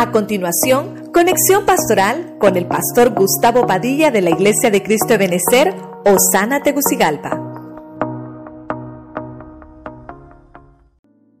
A 0.00 0.12
continuación, 0.12 1.12
conexión 1.12 1.66
pastoral 1.66 2.38
con 2.38 2.56
el 2.56 2.66
pastor 2.66 3.14
Gustavo 3.14 3.66
Padilla 3.66 4.10
de 4.10 4.22
la 4.22 4.30
Iglesia 4.30 4.70
de 4.70 4.82
Cristo 4.82 5.08
de 5.08 5.18
Benecer, 5.18 5.74
Osana 6.06 6.62
Tegucigalpa. 6.62 7.38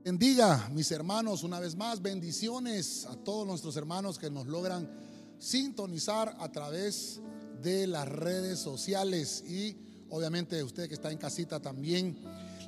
Bendiga, 0.04 0.68
mis 0.74 0.90
hermanos, 0.90 1.42
una 1.42 1.58
vez 1.58 1.74
más, 1.74 2.02
bendiciones 2.02 3.06
a 3.06 3.16
todos 3.16 3.46
nuestros 3.46 3.78
hermanos 3.78 4.18
que 4.18 4.28
nos 4.28 4.46
logran 4.46 4.90
sintonizar 5.38 6.36
a 6.38 6.52
través 6.52 7.22
de 7.62 7.86
las 7.86 8.06
redes 8.06 8.58
sociales 8.58 9.42
y 9.48 9.74
obviamente 10.10 10.62
usted 10.62 10.86
que 10.86 10.96
está 10.96 11.10
en 11.10 11.16
casita 11.16 11.60
también. 11.60 12.18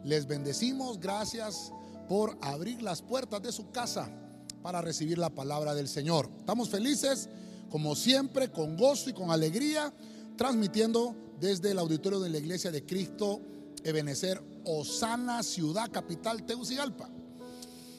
Les 0.05 0.27
bendecimos, 0.27 0.99
gracias 0.99 1.71
por 2.09 2.39
abrir 2.41 2.81
las 2.81 3.03
puertas 3.03 3.43
de 3.43 3.53
su 3.53 3.71
casa 3.73 4.11
para 4.63 4.81
recibir 4.81 5.19
la 5.19 5.31
palabra 5.31 5.75
del 5.75 5.89
Señor. 5.89 6.31
Estamos 6.39 6.69
felices, 6.69 7.29
como 7.71 7.95
siempre, 7.95 8.51
con 8.51 8.77
gozo 8.77 9.11
y 9.11 9.13
con 9.13 9.31
alegría, 9.31 9.93
transmitiendo 10.37 11.15
desde 11.41 11.73
el 11.73 11.79
auditorio 11.79 12.21
de 12.21 12.31
la 12.31 12.39
Iglesia 12.39 12.71
de 12.71 12.85
Cristo 12.85 13.41
Ebenecer, 13.85 14.41
Osana, 14.65 15.43
ciudad 15.43 15.91
capital 15.91 16.45
Teucigalpa. 16.45 17.11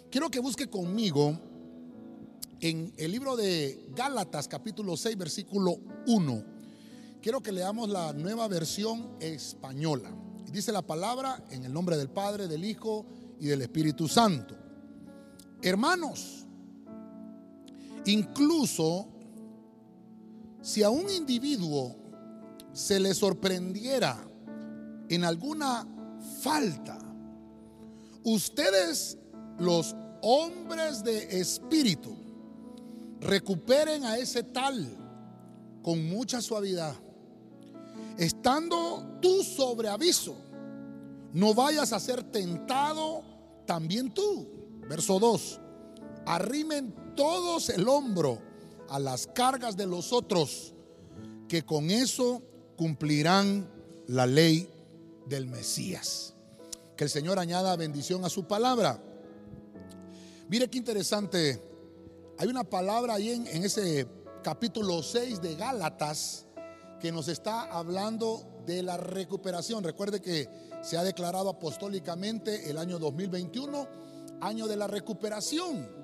Quiero 0.10 0.30
que 0.30 0.40
busque 0.40 0.70
conmigo 0.70 1.38
en 2.62 2.94
el 2.96 3.12
libro 3.12 3.36
de 3.36 3.88
Gálatas, 3.94 4.48
capítulo 4.48 4.96
6, 4.96 5.18
versículo 5.18 5.78
1. 6.08 6.44
Quiero 7.22 7.42
que 7.42 7.52
leamos 7.52 7.90
la 7.90 8.14
nueva 8.14 8.48
versión 8.48 9.18
española. 9.20 10.10
Dice 10.52 10.72
la 10.72 10.82
palabra 10.82 11.44
en 11.50 11.66
el 11.66 11.74
nombre 11.74 11.98
del 11.98 12.10
Padre, 12.10 12.48
del 12.48 12.64
Hijo 12.64 13.06
y 13.40 13.48
del 13.48 13.64
Espíritu 13.64 14.08
Santo. 14.08 14.56
Hermanos, 15.62 16.46
Incluso 18.06 19.08
si 20.62 20.84
a 20.84 20.90
un 20.90 21.10
individuo 21.10 21.96
se 22.74 23.00
le 23.00 23.14
sorprendiera 23.14 24.18
en 25.10 25.24
alguna 25.24 25.88
falta, 26.42 26.98
ustedes 28.24 29.18
los 29.60 29.96
hombres 30.22 31.04
de 31.04 31.40
espíritu 31.40 32.16
recuperen 33.20 34.04
a 34.06 34.18
ese 34.18 34.44
tal 34.44 34.98
con 35.82 36.10
mucha 36.10 36.42
suavidad. 36.42 36.96
Estando 38.18 39.18
tú 39.22 39.44
sobre 39.44 39.90
aviso, 39.90 40.36
no 41.34 41.54
vayas 41.54 41.94
a 41.94 42.00
ser 42.00 42.24
tentado 42.24 43.24
también 43.66 44.14
tú. 44.14 44.48
Verso 44.88 45.20
2. 45.20 45.60
Arrimen 46.26 47.03
todos 47.16 47.70
el 47.70 47.88
hombro 47.88 48.40
a 48.90 49.00
las 49.00 49.28
cargas 49.28 49.78
de 49.78 49.86
los 49.86 50.14
otros, 50.14 50.74
que 51.48 51.64
con 51.64 51.90
eso 51.90 52.42
cumplirán 52.76 53.70
la 54.08 54.26
ley 54.26 54.70
del 55.28 55.48
Mesías. 55.48 56.34
Que 56.96 57.06
el 57.06 57.10
Señor 57.10 57.40
añada 57.40 57.76
bendición 57.76 58.24
a 58.26 58.30
su 58.30 58.46
palabra. 58.46 59.02
Mire 60.50 60.70
qué 60.70 60.78
interesante. 60.78 61.62
Hay 62.38 62.48
una 62.48 62.64
palabra 62.64 63.16
ahí 63.16 63.32
en, 63.32 63.48
en 63.48 63.64
ese 63.64 64.08
capítulo 64.44 65.02
6 65.02 65.42
de 65.42 65.56
Gálatas 65.56 66.46
que 67.00 67.12
nos 67.12 67.28
está 67.28 67.64
hablando 67.64 68.62
de 68.66 68.84
la 68.84 68.98
recuperación. 68.98 69.84
Recuerde 69.84 70.22
que 70.22 70.48
se 70.82 70.98
ha 70.98 71.04
declarado 71.04 71.50
apostólicamente 71.50 72.70
el 72.70 72.78
año 72.78 73.00
2021, 73.00 73.88
año 74.42 74.68
de 74.68 74.76
la 74.76 74.88
recuperación. 74.88 76.03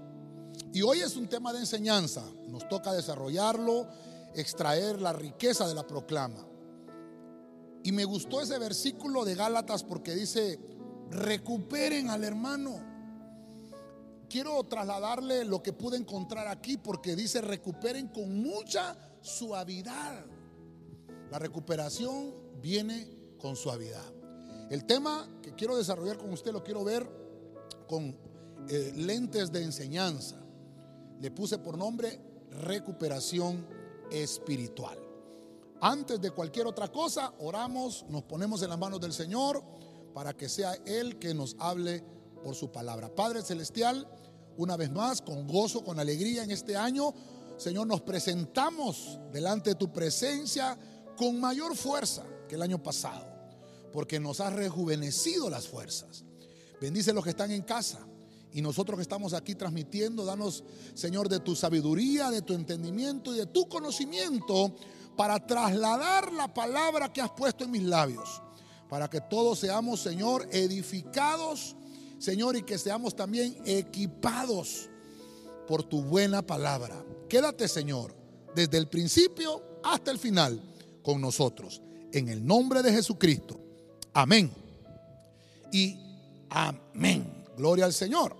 Y 0.72 0.84
hoy 0.84 1.00
es 1.00 1.16
un 1.16 1.28
tema 1.28 1.52
de 1.52 1.60
enseñanza. 1.60 2.24
Nos 2.48 2.68
toca 2.70 2.94
desarrollarlo, 2.94 3.88
extraer 4.36 5.02
la 5.02 5.14
riqueza 5.14 5.68
de 5.68 5.74
la 5.74 5.88
proclama. 5.88 6.46
Y 7.84 7.92
me 7.92 8.06
gustó 8.06 8.42
ese 8.42 8.60
versículo 8.60 9.26
de 9.26 9.36
Gálatas 9.36 9.84
porque 9.84 10.14
dice, 10.14 10.60
recuperen 11.10 12.10
al 12.10 12.24
hermano. 12.24 12.88
Quiero 14.30 14.64
trasladarle 14.66 15.44
lo 15.44 15.64
que 15.64 15.74
pude 15.74 15.98
encontrar 15.98 16.48
aquí 16.48 16.78
porque 16.78 17.16
dice, 17.16 17.42
recuperen 17.42 18.10
con 18.10 18.42
mucha 18.44 18.96
suavidad. 19.22 20.24
La 21.32 21.40
recuperación 21.40 22.36
viene 22.62 23.08
con 23.40 23.56
suavidad. 23.56 24.06
El 24.70 24.86
tema 24.86 25.28
que 25.42 25.56
quiero 25.56 25.76
desarrollar 25.78 26.20
con 26.20 26.32
usted 26.32 26.52
lo 26.52 26.64
quiero 26.64 26.84
ver 26.84 27.10
con 27.88 28.16
eh, 28.68 28.94
lentes 28.96 29.52
de 29.52 29.64
enseñanza 29.64 30.39
le 31.20 31.32
puse 31.32 31.58
por 31.58 31.78
nombre 31.78 32.20
recuperación 32.64 33.66
espiritual. 34.12 34.98
Antes 35.82 36.20
de 36.20 36.32
cualquier 36.32 36.68
otra 36.68 36.90
cosa, 36.90 37.34
oramos, 37.40 38.06
nos 38.10 38.24
ponemos 38.24 38.62
en 38.64 38.70
las 38.70 38.80
manos 38.80 39.00
del 39.00 39.14
Señor 39.14 39.64
para 40.14 40.36
que 40.36 40.50
sea 40.50 40.74
Él 40.86 41.18
que 41.20 41.34
nos 41.34 41.56
hable 41.60 42.04
por 42.44 42.56
su 42.56 42.72
palabra. 42.72 43.14
Padre 43.14 43.42
Celestial, 43.42 44.08
una 44.58 44.76
vez 44.76 44.92
más, 44.92 45.22
con 45.22 45.48
gozo, 45.48 45.84
con 45.84 46.00
alegría 46.00 46.44
en 46.44 46.52
este 46.52 46.76
año, 46.76 47.14
Señor, 47.58 47.88
nos 47.88 48.02
presentamos 48.02 49.20
delante 49.32 49.72
de 49.72 49.76
tu 49.76 49.92
presencia 49.92 50.78
con 51.16 51.40
mayor 51.40 51.76
fuerza 51.76 52.26
que 52.48 52.56
el 52.56 52.62
año 52.62 52.82
pasado, 52.82 53.26
porque 53.94 54.20
nos 54.20 54.40
has 54.40 54.54
rejuvenecido 54.54 55.50
las 55.50 55.68
fuerzas. 55.68 56.24
Bendice 56.82 57.12
a 57.12 57.14
los 57.14 57.24
que 57.24 57.32
están 57.32 57.52
en 57.52 57.62
casa. 57.62 58.00
Y 58.54 58.62
nosotros 58.62 58.98
que 58.98 59.04
estamos 59.04 59.34
aquí 59.34 59.56
transmitiendo, 59.56 60.26
danos, 60.26 60.64
Señor, 60.96 61.30
de 61.30 61.40
tu 61.40 61.56
sabiduría, 61.56 62.32
de 62.32 62.42
tu 62.42 62.54
entendimiento 62.54 63.34
y 63.34 63.38
de 63.38 63.46
tu 63.46 63.68
conocimiento 63.70 64.76
para 65.16 65.46
trasladar 65.46 66.32
la 66.34 66.52
palabra 66.54 67.12
que 67.14 67.22
has 67.22 67.32
puesto 67.32 67.64
en 67.64 67.72
mis 67.72 67.84
labios. 67.84 68.42
Para 68.90 69.08
que 69.08 69.22
todos 69.22 69.60
seamos, 69.60 70.02
Señor, 70.02 70.48
edificados, 70.52 71.76
Señor, 72.18 72.56
y 72.56 72.64
que 72.64 72.78
seamos 72.80 73.16
también 73.16 73.56
equipados 73.66 74.90
por 75.68 75.84
tu 75.84 76.02
buena 76.02 76.42
palabra. 76.42 77.06
Quédate, 77.28 77.68
Señor, 77.68 78.16
desde 78.56 78.80
el 78.80 78.88
principio 78.88 79.62
hasta 79.84 80.10
el 80.10 80.18
final 80.18 80.60
con 81.04 81.22
nosotros. 81.22 81.82
En 82.12 82.30
el 82.30 82.44
nombre 82.44 82.82
de 82.82 82.92
Jesucristo. 82.92 83.60
Amén. 84.14 84.52
Y 85.72 86.00
amén. 86.50 87.39
Gloria 87.60 87.84
al 87.84 87.94
Señor. 87.94 88.38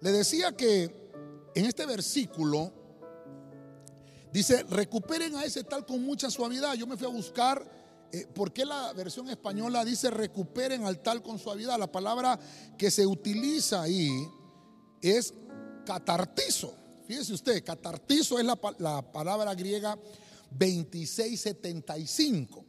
Le 0.00 0.10
decía 0.10 0.56
que 0.56 1.12
en 1.54 1.66
este 1.66 1.84
versículo 1.84 2.72
dice, 4.32 4.62
recuperen 4.70 5.36
a 5.36 5.44
ese 5.44 5.64
tal 5.64 5.84
con 5.84 6.02
mucha 6.02 6.30
suavidad. 6.30 6.72
Yo 6.76 6.86
me 6.86 6.96
fui 6.96 7.06
a 7.06 7.10
buscar 7.10 7.62
eh, 8.10 8.26
por 8.34 8.54
qué 8.54 8.64
la 8.64 8.94
versión 8.94 9.28
española 9.28 9.84
dice 9.84 10.08
recuperen 10.08 10.86
al 10.86 11.02
tal 11.02 11.22
con 11.22 11.38
suavidad. 11.38 11.78
La 11.78 11.92
palabra 11.92 12.40
que 12.78 12.90
se 12.90 13.06
utiliza 13.06 13.82
ahí 13.82 14.30
es 15.02 15.34
catartizo. 15.84 16.74
Fíjese 17.06 17.34
usted, 17.34 17.62
catartizo 17.62 18.38
es 18.38 18.46
la, 18.46 18.58
la 18.78 19.12
palabra 19.12 19.54
griega 19.54 19.98
2675. 20.52 22.64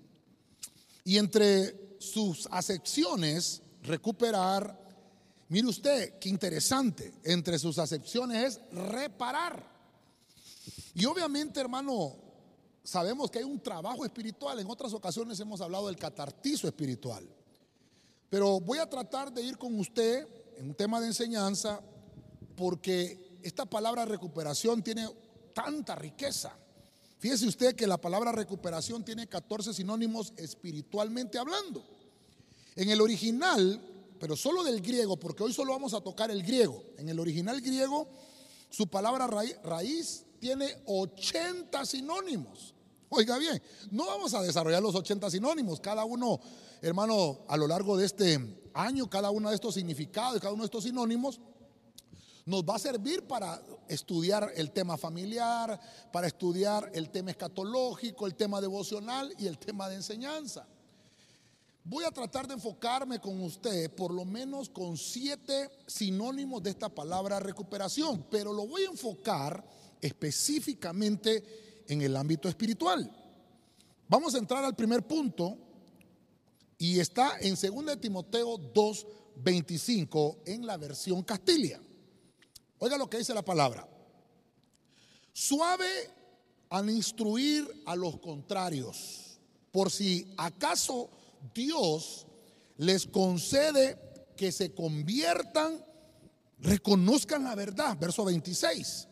Y 1.05 1.17
entre 1.17 1.95
sus 1.99 2.49
acepciones, 2.51 3.61
recuperar, 3.81 4.83
Mire 5.50 5.67
usted, 5.67 6.17
qué 6.19 6.29
interesante. 6.29 7.13
Entre 7.23 7.59
sus 7.59 7.78
acepciones 7.78 8.44
es 8.56 8.72
reparar. 8.72 9.63
Y 10.95 11.06
obviamente, 11.06 11.59
hermano, 11.59 12.16
sabemos 12.83 13.29
que 13.29 13.39
hay 13.39 13.45
un 13.45 13.59
trabajo 13.59 14.05
espiritual. 14.05 14.59
En 14.59 14.69
otras 14.69 14.94
ocasiones 14.94 15.39
hemos 15.39 15.61
hablado 15.61 15.88
del 15.88 15.97
catartizo 15.97 16.67
espiritual. 16.67 17.28
Pero 18.29 18.59
voy 18.59 18.79
a 18.79 18.89
tratar 18.89 19.31
de 19.31 19.44
ir 19.44 19.57
con 19.57 19.79
usted 19.79 20.28
en 20.57 20.69
un 20.69 20.75
tema 20.75 21.00
de 21.00 21.07
enseñanza 21.07 21.79
porque 22.55 23.40
esta 23.43 23.66
palabra 23.66 24.05
recuperación 24.05 24.81
tiene 24.81 25.08
tanta 25.53 25.96
riqueza. 25.96 26.58
Fíjese 27.19 27.47
usted 27.47 27.75
que 27.75 27.87
la 27.87 27.97
palabra 27.97 28.31
recuperación 28.31 29.03
tiene 29.03 29.28
14 29.28 29.73
sinónimos 29.73 30.34
espiritualmente 30.37 31.37
hablando. 31.37 31.84
En 32.75 32.90
el 32.90 33.02
original 33.02 33.81
pero 34.20 34.35
solo 34.35 34.64
del 34.64 34.82
griego, 34.82 35.17
porque 35.17 35.44
hoy 35.44 35.53
solo 35.53 35.73
vamos 35.73 35.94
a 35.94 36.02
tocar 36.02 36.32
el 36.32 36.44
griego. 36.44 36.84
En 36.97 37.09
el 37.09 37.20
original 37.20 37.62
griego, 37.62 38.08
su 38.70 38.88
palabra 38.88 39.28
raíz, 39.28 40.26
tiene 40.40 40.82
80 40.85 41.85
sinónimos. 41.85 42.73
Oiga 43.09 43.38
bien, 43.38 43.62
no 43.91 44.06
vamos 44.06 44.34
a 44.34 44.41
desarrollar 44.41 44.82
los 44.82 44.96
80 44.96 45.29
sinónimos. 45.29 45.79
Cada 45.79 46.06
uno, 46.06 46.40
hermano, 46.82 47.40
a 47.47 47.58
lo 47.58 47.67
largo 47.67 47.97
de 47.97 48.06
este 48.06 48.40
año, 48.73 49.09
cada 49.09 49.32
uno 49.32 49.50
de 49.50 49.56
estos 49.56 49.76
significados, 49.76 50.40
cada 50.40 50.53
uno 50.53 50.64
de 50.64 50.67
estos 50.67 50.84
sinónimos, 50.84 51.40
nos 52.46 52.64
va 52.64 52.76
a 52.76 52.79
servir 52.79 53.26
para 53.26 53.62
estudiar 53.88 54.52
el 54.56 54.72
tema 54.72 54.97
familiar, 54.97 55.79
para 56.12 56.28
estudiar 56.28 56.91
el 56.94 57.09
tema 57.09 57.32
escatológico, 57.32 58.28
el 58.28 58.35
tema 58.35 58.62
devocional 58.62 59.34
y 59.40 59.47
el 59.47 59.58
tema 59.58 59.90
de 59.90 59.96
enseñanza. 59.96 60.67
Voy 61.85 62.03
a 62.03 62.11
tratar 62.11 62.47
de 62.47 62.55
enfocarme 62.55 63.20
con 63.20 63.40
usted 63.41 63.93
por 63.93 64.11
lo 64.11 64.26
menos 64.26 64.70
con 64.70 64.97
siete 64.97 65.70
sinónimos 65.85 66.61
de 66.64 66.72
esta 66.72 66.90
palabra 66.90 67.40
recuperación, 67.40 68.26
pero 68.29 68.52
lo 68.52 68.67
voy 68.67 68.84
a 68.84 68.90
enfocar 68.90 69.64
específicamente 70.02 71.84
en 71.87 72.02
el 72.02 72.16
ámbito 72.17 72.49
espiritual. 72.49 73.09
Vamos 74.08 74.34
a 74.34 74.40
entrar 74.40 74.66
al 74.66 74.76
primer 74.76 75.05
punto 75.05 75.58
y 76.78 76.99
está 76.99 77.37
en 77.40 77.55
2 77.55 78.02
Timoteo 78.02 78.58
2, 78.58 79.08
25 79.38 80.40
en 80.46 80.66
la 80.66 80.78
versión 80.78 81.22
Castilla. 81.23 81.79
Oiga 82.79 82.97
lo 82.97 83.09
que 83.09 83.20
dice 83.20 83.34
la 83.34 83.46
palabra. 83.46 83.88
Suave 85.31 86.09
al 86.70 86.90
instruir 86.90 87.84
a 87.85 87.96
los 87.96 88.20
contrarios, 88.20 89.38
por 89.72 89.91
si 89.91 90.34
acaso 90.38 91.09
Dios 91.53 92.27
les 92.77 93.05
concede 93.05 93.97
que 94.35 94.51
se 94.51 94.73
conviertan, 94.73 95.83
reconozcan 96.59 97.43
la 97.43 97.55
verdad, 97.55 97.97
verso 97.99 98.25
26, 98.25 99.07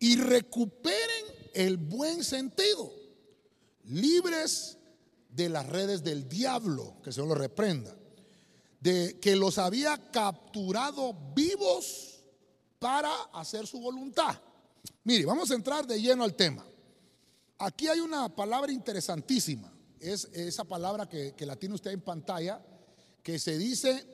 y 0.00 0.16
recuperen 0.16 1.24
el 1.54 1.76
buen 1.76 2.22
sentido, 2.22 2.92
libres 3.84 4.78
de 5.30 5.48
las 5.48 5.66
redes 5.66 6.02
del 6.02 6.28
diablo, 6.28 6.96
que 7.02 7.12
se 7.12 7.22
lo 7.22 7.34
reprenda, 7.34 7.96
de 8.80 9.18
que 9.20 9.34
los 9.34 9.58
había 9.58 10.10
capturado 10.10 11.14
vivos 11.34 12.20
para 12.78 13.12
hacer 13.32 13.66
su 13.66 13.80
voluntad. 13.80 14.40
Mire, 15.04 15.24
vamos 15.24 15.50
a 15.50 15.54
entrar 15.54 15.86
de 15.86 16.00
lleno 16.00 16.22
al 16.22 16.34
tema. 16.34 16.64
Aquí 17.58 17.88
hay 17.88 17.98
una 17.98 18.28
palabra 18.28 18.70
interesantísima 18.70 19.72
es 20.00 20.24
esa 20.32 20.64
palabra 20.64 21.08
que, 21.08 21.34
la 21.40 21.56
tiene 21.56 21.74
usted 21.74 21.92
en 21.92 22.00
pantalla, 22.00 22.60
que 23.22 23.38
se 23.38 23.58
dice 23.58 24.06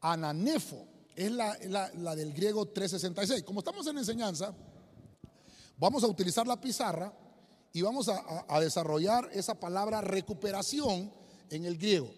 ananefo, 0.00 0.86
es 1.14 1.30
la, 1.30 1.56
del 2.16 2.32
griego 2.32 2.66
366. 2.68 3.42
Como 3.44 3.60
estamos 3.60 3.86
en 3.86 3.98
enseñanza, 3.98 4.54
vamos 5.76 6.02
a 6.04 6.06
utilizar 6.06 6.46
la 6.46 6.60
pizarra 6.60 7.12
y 7.72 7.82
vamos 7.82 8.08
a, 8.08 8.46
a 8.48 8.60
desarrollar 8.60 9.28
esa 9.32 9.58
palabra 9.58 10.00
recuperación 10.00 11.12
en 11.50 11.64
el 11.64 11.76
griego. 11.76 12.10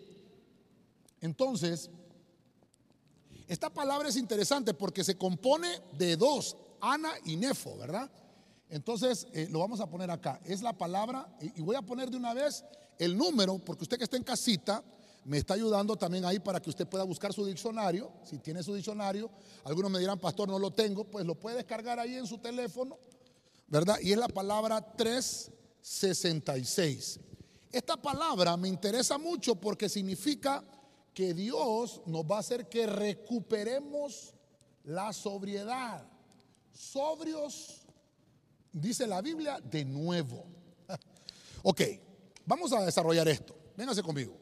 Entonces, 1.20 1.90
esta 3.48 3.70
palabra 3.70 4.08
es 4.08 4.16
interesante 4.16 4.74
porque 4.74 5.04
se 5.04 5.16
compone 5.16 5.80
de 5.92 6.16
dos, 6.16 6.56
ana 6.80 7.12
y 7.24 7.36
nefo, 7.36 7.76
¿verdad? 7.76 8.10
Entonces, 8.74 9.26
eh, 9.32 9.48
lo 9.52 9.60
vamos 9.60 9.78
a 9.78 9.88
poner 9.88 10.10
acá. 10.10 10.40
Es 10.44 10.60
la 10.60 10.72
palabra, 10.72 11.32
y, 11.40 11.62
voy 11.62 11.76
a 11.76 11.82
poner 11.82 12.10
de 12.10 12.16
una 12.16 12.34
vez 12.34 12.64
el 12.98 13.16
número, 13.16 13.56
porque 13.60 13.84
usted 13.84 13.96
que 13.96 14.02
está 14.02 14.16
en 14.16 14.24
casita, 14.24 14.82
me 15.24 15.38
está 15.38 15.54
ayudando 15.54 15.94
también 15.94 16.24
ahí 16.24 16.40
para 16.40 16.60
que 16.60 16.70
usted 16.70 16.84
pueda 16.84 17.04
buscar 17.04 17.32
su 17.32 17.46
diccionario. 17.46 18.10
Si 18.24 18.38
tiene 18.38 18.64
su 18.64 18.74
diccionario, 18.74 19.30
algunos 19.62 19.92
me 19.92 20.00
dirán, 20.00 20.18
pastor, 20.18 20.48
no 20.48 20.58
lo 20.58 20.72
tengo, 20.72 21.04
pues 21.04 21.24
lo 21.24 21.36
puede 21.36 21.58
descargar 21.58 22.00
ahí 22.00 22.16
en 22.16 22.26
su 22.26 22.38
teléfono, 22.38 22.98
¿verdad? 23.68 23.96
Y 24.02 24.10
es 24.10 24.18
la 24.18 24.26
palabra 24.26 24.80
366. 24.80 27.20
Esta 27.70 27.96
palabra 27.96 28.56
me 28.56 28.66
interesa 28.66 29.18
mucho 29.18 29.54
porque 29.54 29.88
significa 29.88 30.64
que 31.14 31.32
Dios 31.32 32.02
nos 32.06 32.24
va 32.24 32.38
a 32.38 32.40
hacer 32.40 32.68
que 32.68 32.88
recuperemos 32.88 34.34
la 34.82 35.12
sobriedad. 35.12 36.04
Sobrios 36.72 37.83
dice 38.74 39.06
la 39.06 39.22
Biblia, 39.22 39.60
de 39.60 39.84
nuevo. 39.84 40.44
ok, 41.62 41.80
vamos 42.44 42.72
a 42.72 42.84
desarrollar 42.84 43.26
esto. 43.28 43.56
Véngase 43.76 44.02
conmigo. 44.02 44.36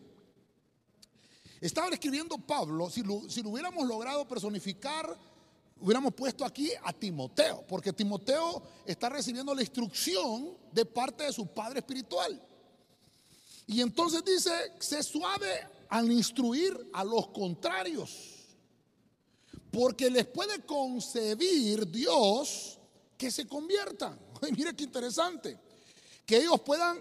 Estaba 1.60 1.88
escribiendo 1.90 2.38
Pablo, 2.38 2.90
si 2.90 3.02
lo, 3.02 3.28
si 3.30 3.42
lo 3.42 3.50
hubiéramos 3.50 3.86
logrado 3.86 4.26
personificar, 4.26 5.16
hubiéramos 5.78 6.12
puesto 6.14 6.44
aquí 6.44 6.70
a 6.82 6.92
Timoteo, 6.92 7.64
porque 7.68 7.92
Timoteo 7.92 8.62
está 8.84 9.08
recibiendo 9.08 9.54
la 9.54 9.62
instrucción 9.62 10.56
de 10.72 10.84
parte 10.84 11.24
de 11.24 11.32
su 11.32 11.46
padre 11.46 11.78
espiritual. 11.78 12.40
Y 13.66 13.80
entonces 13.80 14.24
dice, 14.24 14.50
sé 14.80 15.02
suave 15.04 15.68
al 15.88 16.10
instruir 16.10 16.90
a 16.92 17.04
los 17.04 17.28
contrarios, 17.28 18.48
porque 19.70 20.10
les 20.10 20.26
puede 20.26 20.64
concebir 20.64 21.88
Dios 21.88 22.80
que 23.22 23.30
se 23.30 23.46
conviertan. 23.46 24.18
mire 24.56 24.74
qué 24.74 24.82
interesante. 24.82 25.56
Que 26.26 26.38
ellos 26.38 26.60
puedan, 26.62 26.98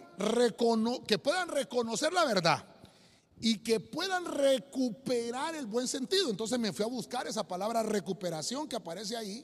que 1.07 1.17
puedan 1.17 1.47
reconocer 1.47 2.13
la 2.13 2.25
verdad 2.25 2.63
y 3.39 3.57
que 3.57 3.79
puedan 3.79 4.25
recuperar 4.25 5.55
el 5.55 5.65
buen 5.65 5.87
sentido. 5.87 6.29
Entonces 6.29 6.59
me 6.59 6.71
fui 6.73 6.85
a 6.85 6.89
buscar 6.89 7.25
esa 7.25 7.41
palabra 7.41 7.81
recuperación 7.81 8.67
que 8.67 8.75
aparece 8.75 9.17
ahí 9.17 9.43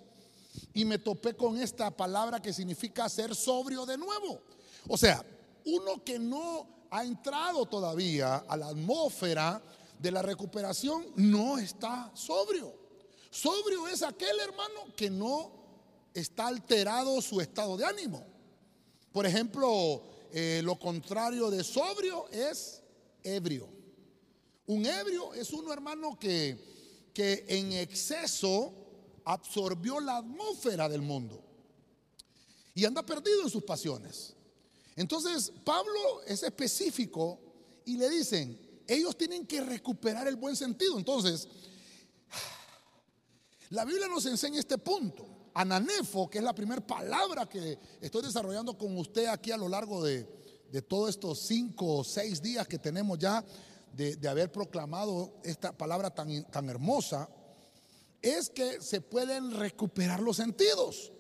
y 0.71 0.85
me 0.85 1.00
topé 1.00 1.35
con 1.35 1.57
esta 1.57 1.89
palabra 1.89 2.39
que 2.39 2.53
significa 2.53 3.09
ser 3.09 3.33
sobrio 3.33 3.83
de 3.83 3.97
nuevo. 3.97 4.44
O 4.88 5.00
sea, 5.00 5.25
uno 5.65 6.03
que 6.03 6.19
no 6.19 6.85
ha 6.91 7.03
entrado 7.03 7.65
todavía 7.65 8.35
a 8.47 8.56
la 8.56 8.68
atmósfera 8.68 9.63
de 9.97 10.12
la 10.12 10.21
recuperación 10.21 11.07
no 11.15 11.57
está 11.57 12.12
sobrio. 12.13 12.71
Sobrio 13.31 13.88
es 13.88 14.03
aquel 14.03 14.39
hermano 14.39 14.94
que 14.95 15.09
no 15.09 15.56
está 16.19 16.47
alterado 16.47 17.21
su 17.21 17.39
estado 17.39 17.77
de 17.77 17.85
ánimo. 17.85 18.25
Por 19.11 19.25
ejemplo, 19.25 20.03
eh, 20.31 20.61
lo 20.63 20.79
contrario 20.79 21.51
de 21.51 21.63
sobrio 21.63 22.27
es 22.29 22.81
ebrio. 23.23 23.69
Un 24.65 24.85
ebrio 24.85 25.33
es 25.35 25.51
uno, 25.53 25.71
hermano, 25.71 26.17
que, 26.19 27.11
que 27.13 27.45
en 27.47 27.71
exceso 27.73 28.73
absorbió 29.25 29.99
la 29.99 30.17
atmósfera 30.17 30.89
del 30.89 31.01
mundo 31.01 31.43
y 32.73 32.83
anda 32.85 33.05
perdido 33.05 33.43
en 33.43 33.49
sus 33.49 33.63
pasiones. 33.63 34.33
Entonces, 34.95 35.51
Pablo 35.63 36.23
es 36.25 36.41
específico 36.41 37.39
y 37.85 37.95
le 37.97 38.09
dicen, 38.09 38.59
ellos 38.87 39.15
tienen 39.15 39.45
que 39.45 39.61
recuperar 39.61 40.27
el 40.27 40.35
buen 40.35 40.55
sentido. 40.55 40.97
Entonces, 40.97 41.47
la 43.69 43.85
Biblia 43.85 44.07
nos 44.07 44.25
enseña 44.25 44.59
este 44.59 44.79
punto 44.79 45.36
ananefo, 45.57 46.30
que 46.30 46.38
es 46.38 46.44
la 46.44 46.54
primera 46.54 46.86
palabra 46.86 47.48
que 47.48 47.80
estoy 48.00 48.21
desarrollando 48.21 48.77
con 48.77 48.95
usted 48.98 49.25
aquí 49.25 49.51
a 49.51 49.57
lo 49.57 49.68
largo 49.68 50.04
de, 50.04 50.25
todos 50.88 51.09
estos 51.09 51.39
cinco 51.39 51.98
o 51.98 52.04
seis 52.04 52.42
días 52.42 52.68
que 52.68 52.77
tenemos 52.77 53.18
ya 53.18 53.44
de, 53.92 54.27
haber 54.27 54.51
proclamado 54.51 55.33
esta 55.44 55.75
palabra 55.75 56.13
tan, 56.13 56.44
tan 56.51 56.69
hermosa, 56.69 57.27
es 58.21 58.50
que 58.51 58.80
se 58.81 59.01
pueden 59.01 59.52
recuperar 59.52 60.19
los 60.19 60.37
sentidos. 60.37 61.11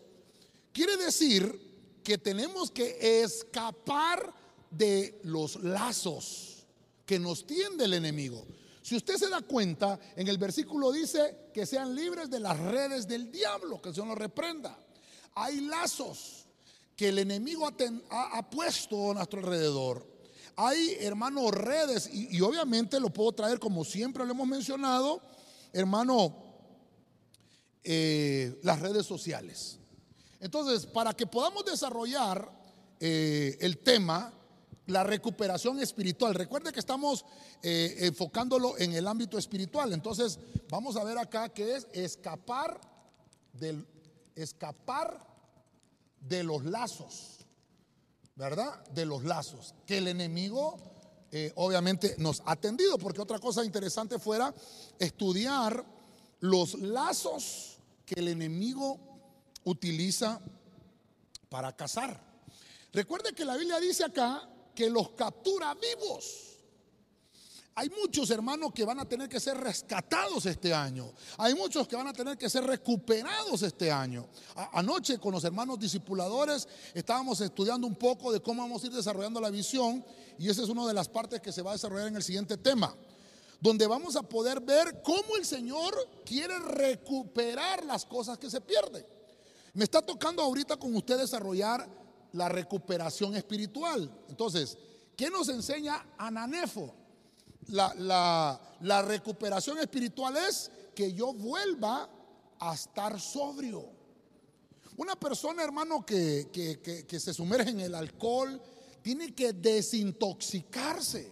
Quiere 0.71 0.97
decir 0.97 1.99
que 2.03 2.19
tenemos 2.19 2.69
que 2.69 3.23
escapar 3.23 4.33
de 4.69 5.19
los 5.23 5.63
lazos 5.63 6.67
que 7.07 7.17
nos 7.17 7.47
tiende 7.47 7.85
el 7.85 7.93
enemigo. 7.93 8.45
Si 8.87 8.95
usted 8.95 9.17
se 9.17 9.27
da 9.27 9.41
cuenta, 9.41 9.99
en 10.15 10.29
el 10.29 10.37
versículo 10.37 10.93
dice 10.93 11.49
que 11.53 11.65
sean 11.65 11.93
libres 11.93 12.29
de 12.29 12.39
las 12.39 12.57
redes 12.57 13.05
del 13.05 13.29
diablo, 13.29 13.81
que 13.81 13.89
el 13.89 13.95
Señor 13.95 14.07
los 14.11 14.17
reprenda. 14.17 14.79
Hay 15.35 15.59
lazos 15.59 16.45
que 16.95 17.09
el 17.09 17.19
enemigo 17.19 17.67
ha, 18.09 18.49
puesto 18.49 19.11
a 19.11 19.15
nuestro 19.15 19.39
alrededor. 19.39 20.07
Hay, 20.55 20.95
hermano, 21.01 21.51
redes, 21.51 22.09
y, 22.13 22.39
obviamente 22.39 22.97
lo 23.01 23.09
puedo 23.09 23.33
traer 23.33 23.59
como 23.59 23.83
siempre 23.83 24.23
lo 24.23 24.31
hemos 24.31 24.47
mencionado, 24.47 25.21
hermano, 25.73 26.33
eh, 27.83 28.57
las 28.63 28.79
redes 28.79 29.05
sociales. 29.05 29.79
Entonces, 30.39 30.85
para 30.85 31.11
que 31.11 31.27
podamos 31.27 31.65
desarrollar 31.65 32.49
eh, 33.01 33.57
el 33.59 33.79
tema, 33.79 34.33
la 34.87 35.03
recuperación 35.03 35.79
espiritual. 35.79 36.33
Recuerde 36.33 36.71
que 36.71 36.79
estamos 36.79 37.25
eh, 37.61 37.95
enfocándolo 37.99 38.77
en 38.77 38.93
el 38.93 39.07
ámbito 39.07 39.37
espiritual. 39.37 39.93
Entonces, 39.93 40.39
vamos 40.69 40.95
a 40.97 41.03
ver 41.03 41.17
acá 41.17 41.49
que 41.49 41.75
es 41.75 41.87
escapar 41.93 42.79
escapar 44.35 45.25
de 46.21 46.43
los 46.43 46.63
lazos, 46.65 47.39
¿verdad? 48.35 48.83
De 48.89 49.05
los 49.05 49.23
lazos 49.23 49.73
que 49.85 49.97
el 49.97 50.07
enemigo 50.07 50.77
eh, 51.31 51.51
obviamente 51.55 52.15
nos 52.19 52.41
ha 52.45 52.55
tendido, 52.55 52.97
porque 52.97 53.21
otra 53.21 53.39
cosa 53.39 53.65
interesante 53.65 54.19
fuera 54.19 54.53
estudiar 54.99 55.83
los 56.39 56.75
lazos 56.75 57.79
que 58.05 58.19
el 58.19 58.29
enemigo 58.29 58.99
utiliza 59.63 60.39
para 61.49 61.75
cazar. 61.75 62.21
Recuerde 62.93 63.33
que 63.33 63.43
la 63.43 63.57
Biblia 63.57 63.79
dice 63.79 64.05
acá 64.05 64.47
que 64.77 64.91
los 64.91 65.09
captura 65.09 65.73
vivos. 65.73 66.59
Hay 67.73 67.89
muchos 67.89 68.29
hermanos 68.29 68.71
que 68.75 68.85
van 68.85 68.99
a 68.99 69.09
tener 69.09 69.27
que 69.27 69.39
ser 69.39 69.57
rescatados 69.57 70.45
este 70.45 70.71
año. 70.71 71.11
Hay 71.39 71.55
muchos 71.55 71.87
que 71.87 71.95
van 71.95 72.07
a 72.07 72.13
tener 72.13 72.37
que 72.37 72.47
ser 72.47 72.63
recuperados 72.63 73.63
este 73.63 73.91
año. 73.91 74.27
anoche 74.73 75.17
con 75.17 75.31
los 75.31 75.43
hermanos 75.43 75.79
discipuladores 75.79 76.67
estábamos 76.93 77.41
estudiando 77.41 77.87
un 77.87 77.95
poco 77.95 78.31
de 78.31 78.39
cómo 78.39 78.61
vamos 78.61 78.83
a 78.83 78.87
ir 78.87 78.93
desarrollando 78.93 79.41
la 79.41 79.49
visión 79.49 80.05
y 80.37 80.47
esa 80.47 80.61
es 80.61 80.69
una 80.69 80.85
de 80.85 80.93
las 80.93 81.09
partes 81.09 81.41
que 81.41 81.51
se 81.51 81.63
va 81.63 81.71
a 81.71 81.73
desarrollar 81.73 82.09
en 82.09 82.17
el 82.17 82.23
siguiente 82.23 82.55
tema, 82.57 82.95
donde 83.59 83.87
vamos 83.87 84.15
a 84.15 84.21
poder 84.21 84.59
ver 84.59 85.01
cómo 85.01 85.37
el 85.37 85.45
Señor 85.45 85.95
quiere 86.23 86.59
recuperar 86.59 87.83
las 87.83 88.05
cosas 88.05 88.37
que 88.37 88.51
se 88.51 88.61
pierden. 88.61 89.03
Me 89.73 89.85
está 89.85 90.03
tocando 90.03 90.43
ahorita 90.43 90.77
con 90.77 90.95
usted 90.95 91.17
desarrollar 91.17 92.06
la 92.33 92.49
recuperación 92.49 93.35
espiritual. 93.35 94.11
Entonces, 94.29 94.77
¿qué 95.15 95.29
nos 95.29 95.49
enseña 95.49 96.05
Ananefo? 96.17 96.93
la, 97.69 99.01
recuperación 99.05 99.77
espiritual 99.79 100.37
es 100.37 100.71
que 100.95 101.13
yo 101.13 101.33
vuelva 101.33 102.09
a 102.59 102.73
estar 102.73 103.19
sobrio. 103.19 103.89
Una 104.97 105.15
persona, 105.15 105.63
hermano, 105.63 106.05
que, 106.05 106.49
que, 106.51 107.19
se 107.19 107.33
sumerge 107.33 107.69
en 107.69 107.81
el 107.81 107.93
alcohol, 107.93 108.59
tiene 109.01 109.33
que 109.35 109.53
desintoxicarse. 109.53 111.31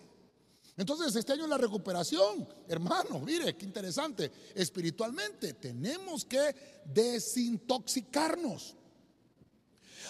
Entonces, 0.77 1.15
este 1.15 1.33
año 1.33 1.47
la 1.47 1.57
recuperación, 1.57 2.47
hermano, 2.67 3.19
mire, 3.21 3.55
qué 3.55 3.65
interesante, 3.65 4.31
espiritualmente 4.53 5.53
tenemos 5.53 6.25
que 6.25 6.83
desintoxicarnos. 6.85 8.75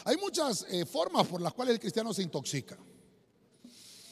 Hay 0.04 0.18
muchas 0.18 0.66
eh, 0.70 0.86
formas 0.86 1.28
por 1.28 1.42
las 1.42 1.54
cuales 1.54 1.74
el 1.74 1.80
cristiano 1.80 2.14
se 2.14 2.24
intoxica. 2.24 2.78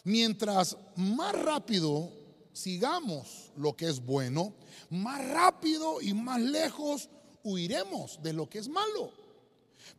Mientras 0.06 0.78
más 0.96 1.34
rápido 1.34 2.12
sigamos 2.52 3.52
lo 3.58 3.76
que 3.76 3.88
es 3.88 4.04
bueno, 4.04 4.54
más 4.90 5.28
rápido 5.30 6.02
y 6.02 6.14
más 6.14 6.40
lejos 6.42 7.10
huiremos 7.44 8.22
de 8.22 8.34
lo 8.34 8.50
que 8.50 8.60
es 8.60 8.68
malo. 8.68 9.12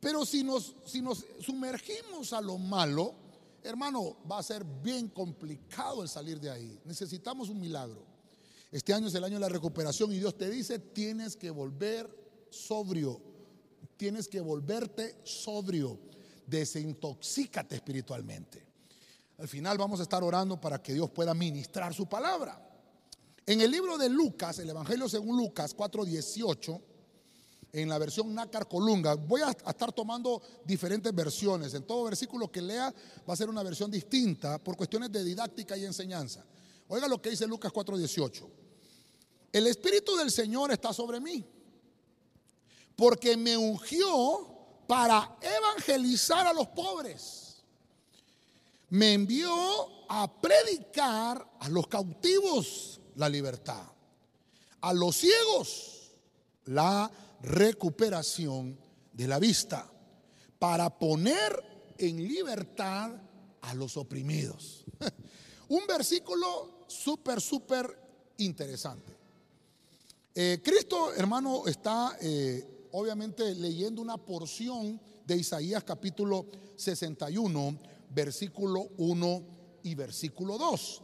Pero 0.01 0.25
si 0.25 0.43
nos, 0.43 0.75
si 0.87 1.01
nos 1.01 1.25
sumergimos 1.41 2.33
a 2.33 2.41
lo 2.41 2.59
malo, 2.59 3.15
hermano, 3.63 4.17
va 4.31 4.39
a 4.39 4.43
ser 4.43 4.65
bien 4.65 5.09
complicado 5.09 6.03
el 6.03 6.09
salir 6.09 6.41
de 6.41 6.51
ahí. 6.51 6.79
Necesitamos 6.85 7.49
un 7.49 7.61
milagro. 7.61 8.05
Este 8.71 8.93
año 8.93 9.07
es 9.07 9.15
el 9.15 9.25
año 9.25 9.35
de 9.35 9.41
la 9.41 9.49
recuperación 9.49 10.13
y 10.13 10.19
Dios 10.19 10.37
te 10.37 10.51
dice, 10.51 10.79
tienes 10.79 11.37
que 11.37 11.51
volver 11.51 12.11
sobrio, 12.51 13.21
tienes 13.97 14.29
que 14.29 14.41
volverte 14.41 15.21
sobrio, 15.25 15.99
desintoxícate 16.47 17.77
espiritualmente. 17.77 18.67
Al 19.39 19.49
final 19.49 19.77
vamos 19.79 20.01
a 20.01 20.05
estar 20.05 20.23
orando 20.23 20.61
para 20.61 20.81
que 20.83 20.95
Dios 20.95 21.11
pueda 21.11 21.35
ministrar 21.35 21.93
su 21.93 22.07
palabra. 22.07 22.61
En 23.47 23.61
el 23.61 23.71
libro 23.71 23.99
de 23.99 24.09
Lucas, 24.09 24.59
el 24.59 24.71
Evangelio 24.71 25.09
según 25.09 25.37
Lucas 25.37 25.75
4:18, 25.75 26.81
en 27.73 27.89
la 27.89 27.99
versión 27.99 28.33
Nácar 28.33 28.69
Colunga, 28.69 29.15
voy 29.15 29.41
a 29.43 29.51
estar 29.51 29.93
tomando 29.93 30.41
diferentes 30.65 31.13
versiones. 31.13 31.75
En 31.75 31.83
todo 31.83 32.05
versículo 32.05 32.51
que 32.51 32.63
lea 32.63 32.95
va 33.29 33.35
a 33.35 33.37
ser 33.37 33.49
una 33.49 33.65
versión 33.65 33.91
distinta 33.91 34.63
por 34.63 34.77
cuestiones 34.77 35.11
de 35.11 35.25
didáctica 35.25 35.77
y 35.77 35.85
enseñanza. 35.85 36.45
Oiga 36.89 37.09
lo 37.09 37.21
que 37.21 37.31
dice 37.31 37.47
Lucas 37.47 37.73
4:18. 37.73 38.49
El 39.53 39.67
Espíritu 39.67 40.17
del 40.17 40.31
Señor 40.31 40.71
está 40.73 40.93
sobre 40.93 41.21
mí, 41.21 41.45
porque 42.97 43.37
me 43.37 43.57
ungió 43.57 44.49
para 44.87 45.37
evangelizar 45.41 46.47
a 46.47 46.53
los 46.53 46.69
pobres 46.69 47.45
me 48.95 49.13
envió 49.13 50.07
a 50.09 50.41
predicar 50.41 51.45
a 51.59 51.69
los 51.69 51.89
cautivos 51.89 53.01
la 53.17 53.29
libertad, 53.29 53.83
a 54.83 54.93
los 54.93 55.17
ciegos 55.17 56.13
la 56.67 57.11
recuperación 57.43 58.79
de 59.13 59.27
la 59.27 59.41
vista, 59.41 59.91
para 60.61 60.97
poner 60.97 61.93
en 61.99 62.17
libertad 62.27 63.11
a 63.63 63.75
los 63.75 63.97
oprimidos. 63.97 64.85
Un 65.69 65.87
versículo 65.89 66.85
súper, 66.87 67.41
súper 67.41 67.99
interesante. 68.39 69.13
Eh, 70.37 70.61
Cristo, 70.63 71.13
hermano, 71.15 71.67
está 71.67 72.17
eh, 72.21 72.74
obviamente 72.97 73.55
leyendo 73.57 74.01
una 74.01 74.17
porción 74.17 75.01
de 75.27 75.37
Isaías 75.37 75.83
capítulo 75.83 76.47
61 76.77 77.79
versículo 78.11 78.89
1 78.99 79.43
y 79.83 79.95
versículo 79.97 80.57
2. 80.57 81.03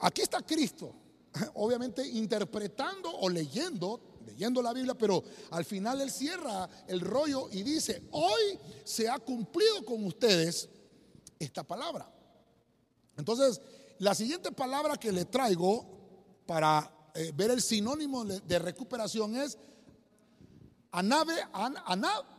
Aquí 0.00 0.22
está 0.22 0.40
Cristo, 0.42 0.94
obviamente 1.54 2.06
interpretando 2.06 3.10
o 3.10 3.28
leyendo, 3.28 4.00
leyendo 4.24 4.62
la 4.62 4.72
Biblia, 4.72 4.94
pero 4.94 5.24
al 5.50 5.64
final 5.64 6.00
él 6.00 6.12
cierra 6.12 6.68
el 6.86 7.00
rollo 7.00 7.48
y 7.50 7.64
dice, 7.64 8.04
hoy 8.12 8.58
se 8.84 9.08
ha 9.08 9.18
cumplido 9.18 9.84
con 9.84 10.04
ustedes 10.04 10.68
esta 11.40 11.64
palabra. 11.64 12.08
Entonces, 13.16 13.60
la 13.98 14.14
siguiente 14.14 14.52
palabra 14.52 14.96
que 14.96 15.10
le 15.10 15.24
traigo 15.24 15.84
para 16.46 17.10
eh, 17.16 17.32
ver 17.34 17.50
el 17.50 17.60
sinónimo 17.60 18.24
de 18.24 18.58
recuperación 18.60 19.34
es 19.34 19.58
anave, 20.98 21.34
an, 21.52 21.74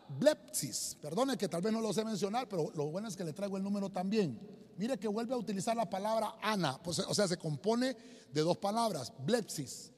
Blepsis. 0.09 0.97
Perdone 0.99 1.37
que 1.37 1.47
tal 1.47 1.61
vez 1.61 1.71
no 1.71 1.81
lo 1.81 1.93
sé 1.93 2.03
mencionar, 2.03 2.49
pero 2.49 2.71
lo 2.75 2.87
bueno 2.87 3.07
es 3.07 3.15
que 3.15 3.23
le 3.23 3.33
traigo 3.33 3.57
el 3.57 3.63
número 3.63 3.89
también. 3.89 4.39
Mire 4.77 4.97
que 4.97 5.07
vuelve 5.07 5.33
a 5.33 5.37
utilizar 5.37 5.75
la 5.75 5.89
palabra 5.89 6.35
ana, 6.41 6.81
pues, 6.81 6.99
o 6.99 7.13
sea, 7.13 7.27
se 7.27 7.37
compone 7.37 7.95
de 8.31 8.41
dos 8.41 8.57
palabras, 8.57 9.13
blepsis. 9.19 9.91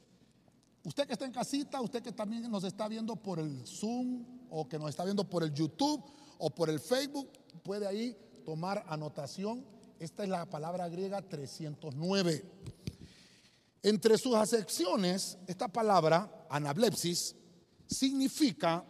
Usted 0.84 1.06
que 1.06 1.14
está 1.14 1.26
en 1.26 1.32
casita, 1.32 1.80
usted 1.80 2.02
que 2.02 2.12
también 2.12 2.50
nos 2.50 2.64
está 2.64 2.88
viendo 2.88 3.16
por 3.16 3.40
el 3.40 3.66
Zoom 3.66 4.26
o 4.50 4.68
que 4.68 4.80
nos 4.80 4.90
está 4.90 5.06
viendo 5.06 5.30
por 5.30 5.44
el 5.44 5.54
YouTube 5.54 6.04
o 6.40 6.50
por 6.50 6.70
el 6.70 6.80
Facebook, 6.80 7.32
puede 7.64 7.88
ahí 7.88 8.18
tomar 8.44 8.84
anotación. 8.88 9.64
Esta 10.00 10.24
es 10.24 10.30
la 10.30 10.50
palabra 10.50 10.90
griega 10.90 11.22
309. 11.22 12.44
Entre 13.84 14.18
sus 14.18 14.36
acepciones, 14.36 15.38
esta 15.48 15.68
palabra, 15.68 16.48
anablepsis, 16.50 17.36
significa 17.92 18.86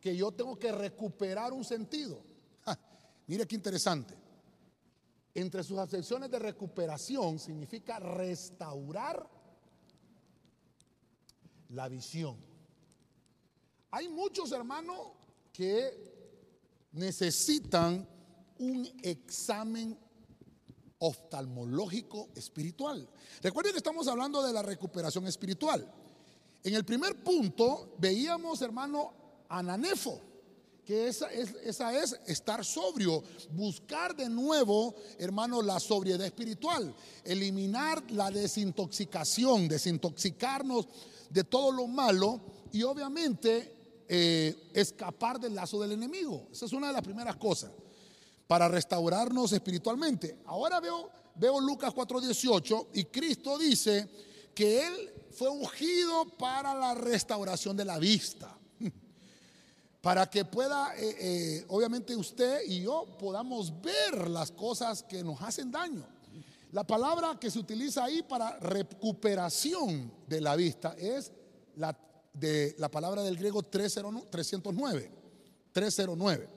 que 0.00 0.16
yo 0.16 0.32
tengo 0.32 0.58
que 0.58 0.72
recuperar 0.72 1.52
un 1.52 1.64
sentido. 1.64 2.22
mire 3.26 3.46
qué 3.46 3.54
interesante. 3.54 4.14
Entre 5.32 5.62
sus 5.64 5.78
acepciones 5.78 6.30
de 6.30 6.38
recuperación 6.38 7.38
significa 7.38 7.98
restaurar 7.98 9.28
la 11.70 11.88
visión. 11.88 12.36
Hay 13.90 14.08
muchos 14.08 14.52
hermanos 14.52 15.12
que 15.52 16.12
necesitan 16.92 18.06
un 18.58 18.88
examen 19.02 19.98
oftalmológico 20.98 22.30
espiritual. 22.34 23.08
Recuerden 23.42 23.72
que 23.72 23.78
estamos 23.78 24.06
hablando 24.08 24.42
de 24.42 24.52
la 24.52 24.62
recuperación 24.62 25.26
espiritual. 25.26 25.92
En 26.64 26.74
el 26.74 26.84
primer 26.84 27.22
punto 27.22 27.94
veíamos, 27.98 28.62
hermano, 28.62 29.12
ananefo, 29.50 30.18
que 30.82 31.08
esa 31.08 31.30
es, 31.30 32.18
estar 32.26 32.64
sobrio, 32.64 33.22
buscar 33.52 34.16
de 34.16 34.30
nuevo, 34.30 34.94
hermano, 35.18 35.60
la 35.60 35.78
sobriedad 35.78 36.26
espiritual, 36.26 36.94
eliminar 37.22 38.10
la 38.10 38.30
desintoxicación, 38.30 39.68
desintoxicarnos 39.68 40.88
de 41.28 41.44
todo 41.44 41.70
lo 41.70 41.86
malo 41.86 42.40
y 42.72 42.82
obviamente 42.82 44.02
eh, 44.08 44.70
escapar 44.72 45.38
del 45.38 45.54
lazo 45.54 45.80
del 45.82 45.92
enemigo. 45.92 46.48
Esa 46.50 46.64
es 46.64 46.72
una 46.72 46.86
de 46.86 46.94
las 46.94 47.02
primeras 47.02 47.36
cosas 47.36 47.72
para 48.46 48.68
restaurarnos 48.68 49.52
espiritualmente. 49.52 50.38
Ahora 50.46 50.80
veo, 50.80 51.10
veo 51.34 51.60
Lucas 51.60 51.92
4:18 51.94 52.86
y 52.94 53.04
Cristo 53.04 53.58
dice 53.58 54.08
que 54.54 54.86
Él 54.86 55.12
fue 55.34 55.48
ungido 55.48 56.26
para 56.38 56.74
la 56.74 56.94
restauración 56.94 57.76
de 57.76 57.84
la 57.84 57.98
vista 57.98 58.56
para 60.00 60.30
que 60.30 60.44
pueda, 60.44 60.94
eh, 60.96 61.16
eh, 61.18 61.64
obviamente 61.68 62.14
usted 62.14 62.60
y 62.66 62.82
yo 62.82 63.04
podamos 63.18 63.80
ver 63.82 64.28
las 64.28 64.52
cosas 64.52 65.02
que 65.02 65.22
nos 65.24 65.40
hacen 65.42 65.70
daño. 65.70 66.06
La 66.72 66.84
palabra 66.84 67.38
que 67.38 67.50
se 67.50 67.58
utiliza 67.58 68.04
ahí 68.04 68.22
para 68.22 68.58
recuperación 68.58 70.12
de 70.26 70.40
la 70.40 70.56
vista 70.56 70.94
es 70.98 71.32
la, 71.76 71.96
de, 72.32 72.74
la 72.78 72.90
palabra 72.90 73.22
del 73.22 73.36
griego 73.36 73.62
309, 73.62 75.10
309. 75.72 76.48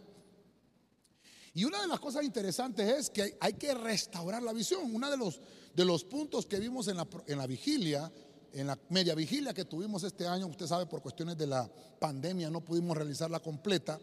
Y 1.54 1.66
una 1.66 1.82
de 1.82 1.88
las 1.88 2.00
cosas 2.00 2.24
interesantes 2.24 2.88
es 2.88 3.10
que 3.10 3.38
hay 3.40 3.54
que 3.54 3.74
restaurar 3.74 4.44
la 4.44 4.54
visión. 4.54 4.94
Uno 4.94 5.10
de 5.10 5.18
los, 5.18 5.40
de 5.74 5.86
los 5.86 6.04
puntos 6.04 6.46
que 6.46 6.60
vimos 6.60 6.88
en 6.88 6.98
la, 6.98 7.08
en 7.28 7.38
la 7.38 7.48
vigilia 7.48 8.12
en 8.60 8.68
la 8.68 8.80
media 8.90 9.14
vigilia 9.14 9.54
que 9.54 9.66
tuvimos 9.66 10.04
este 10.04 10.28
año, 10.28 10.48
usted 10.48 10.66
sabe, 10.66 10.88
por 10.88 11.02
cuestiones 11.02 11.38
de 11.38 11.46
la 11.46 11.70
pandemia 12.00 12.50
no 12.50 12.62
pudimos 12.62 12.98
realizarla 12.98 13.40
completa, 13.40 14.00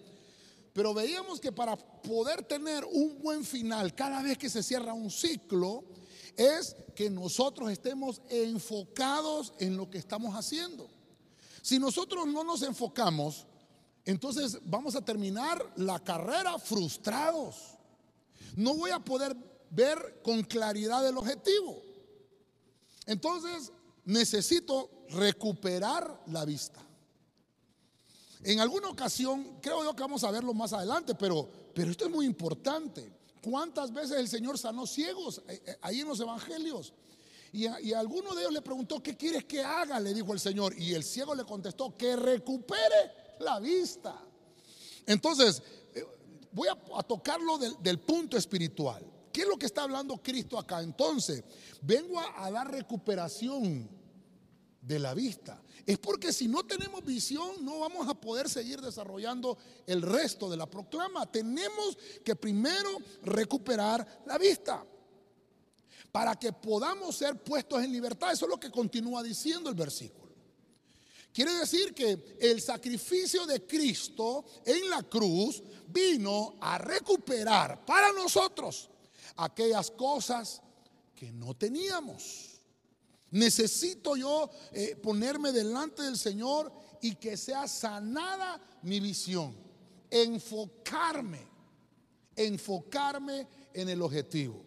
pero 0.73 0.95
veíamos 0.95 1.41
que 1.41 1.51
para 1.51 1.77
poder 1.77 2.45
tener 2.45 2.85
un 2.85 3.19
buen 3.21 3.45
final, 3.45 3.95
cada 3.95 4.23
vez 4.23 4.39
que 4.39 4.49
se 4.49 4.63
cierra 4.63 4.93
un 4.93 5.11
ciclo, 5.11 5.85
es 6.37 6.77
que 6.95 7.11
nosotros 7.11 7.71
estemos 7.71 8.23
enfocados 8.29 9.53
en 9.59 9.77
lo 9.77 9.91
que 9.91 9.99
estamos 9.99 10.35
haciendo. 10.35 10.89
Si 11.63 11.79
nosotros 11.79 12.27
no 12.27 12.45
nos 12.45 12.63
enfocamos, 12.63 13.47
entonces 14.05 14.59
vamos 14.65 14.95
a 14.95 15.05
terminar 15.05 15.65
la 15.77 15.99
carrera 15.99 16.59
frustrados. 16.59 17.57
No 18.57 18.75
voy 18.75 18.91
a 18.91 18.99
poder 18.99 19.37
ver 19.71 20.21
con 20.23 20.43
claridad 20.43 21.07
el 21.09 21.17
objetivo. 21.17 21.83
Entonces 23.07 23.73
necesito 24.05 25.07
recuperar 25.11 26.23
la 26.27 26.45
vista. 26.45 26.81
En 28.43 28.61
alguna 28.61 28.89
ocasión, 28.89 29.59
creo 29.61 29.83
yo 29.83 29.97
que 29.97 30.03
vamos 30.03 30.23
a 30.25 30.31
verlo 30.31 30.53
más 30.53 30.73
adelante, 30.73 31.15
pero, 31.15 31.49
pero 31.75 31.91
esto 31.91 32.05
es 32.05 32.11
muy 32.11 32.27
importante. 32.27 33.11
¿Cuántas 33.43 33.93
veces 33.93 34.19
el 34.19 34.29
Señor 34.29 34.59
sanó 34.59 34.87
ciegos 34.87 35.43
eh, 35.49 35.63
eh, 35.67 35.77
ahí 35.81 36.01
en 36.01 36.09
los 36.09 36.21
evangelios? 36.21 36.93
Y 37.53 37.67
a, 37.67 37.81
y 37.81 37.93
alguno 37.93 38.35
de 38.35 38.43
ellos 38.43 38.53
le 38.53 38.63
preguntó, 38.63 39.03
¿qué 39.03 39.17
quieres 39.17 39.45
que 39.45 39.63
haga? 39.63 39.99
Le 40.01 40.13
dijo 40.13 40.33
el 40.33 40.41
Señor. 40.41 40.79
Y 40.79 40.93
el 40.93 41.05
ciego 41.05 41.35
le 41.35 41.45
contestó, 41.45 41.97
que 41.97 42.17
recupere 42.17 43.13
la 43.41 43.61
vista. 43.61 44.21
Entonces, 45.07 45.63
eh, 45.95 46.05
voy 46.53 46.69
a, 46.69 47.03
tocarlo 47.03 47.59
del, 47.59 47.99
punto 48.01 48.37
espiritual. 48.37 49.05
¿Qué 49.35 49.41
es 49.41 49.49
lo 49.49 49.59
que 49.59 49.67
está 49.67 49.83
hablando 49.83 50.23
Cristo 50.23 50.57
acá? 50.57 50.81
Entonces, 50.81 51.43
vengo 51.83 52.21
a 52.21 52.49
dar 52.53 52.71
recuperación 52.71 53.91
de 54.81 54.99
la 55.01 55.13
vista. 55.13 55.61
Es 55.85 55.99
porque 55.99 56.33
si 56.33 56.47
no 56.47 56.65
tenemos 56.65 57.05
visión 57.05 57.65
no 57.65 57.81
vamos 57.81 58.09
a 58.09 58.15
poder 58.15 58.49
seguir 58.49 58.81
desarrollando 58.81 59.59
el 59.89 60.03
resto 60.03 60.49
de 60.49 60.57
la 60.57 60.67
proclama. 60.71 61.27
Tenemos 61.27 61.99
que 62.25 62.37
primero 62.37 62.91
recuperar 63.23 64.23
la 64.25 64.39
vista 64.39 64.87
para 66.13 66.37
que 66.37 66.53
podamos 66.53 67.17
ser 67.17 67.43
puestos 67.43 67.83
en 67.83 67.91
libertad. 67.91 68.33
Eso 68.33 68.45
es 68.45 68.51
lo 68.51 68.61
que 68.61 68.71
continúa 68.71 69.21
diciendo 69.21 69.69
el 69.69 69.75
versículo. 69.75 70.33
Quiere 71.33 71.55
decir 71.55 71.93
que 71.93 72.37
el 72.41 72.61
sacrificio 72.61 73.47
de 73.47 73.67
Cristo 73.67 74.45
en 74.65 74.89
la 74.89 75.03
cruz 75.03 75.61
vino 75.89 76.55
a 76.61 76.79
recuperar 76.79 77.85
para 77.85 78.13
nosotros 78.13 78.91
aquellas 79.37 79.91
cosas 79.91 80.63
que 81.15 81.33
no 81.33 81.55
teníamos. 81.55 82.61
Necesito 83.31 84.17
yo 84.17 84.49
eh, 84.73 84.97
ponerme 84.97 85.53
delante 85.53 86.03
del 86.03 86.17
Señor 86.17 86.73
y 87.03 87.17
que 87.17 87.37
sea 87.37 87.67
sanada 87.67 88.61
mi 88.83 89.01
visión. 89.01 89.57
Enfocarme, 90.11 91.41
enfocarme 92.37 93.49
en 93.73 93.89
el 93.89 94.03
objetivo. 94.03 94.65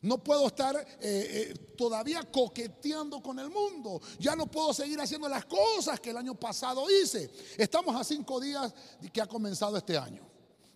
No 0.00 0.22
puedo 0.22 0.46
estar 0.48 0.76
eh, 0.76 0.84
eh, 1.00 1.54
todavía 1.76 2.22
coqueteando 2.30 3.22
con 3.22 3.38
el 3.38 3.48
mundo. 3.48 4.00
Ya 4.18 4.36
no 4.36 4.46
puedo 4.46 4.74
seguir 4.74 5.00
haciendo 5.00 5.28
las 5.28 5.46
cosas 5.46 5.98
que 5.98 6.10
el 6.10 6.16
año 6.18 6.34
pasado 6.34 6.86
hice. 6.90 7.30
Estamos 7.56 7.94
a 7.98 8.04
cinco 8.04 8.38
días 8.40 8.74
que 9.12 9.20
ha 9.20 9.26
comenzado 9.26 9.76
este 9.78 9.96
año. 9.96 10.33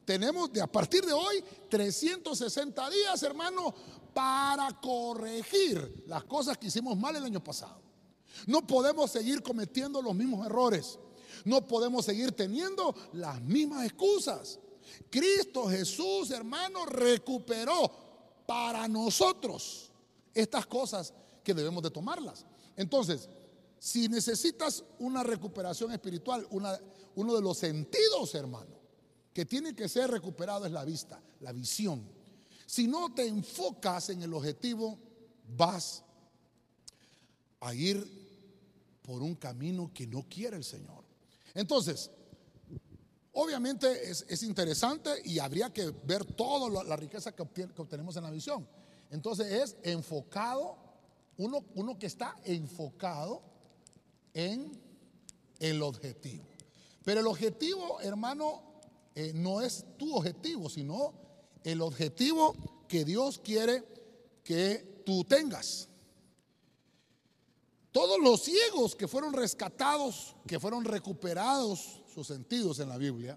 Tenemos 0.09 0.51
de 0.51 0.63
a 0.63 0.67
partir 0.67 1.05
de 1.05 1.13
hoy 1.13 1.45
360 1.69 2.89
días, 2.89 3.23
hermano, 3.25 3.75
para 4.15 4.71
corregir 4.81 6.05
las 6.07 6.25
cosas 6.25 6.57
que 6.57 6.69
hicimos 6.69 6.97
mal 6.97 7.15
el 7.17 7.25
año 7.25 7.45
pasado. 7.45 7.83
No 8.47 8.67
podemos 8.67 9.11
seguir 9.11 9.43
cometiendo 9.43 10.01
los 10.01 10.15
mismos 10.15 10.47
errores. 10.47 10.99
No 11.45 11.67
podemos 11.67 12.07
seguir 12.07 12.33
teniendo 12.33 12.95
las 13.13 13.39
mismas 13.43 13.85
excusas. 13.85 14.59
Cristo 15.11 15.69
Jesús, 15.69 16.31
hermano, 16.31 16.87
recuperó 16.87 17.93
para 18.47 18.89
nosotros 18.89 19.93
estas 20.33 20.65
cosas 20.65 21.13
que 21.45 21.53
debemos 21.53 21.83
de 21.83 21.91
tomarlas. 21.91 22.47
Entonces, 22.77 23.29
si 23.79 24.09
necesitas 24.09 24.83
una 25.01 25.23
recuperación 25.23 25.93
espiritual, 25.93 26.49
uno 26.51 27.35
de 27.35 27.43
los 27.43 27.59
sentidos, 27.59 28.35
hermano, 28.35 28.78
que 29.39 29.47
tiene 29.47 29.73
que 29.73 29.89
ser 29.89 30.11
recuperado 30.11 30.67
es 30.67 30.73
la 30.73 30.85
vista, 30.85 31.23
la 31.43 31.53
visión. 31.53 32.05
Si 32.67 32.89
no 32.89 33.15
te 33.15 33.25
enfocas 33.25 34.09
en 34.09 34.21
el 34.21 34.35
objetivo, 34.35 34.99
vas 35.57 36.03
a 37.61 37.73
ir 37.73 38.05
por 39.01 39.23
un 39.23 39.37
camino 39.37 39.93
que 39.95 40.09
no 40.09 40.27
quiere 40.29 40.57
el 40.57 40.65
Señor. 40.65 41.05
Entonces, 41.55 42.11
obviamente 43.31 44.11
es, 44.11 44.43
interesante 44.43 45.23
y 45.25 45.39
habría 45.39 45.73
que 45.73 45.95
ver 46.03 46.25
toda 46.25 46.83
la 46.83 46.97
riqueza 46.97 47.31
que, 47.31 47.43
obtenemos 47.43 48.17
en 48.17 48.25
la 48.25 48.33
visión. 48.33 48.69
Entonces 49.09 49.53
es 49.53 49.77
enfocado, 49.85 50.79
uno, 51.37 51.65
uno 51.77 51.97
que 51.97 52.07
está 52.07 52.35
enfocado 52.43 53.41
en 54.35 54.73
el 55.61 55.81
objetivo. 55.81 56.45
Pero 57.05 57.21
el 57.21 57.27
objetivo, 57.29 58.01
hermano, 58.01 58.68
eh, 59.21 59.33
no 59.35 59.61
es 59.61 59.85
tu 59.97 60.15
objetivo, 60.15 60.71
sino 60.71 61.13
el 61.65 61.81
objetivo 61.83 62.55
que 62.87 63.05
Dios 63.05 63.41
quiere 63.41 63.83
que 64.45 65.03
tú 65.05 65.25
tengas. 65.25 65.89
Todos 67.91 68.21
los 68.21 68.45
ciegos 68.45 68.95
que 68.95 69.09
fueron 69.09 69.33
rescatados, 69.33 70.37
que 70.47 70.61
fueron 70.61 70.85
recuperados 70.85 72.01
sus 72.15 72.29
sentidos 72.29 72.79
en 72.79 72.91
la 72.91 72.97
Biblia, 72.97 73.37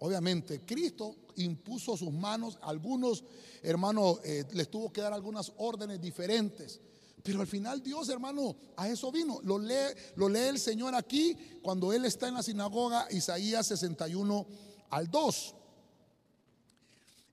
obviamente 0.00 0.66
Cristo 0.66 1.16
impuso 1.36 1.96
sus 1.96 2.12
manos, 2.12 2.58
algunos 2.60 3.24
hermanos 3.62 4.20
eh, 4.22 4.44
les 4.52 4.70
tuvo 4.70 4.92
que 4.92 5.00
dar 5.00 5.14
algunas 5.14 5.50
órdenes 5.56 5.98
diferentes. 5.98 6.78
Pero 7.22 7.40
al 7.40 7.46
final 7.46 7.82
Dios, 7.82 8.10
hermano, 8.10 8.54
a 8.76 8.86
eso 8.86 9.10
vino. 9.10 9.40
Lo 9.44 9.58
lee, 9.58 9.94
lo 10.16 10.28
lee 10.28 10.48
el 10.48 10.58
Señor 10.58 10.94
aquí 10.94 11.34
cuando 11.62 11.90
Él 11.90 12.04
está 12.04 12.28
en 12.28 12.34
la 12.34 12.42
sinagoga, 12.42 13.06
Isaías 13.10 13.66
61 13.66 14.69
al 14.90 15.10
2 15.10 15.54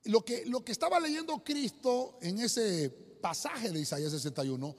lo 0.05 0.23
que, 0.23 0.45
lo 0.45 0.63
que 0.63 0.71
estaba 0.71 0.99
leyendo 0.99 1.43
Cristo 1.43 2.17
en 2.21 2.39
ese 2.39 2.89
pasaje 3.21 3.71
de 3.71 3.79
Isaías 3.79 4.11
61 4.11 4.75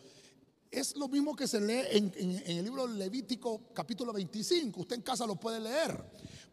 es 0.71 0.97
lo 0.97 1.09
mismo 1.09 1.35
que 1.35 1.49
se 1.49 1.61
lee 1.61 1.83
en, 1.91 2.13
el 2.47 2.65
libro 2.65 2.87
Levítico 2.87 3.73
capítulo 3.73 4.13
25. 4.13 4.81
Usted 4.81 4.97
en 4.97 5.03
casa 5.03 5.27
lo 5.27 5.37
puede 5.37 5.61
leer. 5.61 5.99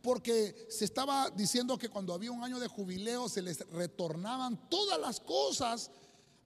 Porque 0.01 0.67
se 0.69 0.85
estaba 0.85 1.29
diciendo 1.31 1.77
que 1.77 1.89
cuando 1.89 2.13
había 2.13 2.31
un 2.31 2.43
año 2.43 2.59
de 2.59 2.67
jubileo 2.67 3.27
se 3.27 3.41
les 3.41 3.59
retornaban 3.71 4.69
todas 4.69 4.99
las 4.99 5.19
cosas 5.19 5.91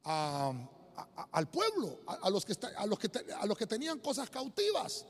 al 0.03 1.49
pueblo, 1.51 1.99
a, 2.07 2.29
los 2.29 2.45
que, 2.45 2.55
a, 2.75 2.85
los 2.85 2.97
que, 2.97 3.11
a 3.39 3.45
los 3.45 3.57
que 3.57 3.67
tenían 3.67 3.99
cosas 3.99 4.29
cautivas. 4.29 5.05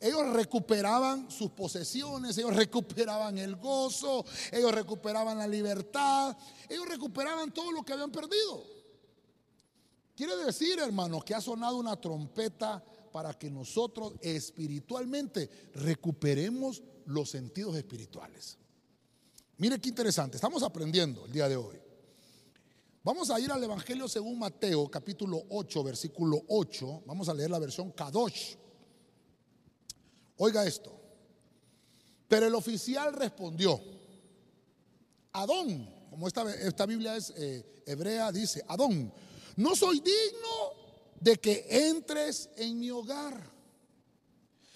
Ellos 0.00 0.32
recuperaban 0.32 1.30
sus 1.30 1.50
posesiones, 1.50 2.38
ellos 2.38 2.54
recuperaban 2.54 3.38
el 3.38 3.56
gozo, 3.56 4.24
ellos 4.52 4.72
recuperaban 4.72 5.38
la 5.38 5.46
libertad, 5.46 6.36
ellos 6.68 6.88
recuperaban 6.88 7.52
todo 7.52 7.72
lo 7.72 7.82
que 7.82 7.92
habían 7.92 8.12
perdido. 8.12 8.64
Quiere 10.14 10.36
decir, 10.36 10.78
hermanos, 10.78 11.24
que 11.24 11.34
ha 11.34 11.40
sonado 11.40 11.76
una 11.76 12.00
trompeta 12.00 12.84
para 13.12 13.34
que 13.34 13.50
nosotros 13.50 14.14
espiritualmente 14.20 15.50
recuperemos 15.74 16.82
los 17.06 17.30
sentidos 17.30 17.76
espirituales. 17.76 18.58
Mire 19.56 19.80
qué 19.80 19.88
interesante, 19.88 20.36
estamos 20.36 20.62
aprendiendo 20.62 21.24
el 21.26 21.32
día 21.32 21.48
de 21.48 21.56
hoy. 21.56 21.80
Vamos 23.02 23.30
a 23.30 23.40
ir 23.40 23.50
al 23.50 23.62
Evangelio 23.64 24.06
según 24.06 24.38
Mateo, 24.38 24.88
capítulo 24.90 25.42
8, 25.48 25.82
versículo 25.82 26.42
8. 26.48 27.04
Vamos 27.06 27.28
a 27.28 27.34
leer 27.34 27.50
la 27.50 27.58
versión 27.58 27.90
Kadosh. 27.92 28.54
Oiga 30.38 30.64
esto. 30.66 30.92
Pero 32.28 32.46
el 32.46 32.54
oficial 32.54 33.12
respondió, 33.12 33.80
Adón, 35.32 35.88
como 36.10 36.26
esta, 36.28 36.52
esta 36.54 36.86
Biblia 36.86 37.16
es 37.16 37.32
eh, 37.36 37.82
hebrea, 37.86 38.30
dice, 38.30 38.64
Adón, 38.68 39.12
no 39.56 39.74
soy 39.74 40.00
digno 40.00 40.72
de 41.20 41.36
que 41.36 41.66
entres 41.68 42.50
en 42.56 42.78
mi 42.78 42.90
hogar. 42.90 43.50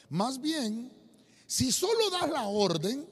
Más 0.08 0.40
bien, 0.40 0.92
si 1.46 1.70
solo 1.70 2.10
das 2.10 2.30
la 2.30 2.46
orden, 2.46 3.06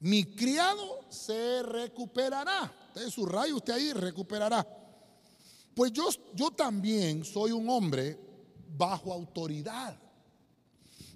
mi 0.00 0.24
criado 0.24 1.04
se 1.08 1.62
recuperará. 1.62 2.72
Usted 2.88 3.10
subraya 3.10 3.54
usted 3.54 3.72
ahí, 3.72 3.92
recuperará. 3.92 4.66
Pues 5.74 5.92
yo, 5.92 6.08
yo 6.34 6.50
también 6.50 7.24
soy 7.24 7.52
un 7.52 7.68
hombre 7.68 8.18
bajo 8.76 9.12
autoridad 9.12 9.98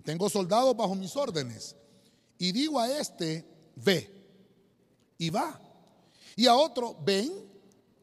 tengo 0.04 0.28
soldados 0.28 0.76
bajo 0.76 0.94
mis 0.94 1.16
órdenes. 1.16 1.74
Y 2.38 2.52
digo 2.52 2.78
a 2.78 2.90
este, 2.98 3.44
ve. 3.76 4.10
Y 5.18 5.30
va. 5.30 5.60
Y 6.36 6.46
a 6.46 6.54
otro, 6.54 6.96
ven 7.02 7.32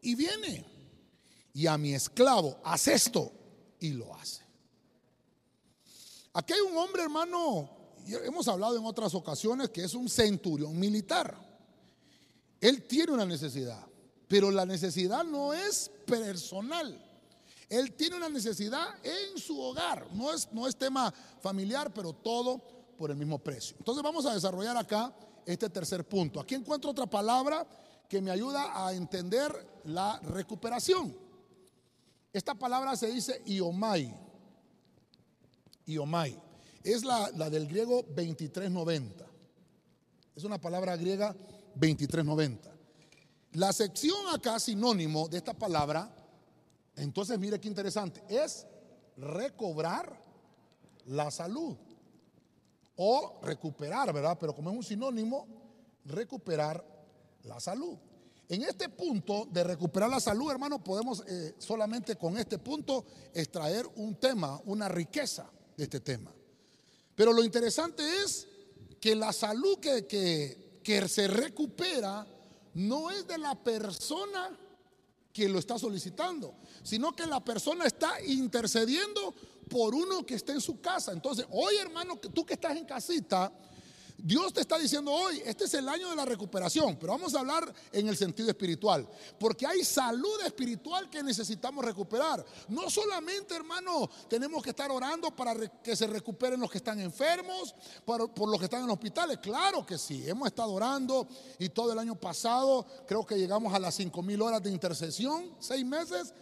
y 0.02 0.16
viene. 0.16 0.66
Y 1.54 1.68
a 1.68 1.78
mi 1.78 1.94
esclavo, 1.94 2.60
haz 2.64 2.88
esto. 2.88 3.32
Y 3.80 3.92
lo 3.92 4.14
hace. 4.16 4.42
Aquí 6.34 6.54
hay 6.54 6.62
un 6.62 6.78
hombre, 6.78 7.04
hermano, 7.04 7.70
hemos 8.08 8.48
hablado 8.48 8.78
en 8.78 8.86
otras 8.86 9.14
ocasiones 9.14 9.70
que 9.70 9.84
es 9.84 9.94
un 9.94 10.10
centurión 10.10 10.80
militar. 10.80 11.38
Él 12.60 12.84
tiene 12.84 13.12
una 13.12 13.26
necesidad, 13.26 13.86
Pero 14.28 14.50
la 14.50 14.66
necesidad 14.66 15.24
no 15.26 15.54
es 15.54 15.92
personal. 16.06 17.11
Él 17.72 17.94
tiene 17.94 18.18
una 18.18 18.28
necesidad 18.28 18.86
en 19.02 19.38
su 19.38 19.58
hogar. 19.58 20.06
No 20.12 20.34
es, 20.34 20.52
no 20.52 20.68
es 20.68 20.76
tema 20.76 21.12
familiar, 21.40 21.94
pero 21.94 22.12
todo 22.12 22.62
por 22.98 23.12
el 23.12 23.16
mismo 23.16 23.40
precio. 23.40 23.78
Entonces 23.80 24.04
vamos 24.04 24.26
a 24.26 24.34
desarrollar 24.34 24.76
acá 24.76 25.16
este 25.46 25.70
tercer 25.70 26.06
punto. 26.06 26.42
Aquí 26.42 26.54
encuentro 26.54 26.92
otra 26.92 27.06
palabra 27.06 27.66
que 28.10 28.20
me 28.20 28.30
ayuda 28.30 28.86
a 28.86 28.94
entender 28.94 29.54
la 29.86 30.20
recuperación. 30.20 31.16
Esta 32.34 32.56
palabra 32.56 32.98
se 32.98 33.08
dice 33.08 33.42
iomai. 33.46 34.14
Iomai. 35.86 36.38
Es 36.84 37.06
la, 37.06 37.32
la 37.38 37.50
del 37.50 37.68
griego 37.68 38.04
2390. 38.04 39.26
Es 40.36 40.44
una 40.44 40.60
palabra 40.60 40.98
griega 40.98 41.34
2390. 41.76 42.70
La 43.54 43.72
sección 43.72 44.28
acá, 44.34 44.60
sinónimo 44.60 45.30
de 45.30 45.38
esta 45.38 45.54
palabra, 45.54 46.14
entonces 46.96 47.40
mire 47.40 47.60
qué 47.60 47.68
interesante, 47.68 48.24
es 48.28 48.66
recobrar 49.18 50.20
la 51.06 51.32
salud 51.32 51.78
o 52.96 53.40
recuperar, 53.44 54.14
¿verdad? 54.14 54.38
Pero 54.40 54.56
como 54.56 54.70
es 54.70 54.78
un 54.78 54.84
sinónimo, 54.84 55.48
recuperar 56.06 56.84
la 57.44 57.60
salud. 57.60 57.98
En 58.48 58.64
este 58.64 58.90
punto 58.90 59.48
de 59.50 59.64
recuperar 59.64 60.10
la 60.10 60.20
salud, 60.20 60.52
hermano, 60.52 60.84
podemos 60.84 61.24
eh, 61.26 61.56
solamente 61.58 62.18
con 62.18 62.38
este 62.38 62.58
punto 62.58 63.06
extraer 63.34 63.88
un 63.96 64.16
tema, 64.16 64.60
una 64.66 64.90
riqueza 64.90 65.50
de 65.78 65.84
este 65.84 66.02
tema. 66.02 66.32
Pero 67.16 67.32
lo 67.32 67.44
interesante 67.44 68.04
es 68.24 68.48
que 69.00 69.16
la 69.16 69.32
salud 69.32 69.80
que, 69.80 70.06
que, 70.06 70.82
que 70.84 71.08
se 71.08 71.28
recupera 71.28 72.28
no 72.74 73.10
es 73.10 73.26
de 73.26 73.38
la 73.38 73.56
persona 73.56 74.58
que 75.34 75.48
lo 75.48 75.60
está 75.60 75.78
solicitando, 75.80 76.56
sino 76.84 77.14
que 77.14 77.26
la 77.26 77.44
persona 77.44 77.86
está 77.86 78.22
intercediendo 78.22 79.34
por 79.70 79.96
uno 79.96 80.26
que 80.26 80.36
esté 80.36 80.52
en 80.52 80.62
su 80.62 80.82
casa. 80.82 81.12
Entonces, 81.14 81.46
hoy 81.52 81.78
hermano, 81.78 82.18
tú 82.18 82.46
que 82.46 82.56
estás 82.56 82.76
en 82.76 82.86
casita, 82.86 83.52
Dios 84.24 84.54
te 84.54 84.62
está 84.62 84.78
diciendo 84.78 85.12
hoy, 85.12 85.42
este 85.46 85.64
es 85.64 85.74
el 85.74 85.90
año 85.90 86.10
de 86.10 86.16
la 86.16 86.26
recuperación, 86.26 86.98
pero 87.00 87.14
vamos 87.14 87.34
a 87.34 87.40
hablar 87.40 87.74
en 87.92 88.08
el 88.08 88.16
sentido 88.16 88.50
espiritual, 88.50 89.08
porque 89.40 89.66
hay 89.66 89.84
salud 89.84 90.42
espiritual 90.46 91.10
que 91.10 91.24
necesitamos 91.24 91.84
recuperar. 91.84 92.46
No 92.68 92.90
solamente, 92.90 93.56
hermano, 93.56 94.10
tenemos 94.30 94.62
que 94.62 94.70
estar 94.70 94.92
orando 94.92 95.36
para 95.36 95.56
que 95.82 95.96
se 95.96 96.06
recuperen 96.06 96.60
los 96.60 96.70
que 96.70 96.78
están 96.78 97.00
enfermos, 97.00 97.74
por, 98.06 98.32
por 98.34 98.48
los 98.48 98.60
que 98.60 98.66
están 98.66 98.84
en 98.84 98.92
hospitales, 98.92 99.40
claro 99.40 99.86
que 99.86 99.98
sí, 99.98 100.24
hemos 100.28 100.48
estado 100.48 100.72
orando 100.72 101.28
y 101.58 101.70
todo 101.70 101.92
el 101.92 102.00
año 102.00 102.16
pasado 102.16 102.86
creo 103.08 103.26
que 103.26 103.38
llegamos 103.38 103.74
a 103.74 103.80
las 103.80 103.96
5 103.96 104.22
mil 104.22 104.42
horas 104.42 104.62
de 104.62 104.70
intercesión, 104.70 105.56
seis 105.60 105.84
meses 105.84 106.34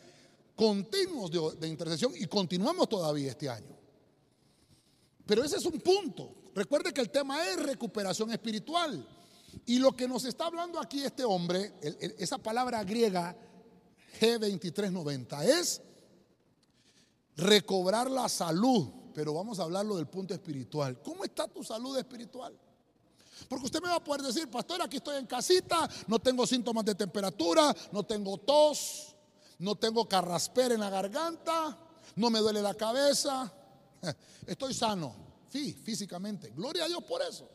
continuos 0.55 1.31
de, 1.31 1.57
de 1.57 1.67
intercesión 1.69 2.11
y 2.15 2.25
continuamos 2.25 2.89
todavía 2.89 3.29
este 3.29 3.47
año. 3.47 3.77
Pero 5.25 5.43
ese 5.43 5.57
es 5.57 5.65
un 5.65 5.79
punto. 5.79 6.38
Recuerde 6.59 6.91
que 6.93 6.99
el 6.99 7.09
tema 7.09 7.47
es 7.47 7.55
recuperación 7.55 8.31
espiritual. 8.31 9.07
Y 9.65 9.79
lo 9.79 9.95
que 9.95 10.09
nos 10.09 10.25
está 10.25 10.47
hablando 10.47 10.77
aquí 10.77 11.01
este 11.01 11.23
hombre, 11.23 11.73
esa 12.17 12.37
palabra 12.37 12.83
griega 12.83 13.33
G2390, 14.19 15.41
es 15.45 15.81
recobrar 17.37 18.11
la 18.11 18.27
salud. 18.27 18.89
Pero 19.13 19.33
vamos 19.33 19.57
a 19.57 19.63
hablarlo 19.63 19.95
del 19.95 20.07
punto 20.07 20.33
espiritual. 20.33 21.01
¿Cómo 21.01 21.23
está 21.23 21.47
tu 21.47 21.63
salud 21.63 21.97
espiritual? 21.97 22.53
Porque 23.47 23.65
usted 23.67 23.81
me 23.81 23.87
va 23.87 23.95
a 23.95 24.03
poder 24.03 24.23
decir, 24.23 24.51
pastor, 24.51 24.81
aquí 24.81 24.97
estoy 24.97 25.15
en 25.15 25.27
casita, 25.27 25.89
no 26.07 26.19
tengo 26.19 26.45
síntomas 26.45 26.83
de 26.83 26.93
temperatura, 26.93 27.73
no 27.93 28.03
tengo 28.03 28.37
tos, 28.37 29.15
no 29.59 29.75
tengo 29.75 30.09
carrasper 30.09 30.73
en 30.73 30.81
la 30.81 30.89
garganta, 30.89 31.77
no 32.17 32.29
me 32.29 32.39
duele 32.39 32.61
la 32.61 32.73
cabeza, 32.73 33.49
estoy 34.45 34.73
sano. 34.73 35.28
Sí, 35.49 35.73
físicamente. 35.73 36.51
Gloria 36.51 36.85
a 36.85 36.87
Dios 36.87 37.03
por 37.03 37.21
eso. 37.21 37.49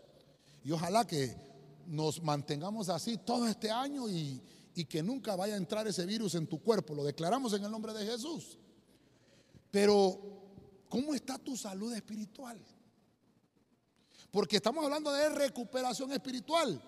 Y 0.65 0.73
ojalá 0.73 1.07
que 1.07 1.37
nos 1.87 2.23
mantengamos 2.23 2.89
así 2.89 3.19
todo 3.19 3.47
este 3.47 3.71
año 3.71 4.09
y, 4.09 4.43
y 4.75 4.85
que 4.85 5.03
nunca 5.03 5.37
vaya 5.37 5.55
a 5.55 5.59
entrar 5.59 5.87
ese 5.87 6.05
virus 6.05 6.35
en 6.35 6.47
tu 6.47 6.61
cuerpo. 6.61 6.95
Lo 6.95 7.05
declaramos 7.05 7.53
en 7.53 7.65
el 7.65 7.71
nombre 7.71 7.93
de 7.93 8.05
Jesús. 8.05 8.59
Pero, 9.71 10.21
¿cómo 10.89 11.15
está 11.15 11.39
tu 11.39 11.57
salud 11.57 11.93
espiritual? 11.95 12.61
Porque 14.31 14.57
estamos 14.57 14.85
hablando 14.85 15.13
de 15.13 15.29
recuperación 15.29 16.13
espiritual. 16.13 16.83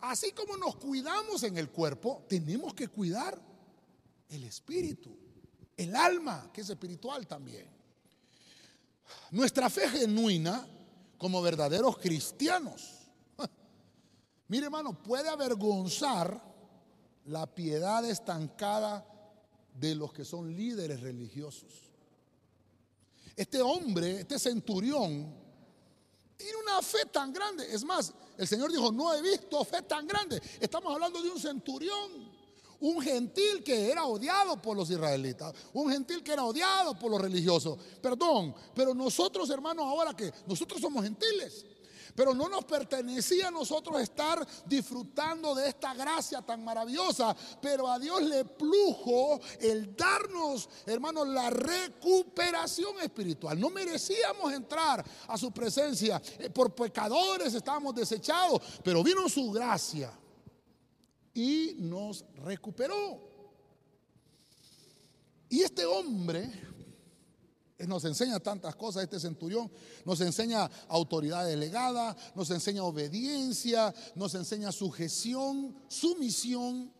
Así 0.00 0.32
como 0.32 0.56
nos 0.56 0.76
cuidamos 0.76 1.42
en 1.44 1.56
el 1.56 1.70
cuerpo, 1.70 2.24
tenemos 2.28 2.74
que 2.74 2.88
cuidar 2.88 3.40
el 4.28 4.44
espíritu, 4.44 5.16
el 5.76 5.94
alma, 5.94 6.50
que 6.52 6.62
es 6.62 6.68
espiritual 6.70 7.26
también. 7.26 7.71
Nuestra 9.30 9.70
fe 9.70 9.88
genuina 9.88 10.66
como 11.18 11.40
verdaderos 11.40 11.98
cristianos. 11.98 13.10
Mire 14.48 14.66
hermano, 14.66 15.02
puede 15.02 15.28
avergonzar 15.28 16.40
la 17.26 17.46
piedad 17.46 18.04
estancada 18.04 19.06
de 19.74 19.94
los 19.94 20.12
que 20.12 20.24
son 20.24 20.54
líderes 20.54 21.00
religiosos. 21.00 21.90
Este 23.36 23.62
hombre, 23.62 24.20
este 24.20 24.38
centurión, 24.38 25.32
tiene 26.36 26.56
una 26.62 26.82
fe 26.82 27.06
tan 27.06 27.32
grande. 27.32 27.72
Es 27.72 27.84
más, 27.84 28.12
el 28.36 28.46
Señor 28.46 28.70
dijo, 28.70 28.90
no 28.92 29.14
he 29.14 29.22
visto 29.22 29.64
fe 29.64 29.82
tan 29.82 30.06
grande. 30.06 30.42
Estamos 30.60 30.92
hablando 30.92 31.22
de 31.22 31.30
un 31.30 31.38
centurión 31.38 32.31
un 32.82 33.00
gentil 33.00 33.62
que 33.62 33.90
era 33.90 34.04
odiado 34.04 34.60
por 34.60 34.76
los 34.76 34.90
israelitas, 34.90 35.54
un 35.72 35.90
gentil 35.90 36.22
que 36.22 36.32
era 36.32 36.44
odiado 36.44 36.98
por 36.98 37.10
los 37.10 37.20
religiosos. 37.20 37.78
Perdón, 38.00 38.54
pero 38.74 38.92
nosotros 38.92 39.48
hermanos 39.50 39.84
ahora 39.86 40.14
que 40.14 40.32
nosotros 40.46 40.80
somos 40.80 41.04
gentiles. 41.04 41.64
Pero 42.14 42.34
no 42.34 42.46
nos 42.46 42.64
pertenecía 42.64 43.48
a 43.48 43.50
nosotros 43.50 43.98
estar 44.02 44.46
disfrutando 44.66 45.54
de 45.54 45.68
esta 45.68 45.94
gracia 45.94 46.42
tan 46.42 46.62
maravillosa. 46.62 47.34
Pero 47.62 47.88
a 47.88 47.98
Dios 47.98 48.20
le 48.22 48.44
plujo 48.44 49.40
el 49.60 49.96
darnos, 49.96 50.68
hermanos, 50.84 51.26
la 51.28 51.48
recuperación 51.48 53.00
espiritual. 53.00 53.58
No 53.58 53.70
merecíamos 53.70 54.52
entrar 54.52 55.02
a 55.26 55.38
su 55.38 55.52
presencia. 55.52 56.20
Eh, 56.38 56.50
por 56.50 56.74
pecadores 56.74 57.54
estábamos 57.54 57.94
desechados. 57.94 58.60
Pero 58.84 59.02
vino 59.02 59.26
su 59.30 59.50
gracia 59.50 60.12
y 61.34 61.74
nos 61.78 62.24
recuperó. 62.36 63.30
Y 65.48 65.60
este 65.60 65.84
hombre 65.84 66.50
nos 67.86 68.04
enseña 68.04 68.38
tantas 68.40 68.74
cosas, 68.76 69.02
este 69.02 69.18
centurión 69.18 69.70
nos 70.04 70.20
enseña 70.20 70.70
autoridad 70.88 71.46
delegada, 71.46 72.16
nos 72.34 72.50
enseña 72.50 72.84
obediencia, 72.84 73.94
nos 74.14 74.34
enseña 74.34 74.72
sujeción, 74.72 75.76
sumisión, 75.88 76.92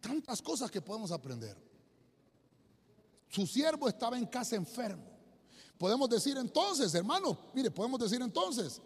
tantas 0.00 0.40
cosas 0.40 0.70
que 0.70 0.80
podemos 0.80 1.10
aprender. 1.10 1.56
Su 3.28 3.46
siervo 3.46 3.88
estaba 3.88 4.18
en 4.18 4.26
casa 4.26 4.56
enfermo. 4.56 5.10
Podemos 5.78 6.08
decir 6.08 6.36
entonces, 6.36 6.94
hermano, 6.94 7.36
mire, 7.54 7.70
podemos 7.70 7.98
decir 7.98 8.20
entonces, 8.22 8.80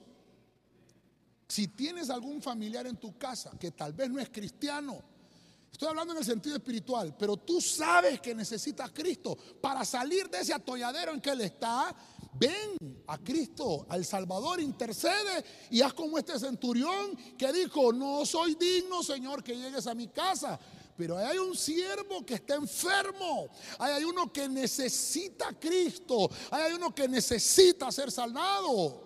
si 1.49 1.69
tienes 1.69 2.11
algún 2.11 2.43
familiar 2.43 2.87
en 2.87 2.97
tu 2.97 3.17
casa 3.17 3.53
que 3.59 3.71
tal 3.71 3.93
vez 3.93 4.11
no 4.11 4.21
es 4.21 4.29
cristiano, 4.31 5.03
estoy 5.71 5.89
hablando 5.89 6.13
en 6.13 6.19
el 6.19 6.25
sentido 6.25 6.57
espiritual, 6.57 7.15
pero 7.19 7.37
tú 7.37 7.61
sabes 7.61 8.21
que 8.21 8.35
necesita 8.35 8.87
a 8.87 8.93
Cristo 8.93 9.37
para 9.61 9.85
salir 9.85 10.29
de 10.29 10.41
ese 10.41 10.55
atolladero 10.55 11.13
en 11.13 11.21
que 11.21 11.31
él 11.31 11.43
está, 11.43 11.95
ven 12.33 13.03
a 13.07 13.19
Cristo, 13.19 13.87
al 13.89 14.05
Salvador, 14.05 14.61
intercede 14.61 15.45
y 15.71 15.83
haz 15.83 15.95
como 15.95 16.19
este 16.19 16.39
centurión 16.39 17.17
que 17.37 17.53
dijo, 17.53 17.93
no 17.93 18.25
soy 18.27 18.55
digno, 18.55 19.03
Señor, 19.03 19.45
que 19.45 19.57
llegues 19.57 19.87
a 19.87 19.95
mi 19.95 20.09
casa. 20.09 20.59
Pero 20.97 21.19
hay 21.19 21.37
un 21.37 21.55
siervo 21.55 22.25
que 22.25 22.35
está 22.35 22.55
enfermo. 22.55 23.49
Hay 23.79 24.03
uno 24.05 24.33
que 24.33 24.49
necesita 24.49 25.49
a 25.49 25.53
Cristo. 25.53 26.31
Hay 26.51 26.73
uno 26.73 26.95
que 26.95 27.07
necesita 27.07 27.93
ser 27.93 28.11
salvado. 28.11 29.05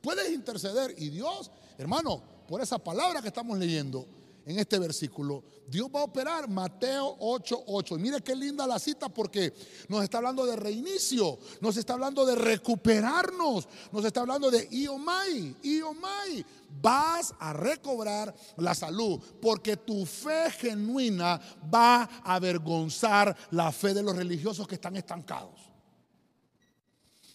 Puedes 0.00 0.32
interceder 0.32 0.96
y 0.98 1.10
Dios 1.10 1.48
Hermano, 1.82 2.22
por 2.46 2.60
esa 2.60 2.78
palabra 2.78 3.20
que 3.20 3.26
estamos 3.26 3.58
leyendo 3.58 4.06
en 4.46 4.56
este 4.56 4.78
versículo, 4.78 5.42
Dios 5.66 5.88
va 5.92 5.98
a 5.98 6.04
operar 6.04 6.48
Mateo 6.48 7.16
8:8. 7.18 7.96
Y 7.96 7.98
mire 7.98 8.20
qué 8.20 8.36
linda 8.36 8.68
la 8.68 8.78
cita 8.78 9.08
porque 9.08 9.52
nos 9.88 10.04
está 10.04 10.18
hablando 10.18 10.46
de 10.46 10.54
reinicio, 10.54 11.40
nos 11.60 11.76
está 11.76 11.94
hablando 11.94 12.24
de 12.24 12.36
recuperarnos, 12.36 13.68
nos 13.90 14.04
está 14.04 14.20
hablando 14.20 14.48
de 14.48 14.68
Iomai, 14.70 15.56
Iomai. 15.60 16.46
Vas 16.80 17.34
a 17.40 17.52
recobrar 17.52 18.32
la 18.58 18.76
salud 18.76 19.20
porque 19.40 19.76
tu 19.76 20.06
fe 20.06 20.52
genuina 20.52 21.40
va 21.74 22.02
a 22.02 22.36
avergonzar 22.36 23.36
la 23.50 23.72
fe 23.72 23.92
de 23.92 24.04
los 24.04 24.14
religiosos 24.14 24.68
que 24.68 24.76
están 24.76 24.94
estancados. 24.94 25.60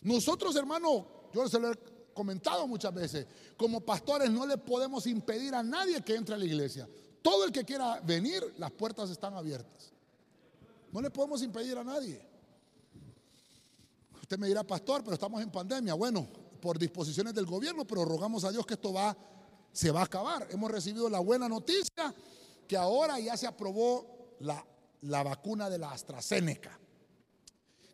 Nosotros, 0.03 0.55
hermano, 0.55 1.05
yo 1.33 1.49
se 1.49 1.60
lo 1.60 1.96
comentado 2.17 2.67
muchas 2.67 2.93
veces, 2.93 3.27
como 3.56 3.80
pastores 3.80 4.32
no 4.32 4.45
le 4.45 4.58
podemos 4.58 5.06
impedir 5.06 5.53
a 5.53 5.62
nadie 5.62 6.01
que 6.01 6.15
entre 6.15 6.34
a 6.34 6.38
la 6.38 6.45
iglesia. 6.45 6.89
todo 7.21 7.45
el 7.45 7.51
que 7.51 7.63
quiera 7.63 7.99
venir, 7.99 8.41
las 8.58 8.71
puertas 8.71 9.10
están 9.10 9.34
abiertas. 9.34 9.91
No 10.91 11.01
le 11.01 11.10
podemos 11.10 11.41
impedir 11.43 11.77
a 11.77 11.84
nadie. 11.84 12.25
Usted 14.21 14.39
me 14.39 14.47
dirá, 14.47 14.63
pastor, 14.63 15.03
pero 15.03 15.13
estamos 15.13 15.41
en 15.41 15.51
pandemia. 15.51 15.93
Bueno, 15.93 16.25
por 16.62 16.80
disposiciones 16.80 17.34
del 17.34 17.45
gobierno, 17.45 17.86
pero 17.86 18.06
rogamos 18.06 18.45
a 18.45 18.51
Dios 18.51 18.65
que 18.65 18.75
esto 18.75 18.93
va, 18.93 19.15
se 19.71 19.91
va 19.91 20.01
a 20.01 20.06
acabar. 20.06 20.47
Hemos 20.49 20.71
recibido 20.71 21.10
la 21.10 21.19
buena 21.19 21.49
noticia 21.49 22.15
que 22.67 22.77
ahora 22.77 23.19
ya 23.19 23.36
se 23.36 23.45
aprobó 23.45 24.36
la, 24.39 24.65
la 25.01 25.23
vacuna 25.23 25.69
de 25.69 25.77
la 25.77 25.91
AstraZeneca, 25.91 26.80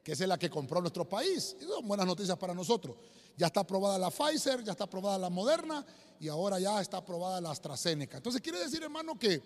que 0.03 0.11
es 0.11 0.19
la 0.19 0.37
que 0.37 0.49
compró 0.49 0.81
nuestro 0.81 1.07
país. 1.07 1.55
Y 1.59 1.63
son 1.63 1.87
buenas 1.87 2.05
noticias 2.05 2.37
para 2.37 2.53
nosotros. 2.53 2.97
Ya 3.37 3.47
está 3.47 3.61
aprobada 3.61 3.97
la 3.97 4.11
Pfizer, 4.11 4.63
ya 4.63 4.73
está 4.73 4.83
aprobada 4.83 5.17
la 5.17 5.29
Moderna 5.29 5.83
y 6.19 6.27
ahora 6.27 6.59
ya 6.59 6.81
está 6.81 6.97
aprobada 6.97 7.39
la 7.39 7.51
AstraZeneca. 7.51 8.17
Entonces 8.17 8.41
quiere 8.41 8.59
decir, 8.59 8.83
hermano, 8.83 9.17
que 9.17 9.41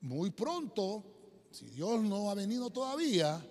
muy 0.00 0.30
pronto, 0.30 1.04
si 1.50 1.66
Dios 1.66 2.00
no 2.02 2.30
ha 2.30 2.34
venido 2.34 2.70
todavía, 2.70 3.46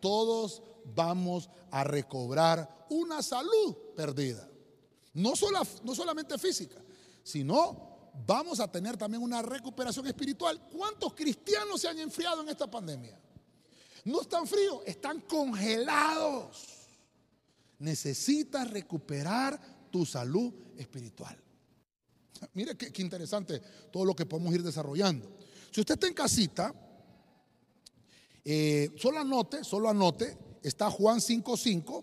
todos 0.00 0.62
vamos 0.94 1.50
a 1.70 1.82
recobrar 1.82 2.86
una 2.90 3.20
salud 3.22 3.76
perdida. 3.96 4.48
No, 5.12 5.32
no 5.82 5.94
solamente 5.94 6.38
física, 6.38 6.80
sino 7.22 8.10
vamos 8.26 8.60
a 8.60 8.70
tener 8.70 8.96
también 8.96 9.22
una 9.22 9.42
recuperación 9.42 10.06
espiritual. 10.06 10.60
¿Cuántos 10.76 11.14
cristianos 11.14 11.80
se 11.80 11.88
han 11.88 11.98
enfriado 11.98 12.42
en 12.42 12.48
esta 12.48 12.70
pandemia? 12.70 13.18
No 14.04 14.20
están 14.22 14.46
fríos, 14.46 14.80
están 14.86 15.20
congelados. 15.22 16.58
Necesitas 17.78 18.70
recuperar 18.70 19.60
tu 19.90 20.04
salud 20.04 20.52
espiritual. 20.76 21.36
Mire 22.54 22.76
qué, 22.76 23.02
interesante 23.02 23.60
todo 23.90 24.04
lo 24.04 24.14
que 24.14 24.26
podemos 24.26 24.54
ir 24.54 24.62
desarrollando. 24.62 25.30
Si 25.70 25.80
usted 25.80 25.94
está 25.94 26.06
en 26.06 26.14
casita, 26.14 26.74
eh, 28.44 28.92
solo 28.96 29.20
anote, 29.20 29.64
solo 29.64 29.88
anote 29.88 30.36
está 30.64 30.90
Juan 30.90 31.18
5.5. 31.18 32.02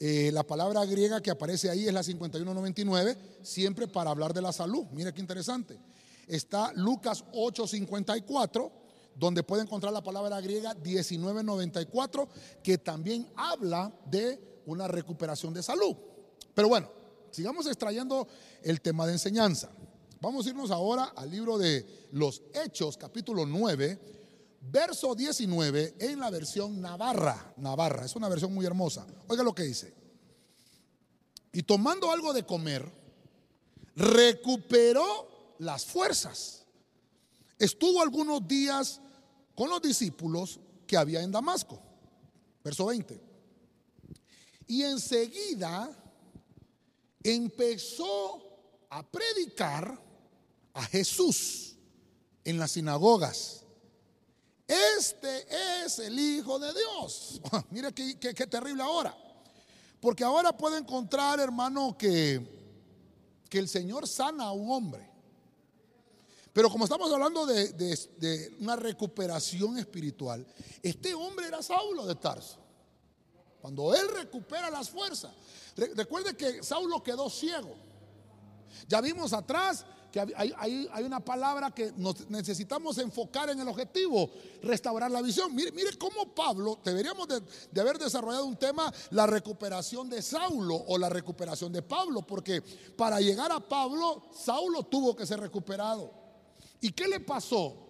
Eh, 0.00 0.30
la 0.32 0.44
palabra 0.44 0.84
griega 0.84 1.20
que 1.20 1.30
aparece 1.30 1.70
ahí 1.70 1.86
es 1.86 1.92
la 1.92 2.02
5199, 2.02 3.16
siempre 3.42 3.86
para 3.86 4.10
hablar 4.10 4.32
de 4.32 4.42
la 4.42 4.52
salud. 4.52 4.86
Mira 4.92 5.12
qué 5.12 5.20
interesante. 5.20 5.78
Está 6.26 6.72
Lucas 6.74 7.24
8.54, 7.32 8.70
donde 9.18 9.42
puede 9.42 9.62
encontrar 9.62 9.92
la 9.92 10.02
palabra 10.02 10.40
griega 10.40 10.74
1994, 10.74 12.28
que 12.62 12.78
también 12.78 13.30
habla 13.36 13.92
de 14.06 14.60
una 14.66 14.86
recuperación 14.86 15.52
de 15.52 15.62
salud. 15.62 15.96
Pero 16.54 16.68
bueno, 16.68 16.90
sigamos 17.30 17.66
extrayendo 17.66 18.28
el 18.62 18.80
tema 18.80 19.06
de 19.06 19.12
enseñanza. 19.14 19.70
Vamos 20.20 20.46
a 20.46 20.50
irnos 20.50 20.70
ahora 20.70 21.12
al 21.16 21.30
libro 21.30 21.58
de 21.58 22.08
los 22.12 22.42
Hechos, 22.54 22.96
capítulo 22.96 23.46
9 23.46 24.18
verso 24.60 25.14
19 25.14 25.96
en 25.98 26.20
la 26.20 26.30
versión 26.30 26.80
Navarra. 26.80 27.54
Navarra, 27.56 28.04
es 28.04 28.16
una 28.16 28.28
versión 28.28 28.52
muy 28.52 28.66
hermosa. 28.66 29.06
Oiga 29.28 29.42
lo 29.42 29.54
que 29.54 29.62
dice. 29.62 29.94
Y 31.52 31.62
tomando 31.62 32.10
algo 32.10 32.32
de 32.32 32.44
comer, 32.44 32.90
recuperó 33.96 35.54
las 35.58 35.84
fuerzas. 35.86 36.66
Estuvo 37.58 38.02
algunos 38.02 38.46
días 38.46 39.00
con 39.58 39.68
los 39.68 39.82
discípulos 39.82 40.60
que 40.86 40.96
había 40.96 41.20
en 41.20 41.32
Damasco. 41.32 41.82
Verso 42.62 42.86
20. 42.86 43.20
Y 44.68 44.84
enseguida 44.84 45.90
empezó 47.24 48.40
a 48.88 49.02
predicar 49.02 50.00
a 50.74 50.82
Jesús 50.84 51.74
en 52.44 52.56
las 52.56 52.70
sinagogas 52.70 53.64
este 54.68 55.46
es 55.82 55.98
el 55.98 56.18
Hijo 56.18 56.58
de 56.58 56.70
Dios. 56.74 57.40
Mire 57.70 57.90
qué, 57.92 58.46
terrible 58.46 58.82
ahora. 58.82 59.16
Porque 59.98 60.22
ahora 60.22 60.54
puede 60.56 60.76
encontrar, 60.76 61.40
hermano, 61.40 61.96
que, 61.96 62.46
que 63.48 63.58
el 63.58 63.66
Señor 63.66 64.06
sana 64.06 64.44
a 64.44 64.52
un 64.52 64.70
hombre. 64.70 65.07
Pero 66.52 66.70
como 66.70 66.84
estamos 66.84 67.12
hablando 67.12 67.46
de, 67.46 67.72
de, 67.72 68.56
una 68.60 68.76
recuperación 68.76 69.78
espiritual, 69.78 70.46
este 70.82 71.14
hombre 71.14 71.46
era 71.46 71.62
Saulo 71.62 72.06
de 72.06 72.14
Tarso. 72.14 72.58
Cuando 73.60 73.94
él 73.94 74.08
recupera 74.08 74.70
las 74.70 74.88
fuerzas. 74.88 75.32
Recuerde 75.76 76.36
que 76.36 76.62
Saulo 76.62 77.02
quedó 77.02 77.28
ciego. 77.28 77.74
Ya 78.88 79.00
vimos 79.00 79.32
atrás 79.32 79.84
que 80.10 80.20
hay, 80.20 81.04
una 81.04 81.20
palabra 81.20 81.70
que 81.70 81.92
necesitamos 82.28 82.96
enfocar 82.98 83.50
en 83.50 83.60
el 83.60 83.68
objetivo, 83.68 84.30
restaurar 84.62 85.10
la 85.10 85.20
visión. 85.20 85.54
Mire, 85.54 85.70
mire 85.72 85.96
cómo 85.98 86.34
Pablo, 86.34 86.78
deberíamos 86.82 87.28
de, 87.28 87.42
de, 87.70 87.80
haber 87.80 87.98
desarrollado 87.98 88.46
un 88.46 88.56
tema, 88.56 88.92
la 89.10 89.26
recuperación 89.26 90.08
de 90.08 90.22
Saulo 90.22 90.74
o 90.74 90.96
la 90.96 91.10
recuperación 91.10 91.72
de 91.72 91.82
Pablo, 91.82 92.22
porque 92.22 92.62
para 92.96 93.20
llegar 93.20 93.52
a 93.52 93.60
Pablo, 93.60 94.22
Saulo 94.32 94.84
tuvo 94.84 95.14
que 95.14 95.26
ser 95.26 95.40
recuperado. 95.40 96.27
¿Y 96.80 96.92
qué 96.92 97.08
le 97.08 97.20
pasó? 97.20 97.88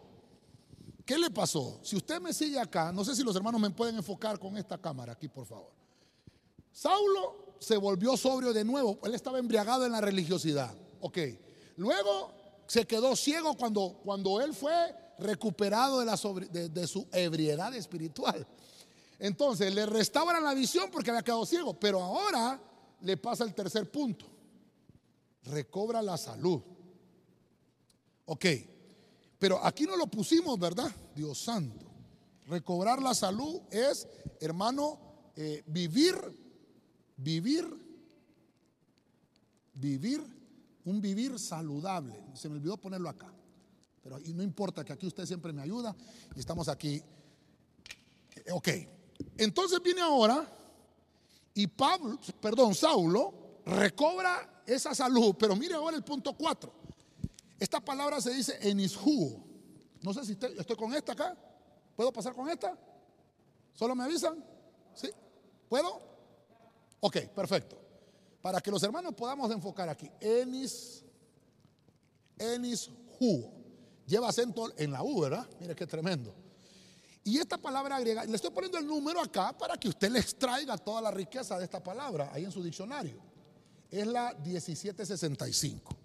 ¿Qué 1.04 1.16
le 1.16 1.30
pasó? 1.30 1.80
Si 1.82 1.96
usted 1.96 2.20
me 2.20 2.32
sigue 2.32 2.58
acá, 2.58 2.92
no 2.92 3.04
sé 3.04 3.16
si 3.16 3.22
los 3.22 3.34
hermanos 3.34 3.60
me 3.60 3.70
pueden 3.70 3.96
enfocar 3.96 4.38
con 4.38 4.56
esta 4.56 4.78
cámara 4.78 5.12
aquí, 5.12 5.28
por 5.28 5.46
favor. 5.46 5.72
Saulo 6.70 7.56
se 7.58 7.76
volvió 7.76 8.16
sobrio 8.16 8.52
de 8.52 8.64
nuevo, 8.64 8.98
él 9.02 9.14
estaba 9.14 9.38
embriagado 9.38 9.86
en 9.86 9.92
la 9.92 10.00
religiosidad. 10.00 10.74
Ok. 11.00 11.18
Luego 11.76 12.32
se 12.66 12.86
quedó 12.86 13.16
ciego 13.16 13.56
cuando, 13.56 14.00
cuando 14.04 14.40
él 14.40 14.52
fue 14.52 14.94
recuperado 15.18 16.00
de, 16.00 16.06
la 16.06 16.16
de, 16.16 16.86
su 16.86 17.06
ebriedad 17.12 17.74
espiritual. 17.74 18.46
Entonces 19.18 19.74
le 19.74 19.86
restauran 19.86 20.44
la 20.44 20.54
visión 20.54 20.90
porque 20.90 21.10
había 21.10 21.22
quedado 21.22 21.46
ciego, 21.46 21.74
pero 21.74 22.02
ahora 22.02 22.60
le 23.00 23.16
pasa 23.16 23.44
el 23.44 23.54
tercer 23.54 23.90
punto. 23.90 24.26
Recobra 25.44 26.02
la 26.02 26.16
salud. 26.16 26.60
Ok, 28.26 28.44
pero 29.38 29.64
aquí 29.64 29.84
no 29.84 29.96
lo 29.96 30.06
pusimos, 30.06 30.58
¿verdad? 30.58 30.90
Dios 31.14 31.38
santo. 31.38 31.86
Recobrar 32.46 33.00
la 33.00 33.14
salud 33.14 33.60
es, 33.70 34.08
hermano, 34.40 34.98
eh, 35.36 35.62
vivir, 35.66 36.16
vivir, 37.16 37.66
vivir 39.74 40.38
un 40.84 41.00
vivir 41.00 41.38
saludable. 41.38 42.14
Se 42.34 42.48
me 42.48 42.56
olvidó 42.56 42.76
ponerlo 42.78 43.08
acá. 43.08 43.32
Pero 44.02 44.18
no 44.34 44.42
importa 44.42 44.84
que 44.84 44.92
aquí 44.92 45.06
usted 45.06 45.26
siempre 45.26 45.52
me 45.52 45.62
ayuda 45.62 45.94
y 46.34 46.40
estamos 46.40 46.68
aquí. 46.68 47.02
Eh, 48.34 48.52
ok. 48.52 48.68
Entonces 49.36 49.82
viene 49.82 50.00
ahora 50.00 50.50
y 51.54 51.66
Pablo, 51.66 52.18
perdón, 52.40 52.74
Saulo 52.74 53.60
recobra 53.66 54.62
esa 54.66 54.94
salud, 54.94 55.34
pero 55.38 55.56
mire 55.56 55.74
ahora 55.74 55.96
el 55.96 56.04
punto 56.04 56.32
4. 56.32 56.72
Esta 57.58 57.80
palabra 57.80 58.20
se 58.20 58.32
dice 58.32 58.58
en 58.60 58.80
ishu. 58.80 59.44
No 60.02 60.14
sé 60.14 60.24
si 60.24 60.32
estoy, 60.32 60.76
con 60.76 60.94
esta 60.94 61.12
acá. 61.12 61.36
¿Puedo 61.96 62.12
pasar 62.12 62.34
con 62.34 62.48
esta? 62.48 62.78
¿Solo 63.72 63.94
me 63.94 64.04
avisan? 64.04 64.44
¿Sí? 64.94 65.10
¿Puedo? 65.68 66.00
Ok, 67.00 67.16
perfecto 67.34 67.88
para 68.40 68.60
que 68.60 68.70
los 68.70 68.82
hermanos 68.82 69.14
podamos 69.14 69.50
enfocar 69.50 69.88
aquí. 69.88 70.10
Enis, 70.20 71.04
Enis. 72.38 72.90
Lleva 74.06 74.28
acento 74.28 74.72
en 74.78 74.92
la 74.92 75.02
U, 75.02 75.20
¿verdad? 75.20 75.46
Mire 75.60 75.74
qué 75.74 75.86
tremendo. 75.86 76.34
Y 77.24 77.38
esta 77.38 77.58
palabra 77.58 77.98
griega, 78.00 78.24
le 78.24 78.36
estoy 78.36 78.50
poniendo 78.50 78.78
el 78.78 78.86
número 78.86 79.20
acá 79.20 79.52
para 79.58 79.76
que 79.76 79.88
usted 79.88 80.08
le 80.08 80.20
extraiga 80.20 80.78
toda 80.78 81.02
la 81.02 81.10
riqueza 81.10 81.58
de 81.58 81.64
esta 81.64 81.82
palabra 81.82 82.30
ahí 82.32 82.44
en 82.44 82.52
su 82.52 82.62
diccionario. 82.62 83.20
Es 83.90 84.06
la 84.06 84.34
1765. 84.42 85.97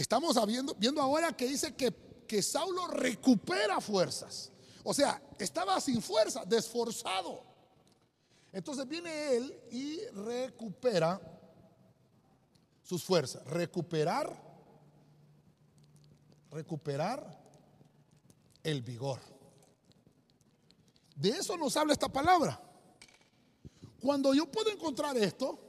Estamos 0.00 0.34
viendo, 0.46 0.74
viendo 0.76 1.02
ahora 1.02 1.30
que 1.36 1.46
dice 1.46 1.76
que, 1.76 1.92
que 2.26 2.40
Saulo 2.40 2.86
recupera 2.86 3.82
fuerzas. 3.82 4.50
O 4.82 4.94
sea, 4.94 5.22
estaba 5.38 5.78
sin 5.78 6.00
fuerza, 6.00 6.42
desforzado. 6.46 7.44
Entonces 8.50 8.88
viene 8.88 9.36
él 9.36 9.60
y 9.70 10.00
recupera 10.24 11.20
sus 12.82 13.04
fuerzas. 13.04 13.44
Recuperar, 13.44 14.34
recuperar 16.50 17.38
el 18.62 18.80
vigor. 18.80 19.20
De 21.14 21.28
eso 21.28 21.58
nos 21.58 21.76
habla 21.76 21.92
esta 21.92 22.08
palabra. 22.08 22.58
Cuando 24.00 24.32
yo 24.32 24.50
puedo 24.50 24.70
encontrar 24.70 25.14
esto, 25.18 25.60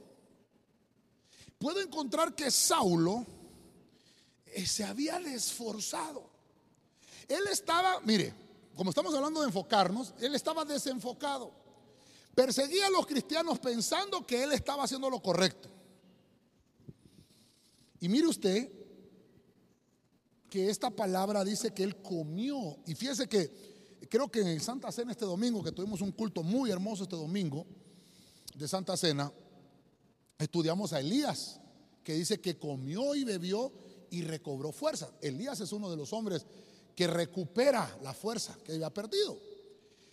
puedo 1.58 1.82
encontrar 1.82 2.34
que 2.34 2.50
Saulo 2.50 3.41
se 4.66 4.84
había 4.84 5.18
esforzado. 5.18 6.30
Él 7.28 7.42
estaba, 7.50 8.00
mire, 8.00 8.34
como 8.76 8.90
estamos 8.90 9.14
hablando 9.14 9.40
de 9.40 9.46
enfocarnos, 9.46 10.14
él 10.20 10.34
estaba 10.34 10.64
desenfocado. 10.64 11.52
Perseguía 12.34 12.86
a 12.86 12.90
los 12.90 13.06
cristianos 13.06 13.58
pensando 13.58 14.26
que 14.26 14.42
él 14.42 14.52
estaba 14.52 14.84
haciendo 14.84 15.10
lo 15.10 15.20
correcto. 15.20 15.68
Y 18.00 18.08
mire 18.08 18.26
usted 18.26 18.72
que 20.50 20.68
esta 20.68 20.90
palabra 20.90 21.44
dice 21.44 21.72
que 21.72 21.82
él 21.82 21.96
comió. 22.02 22.78
Y 22.86 22.94
fíjese 22.94 23.28
que 23.28 23.50
creo 24.08 24.30
que 24.30 24.40
en 24.40 24.60
Santa 24.60 24.90
Cena 24.90 25.12
este 25.12 25.24
domingo, 25.24 25.62
que 25.62 25.72
tuvimos 25.72 26.00
un 26.00 26.12
culto 26.12 26.42
muy 26.42 26.70
hermoso 26.70 27.04
este 27.04 27.16
domingo 27.16 27.66
de 28.54 28.68
Santa 28.68 28.96
Cena, 28.96 29.32
estudiamos 30.38 30.92
a 30.92 31.00
Elías, 31.00 31.60
que 32.02 32.14
dice 32.14 32.40
que 32.40 32.58
comió 32.58 33.14
y 33.14 33.24
bebió 33.24 33.72
y 34.12 34.22
recobró 34.22 34.72
fuerza. 34.72 35.10
Elías 35.20 35.58
es 35.60 35.72
uno 35.72 35.90
de 35.90 35.96
los 35.96 36.12
hombres 36.12 36.44
que 36.94 37.06
recupera 37.06 37.98
la 38.02 38.12
fuerza 38.12 38.56
que 38.64 38.72
había 38.72 38.90
perdido. 38.90 39.38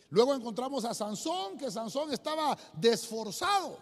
Luego 0.09 0.33
encontramos 0.33 0.85
a 0.85 0.93
Sansón, 0.93 1.57
que 1.57 1.69
Sansón 1.69 2.11
estaba 2.11 2.57
desforzado. 2.73 3.77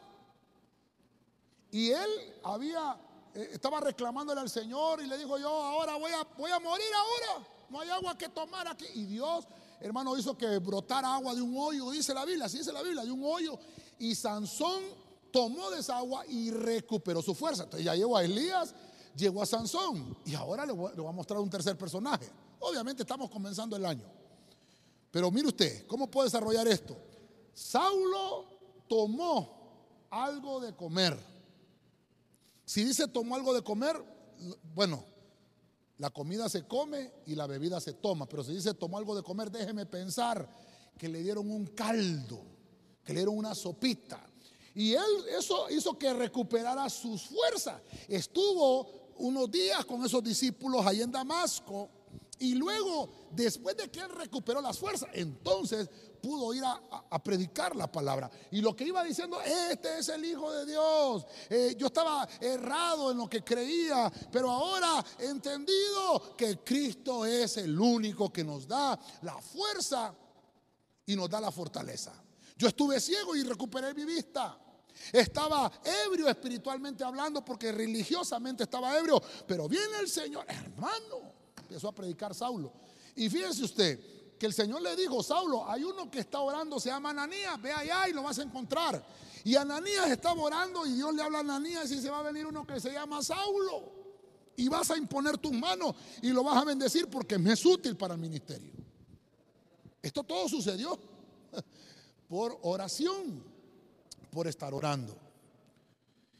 Y 1.71 1.91
él 1.91 2.09
había, 2.43 2.97
eh, 3.35 3.51
estaba 3.53 3.79
reclamándole 3.79 4.41
al 4.41 4.49
Señor 4.49 5.01
y 5.03 5.07
le 5.07 5.19
dijo 5.19 5.37
yo, 5.37 5.49
ahora 5.49 5.95
voy 5.95 6.11
a, 6.11 6.23
voy 6.35 6.51
a 6.51 6.59
morir 6.59 6.87
ahora. 6.95 7.47
No 7.69 7.79
hay 7.79 7.89
agua 7.89 8.17
que 8.17 8.29
tomar 8.29 8.67
aquí. 8.67 8.87
Y 8.95 9.05
Dios, 9.05 9.45
hermano, 9.79 10.17
hizo 10.17 10.35
que 10.35 10.57
brotara 10.57 11.13
agua 11.13 11.35
de 11.35 11.43
un 11.43 11.55
hoyo, 11.55 11.91
dice 11.91 12.11
la 12.13 12.25
Biblia, 12.25 12.45
así 12.45 12.57
dice 12.57 12.73
la 12.73 12.81
Biblia, 12.81 13.05
de 13.05 13.11
un 13.11 13.23
hoyo. 13.23 13.59
Y 13.99 14.15
Sansón 14.15 14.81
tomó 15.31 15.69
de 15.69 15.81
esa 15.81 15.97
agua 15.97 16.25
y 16.25 16.49
recuperó 16.49 17.21
su 17.21 17.35
fuerza. 17.35 17.65
Entonces 17.65 17.85
ya 17.85 17.93
llegó 17.93 18.17
a 18.17 18.23
Elías, 18.23 18.73
llegó 19.17 19.41
a 19.41 19.45
Sansón. 19.45 20.17
Y 20.25 20.35
ahora 20.35 20.65
le 20.65 20.71
voy, 20.71 20.91
a 20.95 21.11
mostrar 21.11 21.39
un 21.39 21.49
tercer 21.49 21.77
personaje. 21.77 22.29
Obviamente 22.59 23.03
estamos 23.03 23.29
comenzando 23.29 23.75
el 23.75 23.85
año. 23.85 24.05
Pero 25.11 25.31
mire 25.31 25.47
usted, 25.47 25.85
¿cómo 25.87 26.09
puede 26.09 26.27
desarrollar 26.27 26.67
esto? 26.67 26.95
Saulo 27.53 28.45
tomó 28.87 30.07
algo 30.09 30.59
de 30.59 30.75
comer. 30.75 31.17
Si 32.65 32.83
dice 32.83 33.07
tomó 33.07 33.35
algo 33.35 33.53
de 33.53 33.63
comer, 33.63 34.01
bueno, 34.75 35.03
la 35.97 36.09
comida 36.11 36.47
se 36.49 36.67
come 36.67 37.11
y 37.25 37.35
la 37.35 37.47
bebida 37.47 37.79
se 37.79 37.93
toma. 37.93 38.27
Pero 38.27 38.43
si 38.43 38.53
dice 38.53 38.73
tomó 38.73 38.97
algo 38.97 39.15
de 39.15 39.23
comer, 39.23 39.49
déjeme 39.49 39.85
pensar 39.85 40.47
que 40.97 41.07
le 41.07 41.21
dieron 41.21 41.49
un 41.49 41.65
caldo, 41.67 42.41
que 43.03 43.13
le 43.13 43.21
dieron 43.21 43.37
una 43.37 43.55
sopita. 43.55 44.23
Y 44.75 44.93
él 44.93 45.25
eso 45.35 45.69
hizo 45.71 45.97
que 45.97 46.13
recuperara 46.13 46.87
sus 46.89 47.23
fuerzas. 47.23 47.81
Estuvo 48.07 49.06
unos 49.19 49.49
días 49.51 49.85
con 49.85 50.03
esos 50.05 50.23
discípulos 50.23 50.85
ahí 50.85 51.01
en 51.01 51.11
Damasco 51.11 51.89
y 52.39 52.53
luego, 52.53 53.09
después 53.31 53.75
de 53.77 53.89
que 53.89 53.99
él 53.99 54.09
recuperó 54.09 54.61
las 54.61 54.77
fuerzas, 54.77 55.09
entonces 55.13 55.89
pudo 56.21 56.53
ir 56.53 56.63
a, 56.63 57.23
predicar 57.23 57.75
la 57.75 57.91
palabra. 57.91 58.29
Y 58.51 58.61
lo 58.61 58.75
que 58.75 58.83
iba 58.83 59.03
diciendo, 59.03 59.41
este 59.41 59.99
es 59.99 60.09
el 60.09 60.23
Hijo 60.23 60.51
de 60.51 60.65
Dios. 60.67 61.25
Eh, 61.49 61.75
yo 61.77 61.87
estaba 61.87 62.27
errado 62.39 63.11
en 63.11 63.17
lo 63.17 63.27
que 63.27 63.43
creía, 63.43 64.11
pero 64.31 64.51
ahora 64.51 65.03
he 65.17 65.27
entendido 65.27 66.35
que 66.37 66.59
Cristo 66.59 67.25
es 67.25 67.57
el 67.57 67.79
único 67.79 68.31
que 68.31 68.43
nos 68.43 68.67
da 68.67 68.99
la 69.23 69.41
fuerza 69.41 70.13
y 71.05 71.15
nos 71.15 71.29
da 71.29 71.41
la 71.41 71.51
fortaleza. 71.51 72.13
Yo 72.55 72.67
estuve 72.67 72.99
ciego 72.99 73.35
y 73.35 73.43
recuperé 73.43 73.93
mi 73.95 74.05
vista. 74.05 74.59
Estaba 75.11 75.71
ebrio 76.05 76.27
espiritualmente 76.27 77.03
hablando 77.03 77.43
porque 77.43 77.71
religiosamente 77.71 78.63
estaba 78.63 78.97
ebrio, 78.97 79.21
pero 79.47 79.67
viene 79.67 79.99
el 79.99 80.09
Señor, 80.09 80.45
hermano 80.47 81.37
empezó 81.67 81.89
a 81.89 81.91
predicar 81.91 82.33
Saulo. 82.33 82.71
Y 83.15 83.29
fíjense 83.29 83.63
usted 83.63 83.99
que 84.37 84.45
el 84.45 84.53
Señor 84.53 84.81
le 84.81 84.95
dijo, 84.95 85.21
Saulo, 85.21 85.69
hay 85.69 85.83
uno 85.83 86.09
que 86.09 86.19
está 86.19 86.39
orando, 86.39 86.79
se 86.79 86.89
llama 86.89 87.09
Ananías, 87.09 87.61
ve 87.61 87.71
allá 87.71 88.07
y 88.07 88.13
lo 88.13 88.23
vas 88.23 88.39
a 88.39 88.43
encontrar. 88.43 89.03
Y 89.43 89.55
Ananías 89.55 90.09
estaba 90.09 90.41
orando 90.41 90.85
y 90.85 90.93
Dios 90.93 91.13
le 91.13 91.21
habla 91.21 91.39
a 91.39 91.41
Ananías 91.41 91.91
y 91.91 91.99
se 91.99 92.09
va 92.09 92.19
a 92.19 92.23
venir 92.23 92.45
uno 92.45 92.65
que 92.65 92.79
se 92.79 92.91
llama 92.91 93.21
Saulo. 93.21 93.97
Y 94.55 94.69
vas 94.69 94.89
a 94.91 94.97
imponer 94.97 95.37
tus 95.37 95.51
manos 95.51 95.95
y 96.21 96.29
lo 96.29 96.43
vas 96.43 96.57
a 96.57 96.65
bendecir 96.65 97.07
porque 97.07 97.37
me 97.37 97.53
es 97.53 97.65
útil 97.65 97.95
para 97.95 98.15
el 98.15 98.19
ministerio. 98.19 98.71
Esto 100.01 100.23
todo 100.23 100.47
sucedió 100.47 100.97
por 102.29 102.57
oración, 102.63 103.43
por 104.37 104.47
estar 104.47 104.71
orando. 104.71 105.17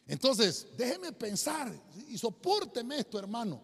Entonces, 0.05 0.67
déjeme 0.77 1.13
pensar 1.13 1.73
y 2.07 2.15
soporteme 2.15 2.99
esto, 2.99 3.17
hermano. 3.17 3.59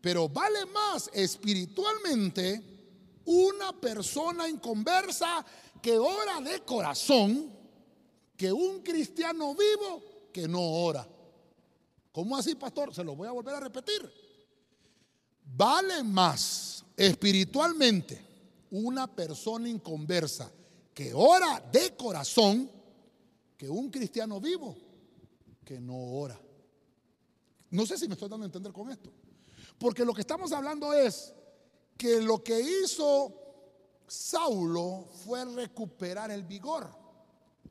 Pero 0.00 0.28
vale 0.28 0.64
más 0.66 1.10
espiritualmente 1.12 2.62
una 3.24 3.72
persona 3.72 4.48
inconversa 4.48 5.44
que 5.82 5.98
ora 5.98 6.40
de 6.40 6.60
corazón 6.60 7.52
que 8.36 8.52
un 8.52 8.80
cristiano 8.80 9.56
vivo 9.56 10.28
que 10.32 10.46
no 10.46 10.62
ora. 10.62 11.04
¿Cómo 12.12 12.36
así, 12.36 12.54
pastor? 12.54 12.94
Se 12.94 13.02
lo 13.02 13.16
voy 13.16 13.26
a 13.26 13.32
volver 13.32 13.56
a 13.56 13.60
repetir. 13.60 14.08
Vale 15.46 16.04
más 16.04 16.84
espiritualmente 16.96 18.24
una 18.70 19.08
persona 19.08 19.68
inconversa 19.68 20.48
que 20.94 21.12
ora 21.12 21.60
de 21.72 21.96
corazón 21.96 22.70
que 23.56 23.68
un 23.68 23.90
cristiano 23.90 24.40
vivo 24.40 24.76
que 25.64 25.80
no 25.80 25.96
ora. 25.96 26.40
No 27.70 27.86
sé 27.86 27.98
si 27.98 28.06
me 28.06 28.14
estoy 28.14 28.28
dando 28.28 28.44
a 28.44 28.46
entender 28.46 28.72
con 28.72 28.90
esto. 28.90 29.10
Porque 29.78 30.04
lo 30.04 30.14
que 30.14 30.20
estamos 30.20 30.52
hablando 30.52 30.92
es 30.92 31.32
que 31.96 32.20
lo 32.20 32.42
que 32.42 32.60
hizo 32.60 33.44
Saulo 34.06 35.08
fue 35.24 35.44
recuperar 35.44 36.30
el 36.30 36.44
vigor, 36.44 36.88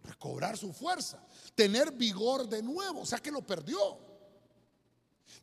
recobrar 0.03 0.57
su 0.57 0.73
fuerza, 0.73 1.25
tener 1.55 1.91
vigor 1.91 2.47
de 2.47 2.61
nuevo, 2.61 3.01
o 3.01 3.05
sea 3.05 3.19
que 3.19 3.31
lo 3.31 3.45
perdió. 3.45 3.97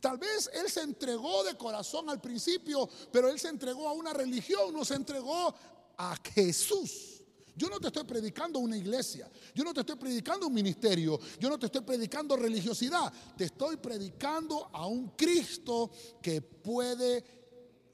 Tal 0.00 0.18
vez 0.18 0.50
él 0.53 0.70
se 0.70 0.83
entregó 0.83 1.44
de 1.44 1.57
corazón 1.57 2.09
al 2.09 2.20
principio, 2.20 2.88
pero 3.12 3.29
él 3.29 3.38
se 3.38 3.48
entregó 3.48 3.88
a 3.88 3.92
una 3.92 4.12
religión, 4.12 4.72
no 4.72 4.85
se 4.85 4.94
entregó 4.94 5.55
a 5.96 6.16
Jesús. 6.35 7.19
Yo 7.61 7.68
no 7.68 7.79
te 7.79 7.88
estoy 7.88 8.05
predicando 8.05 8.59
una 8.59 8.75
iglesia, 8.75 9.31
yo 9.55 9.64
no 9.64 9.75
te 9.75 9.81
estoy 9.81 9.96
predicando 9.96 10.46
un 10.46 10.55
ministerio, 10.55 11.20
yo 11.38 11.51
no 11.51 11.59
te 11.59 11.66
estoy 11.66 11.83
predicando 11.83 12.35
religiosidad, 12.35 13.12
te 13.37 13.44
estoy 13.44 13.77
predicando 13.77 14.70
a 14.73 14.87
un 14.87 15.09
Cristo 15.09 15.90
que 16.23 16.40
puede 16.40 17.23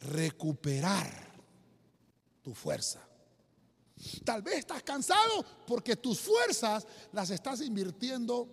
recuperar 0.02 1.11
tu 2.42 2.55
fuerza. 2.55 3.05
Tal 4.24 4.40
vez 4.40 4.59
estás 4.59 4.85
cansado 4.85 5.44
porque 5.66 5.96
tus 5.96 6.20
fuerzas 6.20 6.87
las 7.11 7.31
estás 7.31 7.61
invirtiendo 7.61 8.48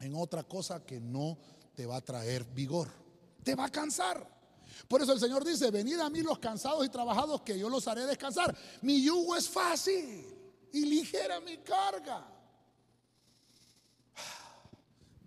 en 0.00 0.14
otra 0.14 0.42
cosa 0.42 0.86
que 0.86 1.00
no 1.00 1.36
te 1.74 1.84
va 1.84 1.96
a 1.96 2.00
traer 2.00 2.46
vigor. 2.46 2.88
Te 3.44 3.54
va 3.54 3.66
a 3.66 3.70
cansar. 3.70 4.37
Por 4.86 5.02
eso 5.02 5.12
el 5.12 5.20
Señor 5.20 5.44
dice, 5.44 5.70
venid 5.70 5.98
a 5.98 6.08
mí 6.08 6.22
los 6.22 6.38
cansados 6.38 6.84
y 6.84 6.88
trabajados 6.88 7.42
que 7.42 7.58
yo 7.58 7.68
los 7.68 7.88
haré 7.88 8.06
descansar. 8.06 8.56
Mi 8.82 9.02
yugo 9.02 9.36
es 9.36 9.48
fácil 9.48 10.24
y 10.72 10.84
ligera 10.84 11.40
mi 11.40 11.58
carga. 11.58 12.26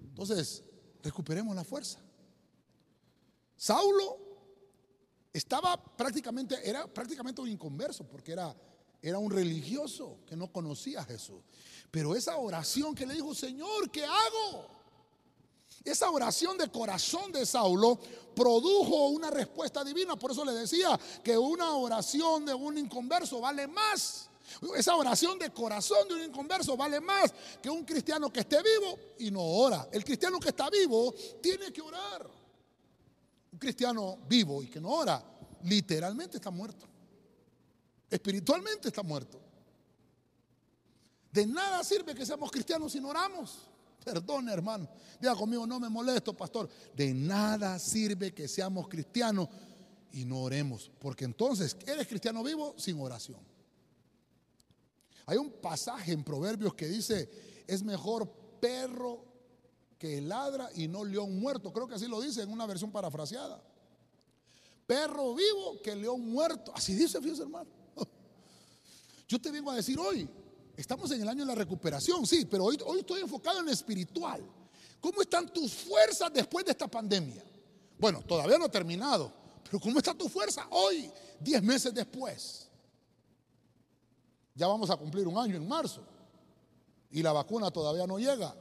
Entonces, 0.02 0.64
recuperemos 1.04 1.56
la 1.56 1.64
fuerza. 1.64 2.00
Saulo 3.56 4.18
estaba 5.34 5.78
prácticamente, 5.96 6.68
era 6.68 6.88
prácticamente 6.88 7.42
un 7.42 7.50
inconverso 7.50 8.04
porque 8.08 8.32
era, 8.32 8.56
era 9.02 9.18
un 9.18 9.32
religioso 9.32 10.20
que 10.26 10.36
no 10.36 10.52
conocía 10.52 11.02
a 11.02 11.06
Jesús. 11.06 11.42
Pero 11.90 12.16
esa 12.16 12.38
oración 12.38 12.96
que 12.96 13.06
le 13.06 13.16
dijo, 13.16 13.36
Señor, 13.36 13.92
¿qué 13.92 14.06
hago? 14.06 14.81
Esa 15.84 16.10
oración 16.12 16.58
de 16.58 16.70
corazón 16.70 17.32
de 17.32 17.46
Saulo 17.46 17.98
produjo 18.36 19.08
una 19.08 19.32
respuesta 19.32 19.84
divina. 19.84 20.16
Por 20.16 20.32
eso 20.32 20.46
le 20.46 20.54
decía 20.54 21.00
que 21.24 21.38
una 21.38 21.74
oración 21.76 22.46
de 22.46 22.54
un 22.54 22.78
inconverso 22.78 23.40
vale 23.40 23.68
más. 23.68 24.30
Esa 24.76 24.96
oración 24.96 25.40
de 25.40 25.50
corazón 25.52 26.08
de 26.08 26.16
un 26.16 26.24
inconverso 26.24 26.76
vale 26.78 27.00
más 27.00 27.34
que 27.62 27.70
un 27.70 27.84
cristiano 27.84 28.32
que 28.32 28.42
esté 28.42 28.62
vivo 28.62 29.00
y 29.20 29.32
no 29.32 29.42
ora. 29.42 29.88
El 29.92 30.04
cristiano 30.04 30.40
que 30.40 30.50
está 30.50 30.70
vivo 30.70 31.14
tiene 31.42 31.72
que 31.72 31.82
orar. 31.82 32.30
Un 33.52 33.60
cristiano 33.60 34.20
vivo 34.28 34.62
y 34.62 34.68
que 34.68 34.80
no 34.80 34.90
ora, 34.90 35.24
literalmente 35.64 36.38
está 36.38 36.52
muerto. 36.52 36.86
Espiritualmente 38.10 38.90
está 38.90 39.04
muerto. 39.04 39.40
De 41.32 41.46
nada 41.46 41.84
sirve 41.84 42.14
que 42.14 42.26
seamos 42.26 42.52
cristianos 42.52 42.92
si 42.92 43.00
no 43.00 43.10
oramos. 43.10 43.71
Perdone, 44.04 44.52
hermano. 44.52 44.90
Diga 45.20 45.36
conmigo, 45.36 45.68
no 45.68 45.80
me 45.80 45.90
molesto, 45.90 46.36
pastor. 46.36 46.70
De 46.96 47.14
nada 47.14 47.78
sirve 47.78 48.34
que 48.34 48.48
seamos 48.48 48.88
cristianos 48.88 49.48
y 50.12 50.26
no 50.26 50.42
oremos. 50.42 50.92
Porque 51.00 51.26
entonces, 51.26 51.78
¿eres 51.86 52.08
cristiano 52.08 52.44
vivo 52.44 52.74
sin 52.78 53.00
oración? 53.00 53.40
Hay 55.26 55.38
un 55.38 55.52
pasaje 55.52 56.12
en 56.12 56.24
Proverbios 56.24 56.74
que 56.74 56.88
dice, 56.88 57.30
es 57.68 57.84
mejor 57.84 58.30
perro 58.60 59.24
que 59.98 60.20
ladra 60.20 60.70
y 60.76 60.88
no 60.88 61.06
león 61.06 61.40
muerto. 61.40 61.72
Creo 61.72 61.88
que 61.88 61.96
así 61.96 62.08
lo 62.08 62.20
dice 62.20 62.42
en 62.42 62.52
una 62.52 62.66
versión 62.66 62.92
parafraseada. 62.92 63.62
Perro 64.88 65.36
vivo 65.36 65.80
que 65.84 65.96
león 65.96 66.32
muerto. 66.32 66.72
Así 66.76 66.96
dice, 66.96 67.22
fíjese 67.22 67.44
hermano. 67.44 67.70
Yo 69.28 69.40
te 69.40 69.52
vengo 69.52 69.70
a 69.70 69.76
decir 69.76 70.00
hoy, 70.00 70.28
Estamos 70.82 71.12
en 71.12 71.22
el 71.22 71.30
año 71.30 71.42
de 71.42 71.46
la 71.46 71.54
recuperación, 71.54 72.26
sí, 72.26 72.46
pero 72.46 72.66
hoy, 72.66 72.76
estoy 72.98 73.22
enfocado 73.22 73.60
en 73.60 73.66
lo 73.66 73.72
espiritual. 73.72 74.42
¿Cómo 75.00 75.22
están 75.22 75.48
tus 75.54 75.72
fuerzas 75.72 76.34
después 76.34 76.66
de 76.66 76.72
esta 76.72 76.88
pandemia? 76.88 77.44
Bueno, 78.00 78.24
todavía 78.24 78.58
no 78.58 78.66
ha 78.66 78.72
terminado, 78.72 79.32
pero 79.64 79.80
¿cómo 79.80 80.00
está 80.00 80.16
tu 80.16 80.28
fuerza 80.28 80.66
hoy, 80.72 81.12
diez 81.40 81.62
meses 81.62 81.94
después? 81.94 82.68
Ya 84.56 84.66
vamos 84.66 84.90
a 84.90 84.98
cumplir 84.98 85.28
un 85.28 85.38
año 85.38 85.56
en 85.56 85.68
marzo 85.68 86.02
y 87.12 87.22
la 87.22 87.32
vacuna 87.32 87.70
todavía 87.70 88.08
no 88.08 88.18
llega. 88.18 88.56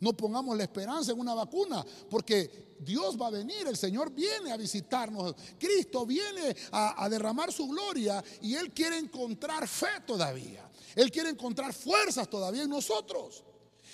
No 0.00 0.12
pongamos 0.12 0.54
la 0.58 0.64
esperanza 0.64 1.12
en 1.12 1.20
una 1.20 1.32
vacuna, 1.32 1.82
porque 2.10 2.76
Dios 2.80 3.18
va 3.18 3.28
a 3.28 3.30
venir, 3.30 3.66
el 3.66 3.78
Señor 3.78 4.12
viene 4.12 4.52
a 4.52 4.58
visitarnos, 4.58 5.34
Cristo 5.58 6.04
viene 6.04 6.54
a, 6.72 7.08
derramar 7.08 7.50
su 7.50 7.66
gloria 7.66 8.22
y 8.42 8.54
Él 8.56 8.72
quiere 8.72 8.98
encontrar 8.98 9.66
fe 9.66 10.02
todavía, 10.06 10.68
Él 10.94 11.10
quiere 11.10 11.30
encontrar 11.30 11.72
fuerzas 11.72 12.28
todavía 12.28 12.62
en 12.62 12.70
nosotros. 12.70 13.44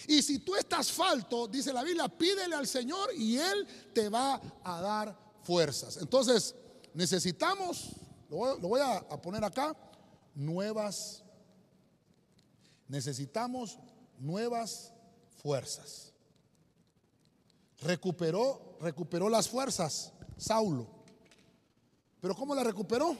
Y 0.07 0.23
si 0.23 0.39
tú 0.41 0.55
estás 0.55 0.91
falto, 0.91 1.47
dice 1.47 1.73
la 1.73 1.83
Biblia, 1.83 2.09
pídele 2.09 2.55
al 2.55 2.67
Señor 2.67 3.11
y 3.15 3.37
Él 3.37 3.67
te 3.95 4.09
va 4.09 4.41
a 4.65 4.81
dar 4.81 5.17
fuerzas. 5.43 5.99
Entonces, 5.99 6.55
necesitamos, 6.95 7.91
lo 8.29 8.59
voy, 8.59 8.81
a, 8.81 8.97
a 8.97 9.21
poner 9.21 9.45
acá, 9.45 9.77
nuevas, 10.35 11.23
necesitamos 12.89 13.79
nuevas 14.19 14.93
fuerzas. 15.43 16.13
Recuperó, 17.81 18.77
recuperó 18.81 19.29
las 19.29 19.49
fuerzas, 19.49 20.13
Saulo. 20.37 20.89
Pero 22.21 22.35
¿cómo 22.35 22.55
la 22.55 22.63
recuperó? 22.63 23.17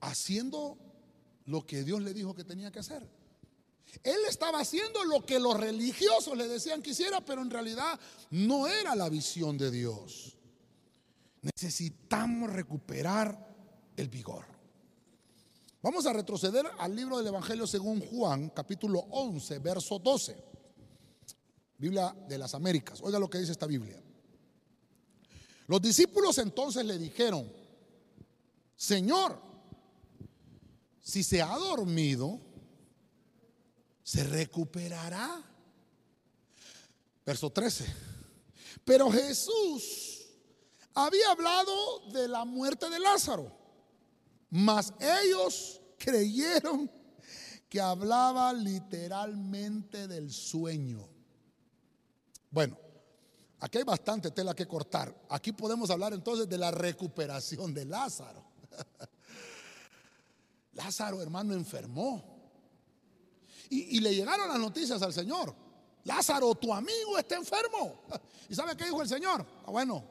Haciendo 0.00 0.78
lo 1.46 1.66
que 1.66 1.84
Dios 1.84 2.02
le 2.02 2.14
dijo 2.14 2.34
que 2.34 2.44
tenía 2.44 2.70
que 2.70 2.80
hacer. 2.80 3.08
Él 4.02 4.18
estaba 4.28 4.60
haciendo 4.60 5.04
lo 5.04 5.24
que 5.24 5.38
los 5.38 5.58
religiosos 5.58 6.36
le 6.36 6.48
decían 6.48 6.82
que 6.82 6.90
hiciera, 6.90 7.20
pero 7.20 7.42
en 7.42 7.50
realidad 7.50 7.98
no 8.30 8.66
era 8.66 8.94
la 8.94 9.08
visión 9.08 9.58
de 9.58 9.70
Dios. 9.70 10.36
Necesitamos 11.42 12.50
recuperar 12.50 13.54
el 13.96 14.08
vigor. 14.08 14.46
Vamos 15.82 16.06
a 16.06 16.12
retroceder 16.12 16.64
al 16.78 16.94
libro 16.94 17.18
del 17.18 17.26
Evangelio 17.26 17.66
según 17.66 18.00
Juan, 18.00 18.50
capítulo 18.50 19.00
11, 19.10 19.58
verso 19.58 19.98
12. 19.98 20.52
Biblia 21.76 22.14
de 22.28 22.38
las 22.38 22.54
Américas. 22.54 23.00
Oiga 23.02 23.18
lo 23.18 23.28
que 23.28 23.38
dice 23.38 23.52
esta 23.52 23.66
Biblia. 23.66 24.00
Los 25.66 25.82
discípulos 25.82 26.38
entonces 26.38 26.84
le 26.84 26.98
dijeron, 26.98 27.50
Señor, 28.76 29.51
si 31.02 31.22
se 31.22 31.42
ha 31.42 31.54
dormido, 31.58 32.40
se 34.02 34.24
recuperará. 34.24 35.42
Verso 37.26 37.50
13. 37.50 37.86
Pero 38.84 39.10
Jesús 39.10 40.26
había 40.94 41.30
hablado 41.30 42.10
de 42.12 42.26
la 42.28 42.46
muerte 42.46 42.88
de 42.88 42.98
Lázaro 42.98 43.62
mas 44.52 44.92
ellos 45.00 45.80
creyeron 45.96 46.90
que 47.70 47.80
hablaba 47.80 48.52
literalmente 48.52 50.06
del 50.06 50.30
sueño. 50.30 51.08
Bueno, 52.50 52.76
aquí 53.60 53.78
hay 53.78 53.84
bastante 53.84 54.30
tela 54.30 54.54
que 54.54 54.68
cortar. 54.68 55.16
Aquí 55.30 55.52
podemos 55.52 55.88
hablar 55.88 56.12
entonces 56.12 56.46
de 56.46 56.58
la 56.58 56.70
recuperación 56.70 57.72
de 57.72 57.86
Lázaro. 57.86 58.44
Lázaro, 60.74 61.20
hermano, 61.20 61.54
enfermó. 61.54 62.32
Y, 63.68 64.00
le 64.00 64.14
llegaron 64.14 64.48
las 64.48 64.58
noticias 64.58 65.00
al 65.00 65.14
Señor. 65.14 65.54
Lázaro, 66.04 66.54
tu 66.54 66.74
amigo 66.74 67.16
está 67.18 67.36
enfermo. 67.36 68.02
¿Y 68.48 68.54
sabe 68.54 68.76
qué 68.76 68.84
dijo 68.84 69.00
el 69.00 69.08
Señor? 69.08 69.46
Ah, 69.64 69.70
bueno, 69.70 70.04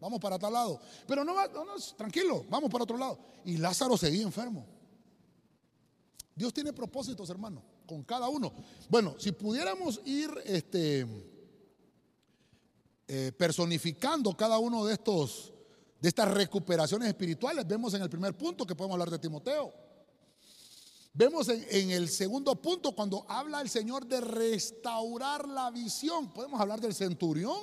vamos 0.00 0.20
para 0.20 0.38
tal 0.38 0.52
lado. 0.52 0.80
Pero 1.08 1.24
no, 1.24 1.34
no, 1.48 1.64
no, 1.64 1.74
tranquilo, 1.96 2.44
vamos 2.48 2.70
para 2.70 2.84
otro 2.84 2.96
lado. 2.96 3.18
Y 3.44 3.56
Lázaro 3.56 3.96
seguía 3.96 4.22
enfermo. 4.22 4.64
Dios 6.36 6.54
tiene 6.54 6.72
propósitos, 6.72 7.28
hermano, 7.30 7.62
con 7.84 8.04
cada 8.04 8.28
uno. 8.28 8.52
Bueno, 8.88 9.16
si 9.18 9.32
pudiéramos 9.32 10.00
ir 10.04 10.30
este, 10.44 11.04
eh, 13.08 13.32
personificando 13.36 14.36
cada 14.36 14.58
uno 14.58 14.84
de 14.84 14.94
estos, 14.94 15.52
de 16.00 16.08
estas 16.08 16.32
recuperaciones 16.32 17.08
espirituales, 17.08 17.66
vemos 17.66 17.92
en 17.94 18.02
el 18.02 18.08
primer 18.08 18.38
punto 18.38 18.64
que 18.64 18.76
podemos 18.76 18.94
hablar 18.94 19.10
de 19.10 19.18
Timoteo. 19.18 19.89
Vemos 21.20 21.50
en, 21.50 21.90
el 21.90 22.08
segundo 22.08 22.56
punto 22.56 22.92
cuando 22.92 23.26
habla 23.28 23.60
el 23.60 23.68
Señor 23.68 24.06
de 24.06 24.22
restaurar 24.22 25.46
la 25.46 25.70
visión. 25.70 26.32
Podemos 26.32 26.58
hablar 26.58 26.80
del 26.80 26.94
centurión. 26.94 27.60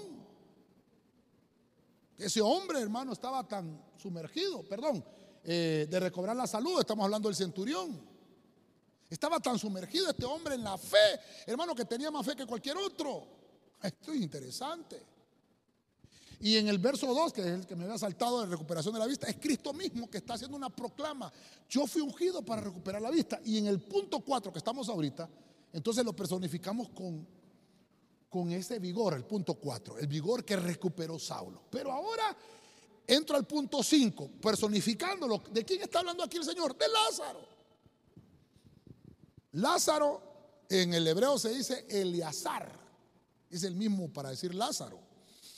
Ese 2.20 2.40
hombre, 2.40 2.80
hermano, 2.80 3.14
estaba 3.14 3.48
tan 3.48 3.84
sumergido, 3.98 4.62
perdón, 4.62 5.04
eh, 5.44 5.88
de 5.90 6.00
recobrar 6.00 6.36
la 6.36 6.46
salud, 6.46 6.80
estamos 6.80 7.04
hablando 7.06 7.30
del 7.30 7.36
centurión. 7.36 8.00
Estaba 9.10 9.40
tan 9.40 9.58
sumergido 9.58 10.08
este 10.08 10.26
hombre 10.26 10.54
en 10.54 10.64
la 10.64 10.78
fe, 10.78 11.20
hermano, 11.48 11.74
que 11.74 11.86
tenía 11.86 12.12
más 12.12 12.24
fe 12.24 12.36
que 12.36 12.46
cualquier 12.46 12.78
otro. 12.78 13.26
Esto 13.82 14.12
es 14.12 14.22
interesante. 14.22 15.04
Y 16.40 16.58
en 16.58 16.68
el 16.68 16.78
verso 16.78 17.14
2, 17.14 17.34
que 17.34 17.42
es 17.42 17.48
el 17.48 17.66
que 17.66 17.76
me 17.76 17.86
había 17.86 17.98
saltado 17.98 18.42
de 18.42 18.48
recuperación 18.48 18.94
de 18.94 19.00
la 19.00 19.08
vista, 19.08 19.28
es 19.28 19.38
Cristo 19.38 19.74
mismo 19.74 20.10
que 20.10 20.20
está 20.20 20.36
haciendo 20.36 20.56
una 20.56 20.70
proclama. 20.70 21.32
Yo 21.70 21.88
fui 21.88 22.02
ungido 22.02 22.44
para 22.44 22.62
recuperar 22.62 23.02
la 23.02 23.10
vista. 23.10 23.40
Y 23.44 23.58
en 23.58 23.68
el 23.68 23.80
punto 23.80 24.20
4 24.20 24.52
que 24.52 24.60
estamos 24.60 24.88
ahorita, 24.90 25.30
entonces 25.74 26.06
lo 26.06 26.16
personificamos 26.16 26.90
con 26.90 27.26
con 28.30 28.52
ese 28.52 28.80
vigor, 28.80 29.14
el 29.14 29.26
punto 29.26 29.56
4, 29.56 30.00
el 30.00 30.08
vigor 30.08 30.44
que 30.44 30.56
recuperó 30.56 31.18
Saulo. 31.18 31.64
Pero 31.70 31.92
ahora 31.92 32.36
entro 33.06 33.38
al 33.38 33.48
punto 33.48 33.82
5, 33.82 34.32
personificándolo. 34.42 35.42
¿De 35.52 35.64
quién 35.64 35.82
está 35.82 36.00
hablando 36.00 36.24
aquí 36.24 36.38
el 36.38 36.44
Señor? 36.44 36.78
De 36.78 36.88
Lázaro. 36.88 37.48
Lázaro 39.54 40.22
en 40.70 40.94
el 40.94 41.08
hebreo 41.08 41.40
se 41.40 41.50
dice 41.50 41.86
Eleazar, 41.90 42.72
es 43.50 43.64
el 43.64 43.76
mismo 43.76 44.10
para 44.10 44.30
decir 44.30 44.54
Lázaro. 44.54 45.00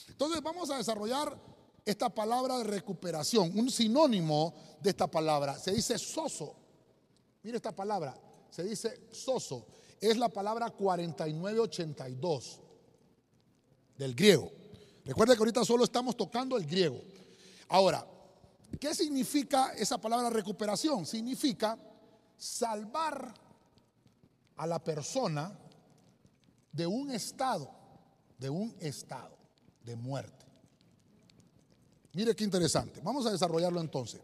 Entonces 0.10 0.42
vamos 0.42 0.70
a 0.70 0.78
desarrollar 0.78 1.38
esta 1.86 2.10
palabra 2.10 2.58
de 2.58 2.66
recuperación, 2.66 3.58
un 3.58 3.72
sinónimo 3.72 4.54
de 4.82 4.92
esta 4.92 5.08
palabra, 5.08 5.58
se 5.58 5.72
dice 5.72 5.98
soso. 5.98 6.56
Mire 7.42 7.58
esta 7.58 7.76
palabra, 7.76 8.16
se 8.52 8.64
dice 8.64 9.08
soso 9.12 9.66
es 10.02 10.18
la 10.18 10.30
palabra 10.30 10.70
4982 10.70 12.60
del 13.98 14.16
griego. 14.16 14.52
Recuerda 15.06 15.34
que 15.34 15.40
ahorita 15.40 15.66
solo 15.66 15.84
estamos 15.84 16.16
tocando 16.16 16.58
el 16.58 16.66
griego. 16.66 17.02
Ahora, 17.68 18.08
¿qué 18.80 18.96
significa 18.96 19.74
esa 19.74 20.00
palabra 20.00 20.30
recuperación? 20.30 21.06
Significa 21.06 21.78
salvar 22.38 23.34
a 24.56 24.68
la 24.68 24.82
persona 24.84 25.58
de 26.72 26.88
un 26.88 27.12
estado, 27.12 27.70
de 28.38 28.50
un 28.50 28.76
estado 28.80 29.39
de 29.84 29.96
muerte. 29.96 30.46
Mire 32.14 32.36
qué 32.36 32.44
interesante. 32.44 33.02
Vamos 33.04 33.26
a 33.26 33.32
desarrollarlo 33.32 33.80
entonces. 33.82 34.22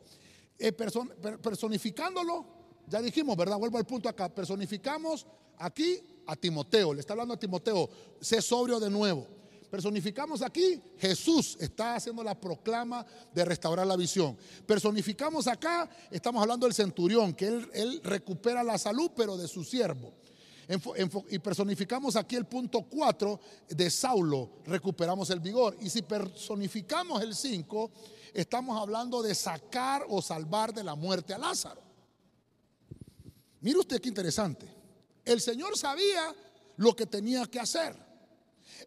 Eh, 0.58 0.72
personificándolo, 0.72 2.46
ya 2.88 3.02
dijimos, 3.02 3.36
¿verdad? 3.36 3.58
Vuelvo 3.58 3.78
al 3.78 3.86
punto 3.86 4.10
acá. 4.10 4.34
Personificamos 4.34 5.26
aquí 5.58 6.02
a 6.26 6.36
Timoteo, 6.36 6.94
le 6.94 7.02
está 7.02 7.14
hablando 7.14 7.34
a 7.34 7.40
Timoteo, 7.40 7.90
sé 8.20 8.42
sobrio 8.42 8.80
de 8.80 8.90
nuevo. 8.90 9.28
Personificamos 9.70 10.42
aquí, 10.42 10.82
Jesús 10.98 11.58
está 11.60 11.96
haciendo 11.96 12.24
la 12.24 12.40
proclama 12.40 13.06
de 13.34 13.44
restaurar 13.44 13.86
la 13.86 13.98
visión. 13.98 14.38
Personificamos 14.66 15.48
acá, 15.48 15.90
estamos 16.12 16.42
hablando 16.42 16.66
del 16.66 16.74
centurión, 16.74 17.34
que 17.34 17.48
él, 17.48 18.02
recupera 18.04 18.64
la 18.64 18.78
salud, 18.78 19.12
pero 19.16 19.36
de 19.36 19.48
su 19.48 19.64
siervo. 19.64 20.14
Y 21.30 21.40
personificamos 21.40 22.16
aquí 22.16 22.36
el 22.36 22.46
punto 22.46 22.82
4 22.84 23.40
de 23.70 23.90
Saulo, 23.90 24.50
recuperamos 24.66 25.30
el 25.30 25.40
vigor. 25.40 25.78
Y 25.80 25.90
si 25.90 26.02
personificamos 26.02 27.22
el 27.22 27.36
5, 27.36 27.92
estamos 28.34 28.80
hablando 28.80 29.22
de 29.22 29.36
sacar 29.36 30.06
o 30.10 30.22
salvar 30.22 30.74
de 30.74 30.84
la 30.84 30.96
muerte 30.96 31.34
a 31.34 31.38
Lázaro. 31.38 31.82
Mire 33.62 33.80
usted 33.80 34.02
qué 34.02 34.10
interesante. 34.10 34.68
El 35.24 35.42
Señor 35.42 35.78
sabía 35.78 36.36
lo 36.78 36.96
que 36.96 37.06
tenía 37.06 37.46
que 37.46 37.60
hacer. 37.60 37.96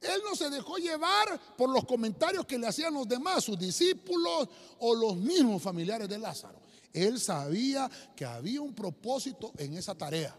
Él 0.01 0.20
no 0.24 0.37
se 0.37 0.51
dejó 0.51 0.76
llevar 0.76 1.41
por 1.57 1.70
los 1.70 1.85
comentarios 1.85 2.47
que 2.47 2.59
le 2.59 2.66
hacían 2.66 2.95
los 2.95 3.09
demás, 3.09 3.45
sus 3.45 3.59
discípulos 3.59 4.49
o 4.79 4.95
los 4.95 5.16
mismos 5.16 5.62
familiares 5.62 6.09
de 6.09 6.18
Lázaro. 6.18 6.61
Él 6.93 7.18
sabía 7.20 7.91
que 8.14 8.24
había 8.24 8.61
un 8.61 8.74
propósito 8.74 9.53
en 9.57 9.74
esa 9.74 9.95
tarea. 9.95 10.37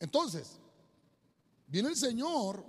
Entonces, 0.00 0.58
viene 1.66 1.88
el 1.88 1.96
Señor 1.96 2.64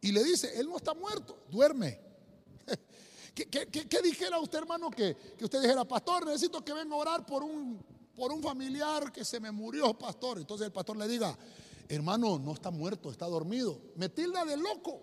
y 0.00 0.12
le 0.12 0.22
dice, 0.24 0.58
Él 0.58 0.68
no 0.68 0.76
está 0.76 0.94
muerto, 0.94 1.44
duerme. 1.50 2.00
¿Qué, 3.34 4.00
dijera 4.02 4.38
usted, 4.38 4.58
hermano, 4.58 4.90
que, 4.90 5.16
usted 5.40 5.60
dijera, 5.60 5.84
pastor, 5.84 6.26
necesito 6.26 6.64
que 6.64 6.72
venga 6.72 6.94
a 6.94 6.98
orar 6.98 7.26
por 7.26 7.42
un 7.42 7.94
por 8.14 8.32
un 8.32 8.42
familiar 8.42 9.12
que 9.12 9.24
se 9.24 9.40
me 9.40 9.50
murió, 9.50 9.92
pastor. 9.98 10.38
Entonces 10.38 10.66
el 10.66 10.72
pastor 10.72 10.96
le 10.96 11.08
diga, 11.08 11.36
hermano, 11.88 12.38
no 12.38 12.52
está 12.52 12.70
muerto, 12.70 13.10
está 13.10 13.26
dormido. 13.26 13.80
Me 13.96 14.08
tilda 14.08 14.44
de 14.44 14.56
loco. 14.56 15.02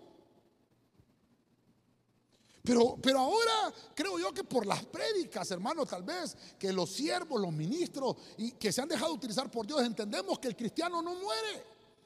Pero, 2.62 2.96
pero 3.02 3.18
ahora 3.18 3.74
creo 3.94 4.18
yo 4.18 4.32
que 4.32 4.44
por 4.44 4.64
las 4.64 4.84
prédicas, 4.84 5.50
hermano, 5.50 5.84
tal 5.84 6.04
vez 6.04 6.36
que 6.58 6.72
los 6.72 6.90
siervos, 6.90 7.40
los 7.40 7.52
ministros 7.52 8.16
y 8.38 8.52
que 8.52 8.70
se 8.70 8.80
han 8.80 8.88
dejado 8.88 9.14
utilizar 9.14 9.50
por 9.50 9.66
Dios, 9.66 9.82
entendemos 9.82 10.38
que 10.38 10.48
el 10.48 10.56
cristiano 10.56 11.02
no 11.02 11.14
muere, 11.16 11.64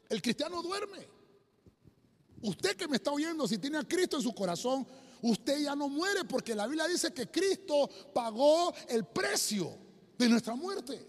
el 0.09 0.22
cristiano 0.22 0.62
duerme. 0.62 1.07
Usted 2.40 2.74
que 2.76 2.88
me 2.88 2.96
está 2.96 3.12
oyendo, 3.12 3.46
si 3.46 3.59
tiene 3.59 3.78
a 3.78 3.84
Cristo 3.84 4.16
en 4.16 4.22
su 4.22 4.34
corazón, 4.34 4.86
usted 5.20 5.59
ya 5.59 5.76
no 5.76 5.88
muere 5.90 6.24
porque 6.24 6.54
la 6.54 6.66
Biblia 6.66 6.86
dice 6.86 7.12
que 7.12 7.30
Cristo 7.30 7.90
pagó 8.14 8.72
el 8.88 9.04
precio 9.04 9.76
de 10.16 10.28
nuestra 10.28 10.54
muerte. 10.54 11.07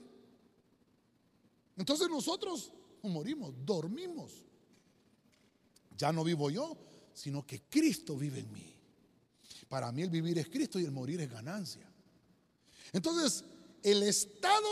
Entonces 1.77 2.09
nosotros 2.09 2.73
no 3.01 3.09
morimos, 3.09 3.53
dormimos. 3.63 4.43
Ya 5.95 6.11
no 6.11 6.23
vivo 6.23 6.49
yo, 6.49 6.75
sino 7.13 7.45
que 7.45 7.61
Cristo 7.61 8.17
vive 8.17 8.39
en 8.39 8.51
mí. 8.51 8.76
Para 9.69 9.91
mí 9.91 10.01
el 10.01 10.09
vivir 10.09 10.37
es 10.37 10.47
Cristo 10.47 10.79
y 10.79 10.85
el 10.85 10.91
morir 10.91 11.19
es 11.21 11.29
ganancia. 11.29 11.89
Entonces, 12.93 13.43
el 13.83 14.03
estado 14.03 14.67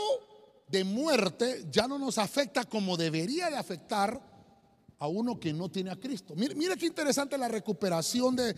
de 0.68 0.84
muerte 0.84 1.66
ya 1.70 1.86
no 1.86 1.98
nos 1.98 2.18
afecta 2.18 2.64
como 2.64 2.96
debería 2.96 3.50
de 3.50 3.56
afectar 3.56 4.20
a 4.98 5.08
uno 5.08 5.38
que 5.38 5.52
no 5.52 5.70
tiene 5.70 5.90
a 5.90 5.96
Cristo. 5.96 6.34
Mire, 6.34 6.76
qué 6.76 6.86
interesante 6.86 7.36
la 7.36 7.48
recuperación 7.48 8.34
de, 8.34 8.56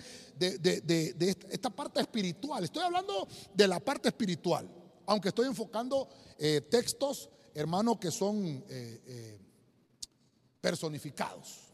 esta 1.51 1.70
parte 1.70 2.01
espiritual. 2.01 2.64
Estoy 2.64 2.84
hablando 2.84 3.26
de 3.55 3.68
la 3.68 3.80
parte 3.80 4.09
espiritual, 4.09 4.68
aunque 5.07 5.28
estoy 5.28 5.47
enfocando 5.47 6.09
eh, 6.39 6.61
textos, 6.70 7.28
hermano, 7.55 7.99
que 7.99 8.11
son 8.11 8.47
eh, 8.47 8.62
eh, 8.68 9.41
personificados. 10.61 11.64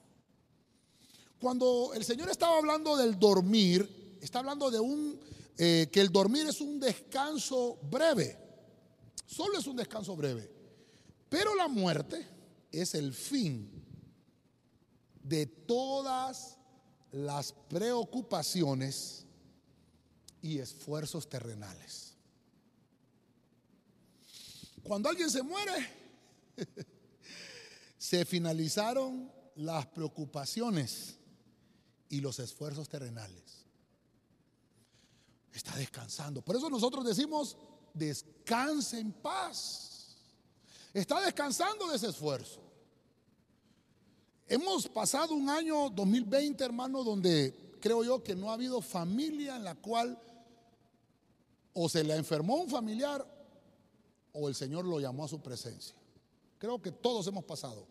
Cuando 1.39 1.93
el 1.95 2.05
Señor 2.05 2.31
estaba 2.31 2.57
hablando 2.57 2.97
del 2.97 3.19
dormir, 3.19 4.04
está 4.25 4.39
hablando 4.39 4.70
de 4.70 4.81
un, 4.81 5.20
eh, 5.59 5.89
que 5.93 6.01
el 6.01 6.11
dormir 6.11 6.47
es 6.47 6.61
un 6.61 6.81
descanso 6.81 7.77
breve. 7.91 8.39
Solo 9.27 9.59
es 9.59 9.66
un 9.66 9.77
descanso 9.77 10.16
breve. 10.16 10.51
Pero 11.29 11.55
la 11.55 11.68
muerte 11.68 12.27
es 12.72 12.95
el 12.95 13.12
fin 13.12 13.70
de 15.22 15.47
todas 15.47 16.57
las 17.12 17.53
preocupaciones 17.53 19.27
y 20.41 20.59
esfuerzos 20.59 21.29
terrenales. 21.29 22.14
Cuando 24.83 25.09
alguien 25.09 25.31
se 25.31 25.43
muere, 25.43 25.72
se 27.99 28.25
finalizaron 28.25 29.31
las 29.57 29.87
preocupaciones 29.87 31.18
y 32.09 32.20
los 32.20 32.39
esfuerzos 32.39 32.89
terrenales 32.89 33.64
está 35.55 35.77
descansando. 35.77 36.43
Por 36.43 36.57
eso 36.57 36.69
nosotros 36.69 37.05
decimos, 37.05 37.57
descanse 37.95 38.99
en 38.99 39.13
paz. 39.13 40.17
Está 40.93 41.21
descansando 41.21 41.89
de 41.89 41.97
ese 41.97 42.09
esfuerzo. 42.09 42.61
Hemos 44.47 44.89
pasado 44.89 45.35
un 45.35 45.49
año 45.49 45.89
2020, 45.91 46.63
hermano, 46.63 47.03
donde 47.03 47.79
creo 47.81 48.05
yo 48.05 48.23
que 48.23 48.35
no 48.35 48.51
ha 48.51 48.55
habido 48.55 48.83
familia 48.83 49.57
en 49.57 49.65
la 49.65 49.75
cual 49.75 50.21
o 51.73 51.89
se 51.89 52.05
le 52.05 52.15
enfermó 52.17 52.57
un 52.57 52.69
familiar 52.69 53.27
o 54.33 54.49
el 54.49 54.55
Señor 54.55 54.85
lo 54.85 55.01
llamó 55.01 55.25
a 55.25 55.29
su 55.29 55.41
presencia. 55.41 55.95
Creo 56.59 56.83
que 56.83 56.93
todos 56.93 57.27
hemos 57.27 57.45
pasado. 57.45 57.87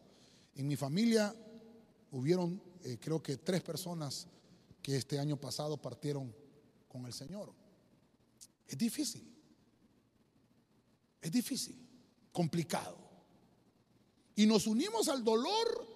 En 0.55 0.67
mi 0.67 0.75
familia 0.75 1.33
hubieron, 2.11 2.61
eh, 2.83 2.97
creo 2.99 3.23
que 3.23 3.37
tres 3.37 3.61
personas 3.61 4.27
que 4.81 4.97
este 4.97 5.17
año 5.17 5.37
pasado 5.37 5.77
partieron 5.77 6.33
con 6.93 7.07
el 7.07 7.11
Señor. 7.11 7.51
Es 8.67 8.77
difícil. 8.77 9.27
Es 11.19 11.31
difícil, 11.31 11.75
complicado. 12.31 12.97
Y 14.35 14.45
nos 14.45 14.67
unimos 14.67 15.09
al 15.09 15.23
dolor 15.23 15.87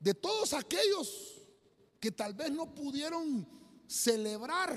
de 0.00 0.14
todos 0.14 0.52
aquellos 0.52 1.40
que 2.00 2.10
tal 2.10 2.34
vez 2.34 2.50
no 2.50 2.74
pudieron 2.74 3.46
celebrar 3.86 4.76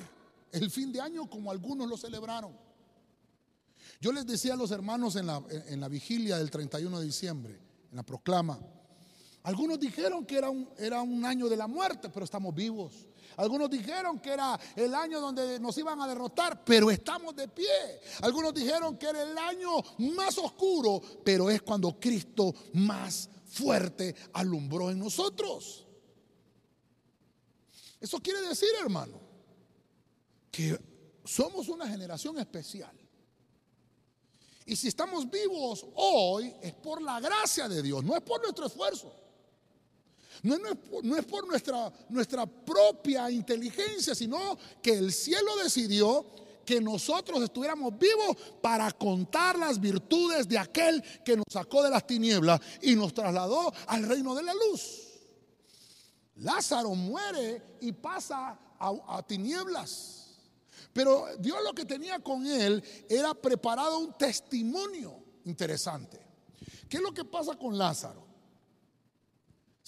el 0.52 0.70
fin 0.70 0.92
de 0.92 1.02
año 1.02 1.28
como 1.28 1.50
algunos 1.50 1.90
lo 1.90 1.98
celebraron. 1.98 2.56
Yo 4.00 4.12
les 4.12 4.26
decía 4.26 4.54
a 4.54 4.58
los 4.58 4.70
hermanos 4.70 5.16
en 5.16 5.26
la, 5.26 5.44
en 5.50 5.80
la 5.80 5.88
vigilia 5.88 6.38
del 6.38 6.52
31 6.52 7.00
de 7.00 7.06
diciembre, 7.06 7.60
en 7.90 7.96
la 7.96 8.04
proclama, 8.04 8.60
algunos 9.44 9.80
dijeron 9.80 10.26
que 10.26 10.38
era 10.38 10.50
un, 10.50 10.70
era 10.78 11.02
un 11.02 11.26
año 11.26 11.50
de 11.50 11.58
la 11.58 11.68
muerte, 11.68 12.10
pero 12.10 12.24
estamos 12.24 12.54
vivos. 12.54 13.08
Algunos 13.38 13.70
dijeron 13.70 14.20
que 14.20 14.32
era 14.32 14.60
el 14.76 14.94
año 14.94 15.22
donde 15.22 15.60
nos 15.60 15.78
iban 15.78 16.02
a 16.02 16.08
derrotar, 16.08 16.64
pero 16.64 16.92
estamos 16.92 17.36
de 17.36 17.48
pie. 17.48 18.02
Algunos 18.22 18.54
dijeron 18.54 18.98
que 18.98 19.08
era 19.08 19.24
el 19.24 19.38
año 19.38 19.72
más 20.16 20.38
oscuro, 20.38 21.02
pero 21.24 21.50
es 21.50 21.62
cuando 21.62 22.00
Cristo 22.00 22.54
más 22.74 23.30
fuerte 23.46 24.16
alumbró 24.34 24.90
en 24.92 25.00
nosotros. 25.00 25.86
Eso 28.00 28.20
quiere 28.20 28.42
decir, 28.42 28.70
hermano, 28.82 29.20
que 30.52 30.80
somos 31.26 31.68
una 31.70 31.88
generación 31.88 32.40
especial. 32.40 32.98
Y 34.66 34.76
si 34.76 34.88
estamos 34.88 35.30
vivos 35.30 35.86
hoy 35.96 36.54
es 36.62 36.74
por 36.74 37.02
la 37.02 37.20
gracia 37.20 37.68
de 37.68 37.82
Dios, 37.82 38.04
no 38.04 38.16
es 38.16 38.22
por 38.22 38.42
nuestro 38.42 38.68
esfuerzo. 38.68 39.12
No, 40.44 40.56
es, 41.18 41.26
por 41.26 41.48
nuestra, 41.48 42.46
propia 42.46 43.30
inteligencia, 43.30 44.16
sino 44.16 44.58
que 44.82 44.94
el 44.94 45.12
cielo 45.12 45.58
decidió 45.58 46.26
que 46.66 46.80
nosotros 46.80 47.42
estuviéramos 47.42 47.98
vivos 47.98 48.38
para 48.62 48.92
contar 48.92 49.58
las 49.58 49.80
virtudes 49.80 50.48
de 50.48 50.58
aquel 50.58 51.04
que 51.26 51.36
nos 51.36 51.46
sacó 51.52 51.84
de 51.84 51.90
las 51.90 52.06
tinieblas 52.06 52.62
y 52.82 52.96
nos 52.96 53.14
trasladó 53.14 53.74
al 53.88 54.04
reino 54.04 54.36
de 54.36 54.44
la 54.44 54.54
luz. 54.54 55.08
Lázaro 56.36 56.94
muere 56.96 57.78
y 57.82 57.92
pasa 57.92 58.58
a, 58.80 58.94
a 59.08 59.24
tinieblas. 59.24 60.38
Pero 60.94 61.28
Dios 61.40 61.58
lo 61.64 61.74
que 61.74 61.86
tenía 61.86 62.20
con 62.20 62.46
él 62.46 62.84
era 63.10 63.34
preparado 63.34 64.00
un 64.00 64.14
testimonio 64.14 65.24
interesante. 65.46 66.20
¿Qué 66.88 66.98
es 66.98 67.04
lo 67.04 67.14
que 67.14 67.26
pasa 67.26 67.56
con 67.56 67.78
Lázaro? 67.78 68.29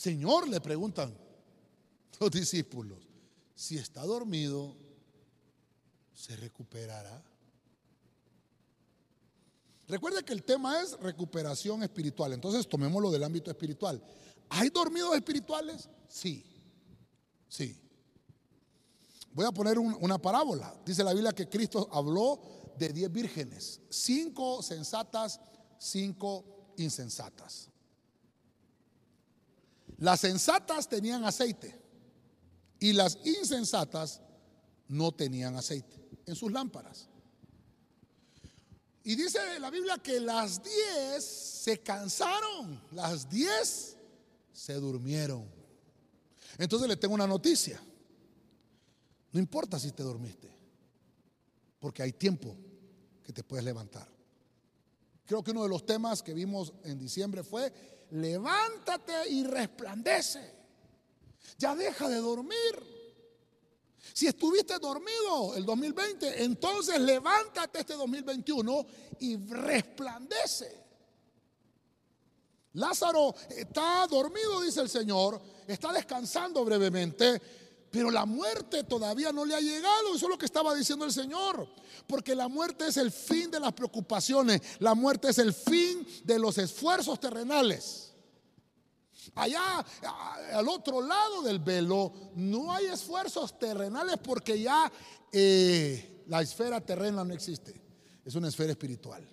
Señor, 0.02 0.50
le 0.50 0.60
preguntan 0.60 1.16
los 2.20 2.32
discípulos, 2.32 3.08
si 3.54 3.78
está 3.78 4.04
dormido, 4.04 4.76
¿se 6.12 6.36
recuperará? 6.38 7.24
Recuerde 9.88 10.24
que 10.24 10.34
el 10.34 10.44
tema 10.44 10.82
es 10.82 11.00
recuperación 11.00 11.84
espiritual, 11.84 12.34
entonces 12.34 12.68
tomémoslo 12.68 13.12
del 13.12 13.24
ámbito 13.24 13.52
espiritual. 13.52 14.04
¿Hay 14.50 14.70
dormidos 14.70 15.16
espirituales? 15.16 15.88
Sí, 16.08 16.44
sí. 17.48 17.80
Voy 19.34 19.46
a 19.46 19.52
poner 19.52 19.78
una 19.78 20.18
parábola. 20.18 20.76
Dice 20.84 21.04
la 21.04 21.14
Biblia 21.14 21.32
que 21.32 21.48
Cristo 21.48 21.88
habló 21.92 22.42
de 22.76 22.92
diez 22.92 23.12
vírgenes, 23.12 23.82
cinco 23.92 24.64
sensatas, 24.64 25.40
cinco 25.78 26.74
insensatas. 26.78 27.71
Las 30.02 30.22
sensatas 30.22 30.90
tenían 30.90 31.24
aceite 31.26 31.80
y 32.80 32.92
las 32.92 33.20
insensatas 33.24 34.20
no 34.88 35.12
tenían 35.12 35.56
aceite 35.56 35.96
en 36.26 36.36
sus 36.36 36.52
lámparas. 36.52 37.08
Y 39.04 39.14
dice 39.14 39.60
la 39.60 39.70
Biblia 39.70 40.00
que 40.00 40.20
las 40.20 40.60
diez 40.64 41.24
se 41.24 41.82
cansaron, 41.82 42.82
las 42.94 43.30
diez 43.30 43.96
se 44.52 44.74
durmieron. 44.74 45.48
Entonces 46.58 46.88
le 46.88 46.98
tengo 46.98 47.14
una 47.14 47.28
noticia. 47.28 47.80
No 49.32 49.40
importa 49.40 49.78
si 49.78 49.92
te 49.92 50.02
dormiste, 50.02 50.52
porque 51.80 52.02
hay 52.02 52.14
tiempo 52.14 52.58
que 53.24 53.34
te 53.34 53.44
puedes 53.44 53.64
levantar. 53.64 54.10
Creo 55.28 55.44
que 55.44 55.52
uno 55.52 55.62
de 55.62 55.70
los 55.70 55.86
temas 55.86 56.24
que 56.24 56.34
vimos 56.34 56.74
en 56.86 56.98
diciembre 56.98 57.44
fue 57.44 58.01
levántate 58.12 59.30
y 59.30 59.44
resplandece. 59.44 60.54
Ya 61.58 61.76
deja 61.76 62.08
de 62.10 62.18
dormir. 62.18 62.92
Si 64.14 64.28
estuviste 64.28 64.78
dormido 64.80 65.56
el 65.56 65.66
2020, 65.66 66.44
entonces 66.44 67.00
levántate 67.00 67.80
este 67.80 67.94
2021 67.94 68.86
y 69.20 69.38
resplandece. 69.38 70.82
Lázaro 72.74 73.36
está 73.50 74.08
dormido, 74.08 74.62
dice 74.62 74.82
el 74.82 74.90
Señor, 74.90 75.42
está 75.68 75.92
descansando 75.92 76.64
brevemente, 76.64 77.42
pero 77.92 78.10
la 78.10 78.26
muerte 78.26 78.86
todavía 78.86 79.34
no 79.34 79.44
le 79.44 79.54
ha 79.54 79.60
llegado. 79.60 80.16
Eso 80.16 80.26
es 80.26 80.30
lo 80.32 80.38
que 80.38 80.46
estaba 80.46 80.74
diciendo 80.74 81.04
el 81.04 81.12
Señor. 81.12 81.68
Porque 82.08 82.34
la 82.34 82.48
muerte 82.48 82.88
es 82.88 82.96
el 82.96 83.12
fin 83.12 83.52
de 83.52 83.60
las 83.60 83.74
preocupaciones. 83.74 84.62
La 84.80 84.96
muerte 84.96 85.30
es 85.30 85.38
el 85.38 85.54
fin 85.54 86.08
de 86.24 86.40
los 86.40 86.58
esfuerzos 86.58 87.20
terrenales. 87.20 88.14
Allá 89.36 89.86
al 90.54 90.68
otro 90.68 91.02
lado 91.02 91.44
del 91.44 91.60
velo 91.60 92.12
no 92.36 92.74
hay 92.74 92.86
esfuerzos 92.86 93.60
terrenales 93.60 94.18
porque 94.24 94.60
ya 94.60 94.92
eh, 95.32 96.24
la 96.28 96.42
esfera 96.42 96.82
terrena 96.82 97.24
no 97.24 97.34
existe. 97.34 97.82
Es 98.24 98.36
una 98.36 98.48
esfera 98.48 98.72
espiritual. 98.72 99.28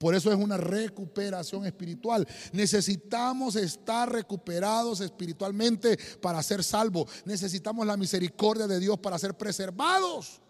Por 0.00 0.14
eso 0.14 0.32
es 0.32 0.38
una 0.38 0.56
recuperación 0.56 1.66
espiritual. 1.66 2.26
Necesitamos 2.52 3.54
estar 3.54 4.10
recuperados 4.10 5.02
espiritualmente 5.02 5.98
para 6.22 6.42
ser 6.42 6.64
salvos. 6.64 7.10
Necesitamos 7.26 7.86
la 7.86 7.98
misericordia 7.98 8.66
de 8.66 8.80
Dios 8.80 8.98
para 8.98 9.18
ser 9.18 9.36
preservados, 9.36 10.40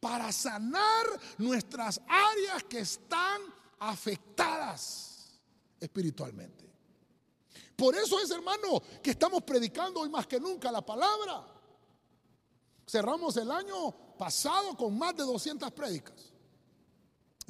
para 0.00 0.30
sanar 0.32 1.06
nuestras 1.38 1.98
áreas 2.06 2.62
que 2.64 2.80
están 2.80 3.40
afectadas 3.78 5.40
espiritualmente. 5.80 6.70
Por 7.76 7.94
eso 7.94 8.20
es, 8.20 8.30
hermano, 8.30 8.82
que 9.02 9.12
estamos 9.12 9.42
predicando 9.44 10.00
hoy 10.00 10.10
más 10.10 10.26
que 10.26 10.38
nunca 10.38 10.70
la 10.70 10.84
palabra. 10.84 11.46
Cerramos 12.86 13.34
el 13.38 13.50
año 13.50 13.92
pasado 14.18 14.76
con 14.76 14.98
más 14.98 15.16
de 15.16 15.22
200 15.22 15.72
prédicas. 15.72 16.29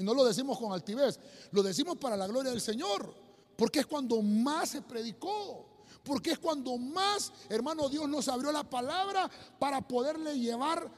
Y 0.00 0.02
no 0.02 0.14
lo 0.14 0.24
decimos 0.24 0.58
con 0.58 0.72
altivez, 0.72 1.20
lo 1.50 1.62
decimos 1.62 1.98
para 1.98 2.16
la 2.16 2.26
gloria 2.26 2.50
del 2.50 2.62
Señor, 2.62 3.14
porque 3.54 3.80
es 3.80 3.86
cuando 3.86 4.22
más 4.22 4.70
se 4.70 4.80
predicó, 4.80 5.84
porque 6.02 6.30
es 6.30 6.38
cuando 6.38 6.78
más, 6.78 7.30
hermano, 7.50 7.86
Dios 7.90 8.08
nos 8.08 8.26
abrió 8.28 8.50
la 8.50 8.64
palabra 8.64 9.30
para 9.58 9.86
poderle 9.86 10.38
llevar 10.38 10.90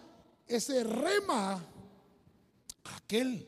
ese 0.46 0.84
rema 0.84 1.54
a 2.84 2.96
aquel 2.96 3.44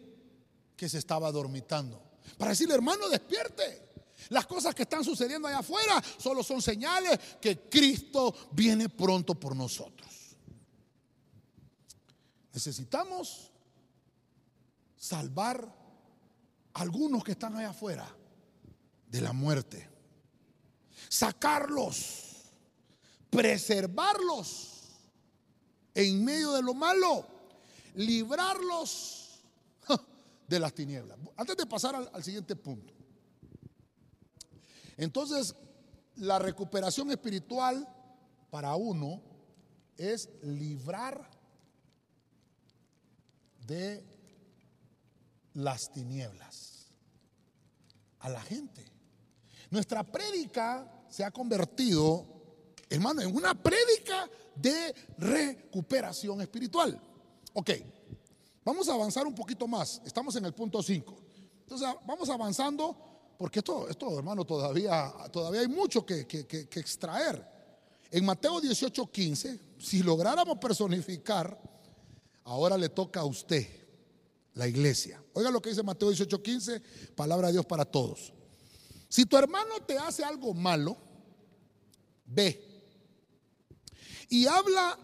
que 0.76 0.88
se 0.88 0.98
estaba 0.98 1.30
dormitando. 1.30 2.02
Para 2.36 2.50
decirle, 2.50 2.74
hermano, 2.74 3.08
despierte. 3.08 3.92
Las 4.30 4.46
cosas 4.46 4.74
que 4.74 4.82
están 4.82 5.04
sucediendo 5.04 5.46
allá 5.46 5.58
afuera 5.58 6.02
solo 6.18 6.42
son 6.42 6.60
señales 6.60 7.16
que 7.40 7.68
Cristo 7.68 8.34
viene 8.50 8.88
pronto 8.88 9.36
por 9.36 9.54
nosotros. 9.54 10.10
Necesitamos 12.52 13.53
salvar 15.04 15.70
a 16.72 16.80
algunos 16.80 17.22
que 17.22 17.32
están 17.32 17.54
allá 17.56 17.70
afuera 17.70 18.08
de 19.06 19.20
la 19.20 19.34
muerte. 19.34 19.86
Sacarlos, 21.10 22.44
preservarlos 23.28 24.96
en 25.94 26.24
medio 26.24 26.52
de 26.52 26.62
lo 26.62 26.72
malo, 26.72 27.26
librarlos 27.96 29.44
de 30.48 30.58
las 30.58 30.72
tinieblas. 30.72 31.18
Antes 31.36 31.58
de 31.58 31.66
pasar 31.66 31.94
al, 31.96 32.10
al 32.10 32.24
siguiente 32.24 32.56
punto. 32.56 32.94
Entonces, 34.96 35.54
la 36.16 36.38
recuperación 36.38 37.10
espiritual 37.10 37.86
para 38.48 38.74
uno 38.74 39.20
es 39.98 40.30
librar 40.40 41.30
de 43.66 44.13
las 45.54 45.90
tinieblas 45.90 46.92
a 48.20 48.28
la 48.28 48.40
gente. 48.40 48.84
Nuestra 49.70 50.02
prédica 50.02 51.04
se 51.08 51.24
ha 51.24 51.30
convertido, 51.30 52.26
hermano, 52.88 53.22
en 53.22 53.34
una 53.34 53.54
prédica 53.54 54.28
de 54.54 54.94
recuperación 55.18 56.40
espiritual. 56.40 57.00
Ok, 57.52 57.70
vamos 58.64 58.88
a 58.88 58.94
avanzar 58.94 59.26
un 59.26 59.34
poquito 59.34 59.66
más. 59.66 60.00
Estamos 60.04 60.34
en 60.36 60.44
el 60.44 60.54
punto 60.54 60.82
5. 60.82 61.16
Entonces, 61.60 61.88
vamos 62.06 62.28
avanzando 62.28 62.96
porque 63.38 63.60
esto, 63.60 63.88
esto 63.88 64.16
hermano, 64.16 64.44
todavía, 64.44 65.12
todavía 65.32 65.60
hay 65.60 65.68
mucho 65.68 66.04
que, 66.04 66.26
que 66.26 66.80
extraer. 66.80 67.54
En 68.10 68.24
Mateo 68.24 68.60
18, 68.60 69.10
15, 69.10 69.60
si 69.78 70.02
lográramos 70.02 70.58
personificar, 70.58 71.58
ahora 72.44 72.78
le 72.78 72.88
toca 72.88 73.20
a 73.20 73.24
usted 73.24 73.83
la 74.54 74.68
iglesia. 74.68 75.22
Oiga 75.32 75.50
lo 75.50 75.60
que 75.60 75.70
dice 75.70 75.82
Mateo 75.82 76.10
18:15, 76.10 76.80
palabra 77.14 77.48
de 77.48 77.54
Dios 77.54 77.66
para 77.66 77.84
todos. 77.84 78.32
Si 79.08 79.26
tu 79.26 79.36
hermano 79.36 79.80
te 79.86 79.98
hace 79.98 80.24
algo 80.24 80.54
malo, 80.54 80.96
ve 82.24 82.74
y 84.28 84.46
habla 84.46 84.98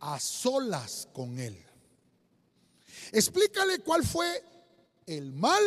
a 0.00 0.18
solas 0.18 1.08
con 1.12 1.38
él. 1.38 1.56
Explícale 3.12 3.80
cuál 3.80 4.04
fue 4.04 4.42
el 5.06 5.32
mal 5.32 5.62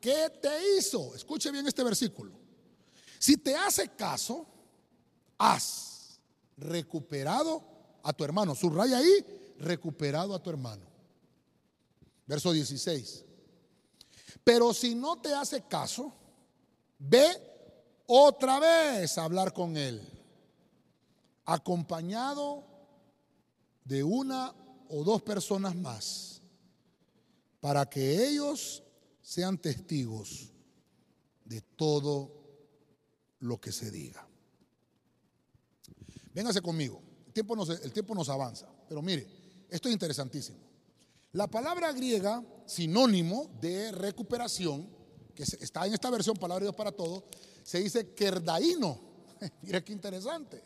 que 0.00 0.30
te 0.40 0.76
hizo. 0.76 1.14
Escuche 1.14 1.50
bien 1.50 1.66
este 1.66 1.84
versículo. 1.84 2.32
Si 3.18 3.36
te 3.36 3.54
hace 3.54 3.88
caso, 3.88 4.46
has 5.38 6.20
recuperado 6.56 7.62
a 8.02 8.12
tu 8.12 8.24
hermano. 8.24 8.54
Subraya 8.54 8.98
ahí, 8.98 9.54
recuperado 9.58 10.34
a 10.34 10.42
tu 10.42 10.50
hermano. 10.50 10.91
Verso 12.26 12.52
16. 12.52 13.24
Pero 14.44 14.72
si 14.74 14.94
no 14.94 15.20
te 15.20 15.32
hace 15.34 15.62
caso, 15.62 16.12
ve 16.98 17.24
otra 18.06 18.58
vez 18.58 19.16
a 19.18 19.24
hablar 19.24 19.52
con 19.52 19.76
él, 19.76 20.00
acompañado 21.44 22.64
de 23.84 24.02
una 24.02 24.54
o 24.88 25.04
dos 25.04 25.22
personas 25.22 25.74
más, 25.74 26.42
para 27.60 27.88
que 27.88 28.26
ellos 28.26 28.82
sean 29.20 29.58
testigos 29.58 30.50
de 31.44 31.60
todo 31.60 32.42
lo 33.40 33.60
que 33.60 33.72
se 33.72 33.90
diga. 33.90 34.26
Véngase 36.34 36.60
conmigo, 36.60 37.02
el 37.26 37.32
tiempo 37.32 37.54
nos, 37.54 37.68
el 37.68 37.92
tiempo 37.92 38.14
nos 38.14 38.28
avanza, 38.28 38.68
pero 38.88 39.02
mire, 39.02 39.26
esto 39.68 39.88
es 39.88 39.92
interesantísimo. 39.92 40.71
La 41.32 41.46
palabra 41.46 41.92
griega, 41.92 42.44
sinónimo 42.66 43.50
de 43.58 43.90
recuperación, 43.92 44.86
que 45.34 45.44
está 45.44 45.86
en 45.86 45.94
esta 45.94 46.10
versión, 46.10 46.36
palabra 46.36 46.60
de 46.60 46.66
Dios 46.66 46.76
para 46.76 46.92
todos, 46.92 47.24
se 47.62 47.78
dice 47.78 48.12
kerdaino. 48.12 49.00
Mira 49.62 49.82
qué 49.82 49.94
interesante. 49.94 50.62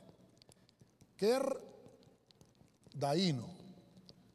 Kerdaino. 2.94 3.46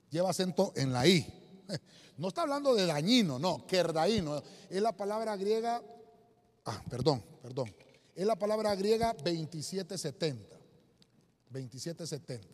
Lleva 0.10 0.30
acento 0.30 0.72
en 0.76 0.94
la 0.94 1.06
I. 1.08 1.38
No 2.18 2.28
está 2.28 2.44
hablando 2.44 2.76
de 2.76 2.86
dañino, 2.86 3.40
no, 3.40 3.66
kerdaino. 3.66 4.44
Es 4.70 4.80
la 4.80 4.96
palabra 4.96 5.36
griega, 5.38 5.82
ah, 6.66 6.84
perdón, 6.88 7.24
perdón. 7.42 7.74
Es 8.14 8.28
la 8.28 8.36
palabra 8.36 8.76
griega 8.76 9.14
2770. 9.14 10.56
2770. 11.50 12.48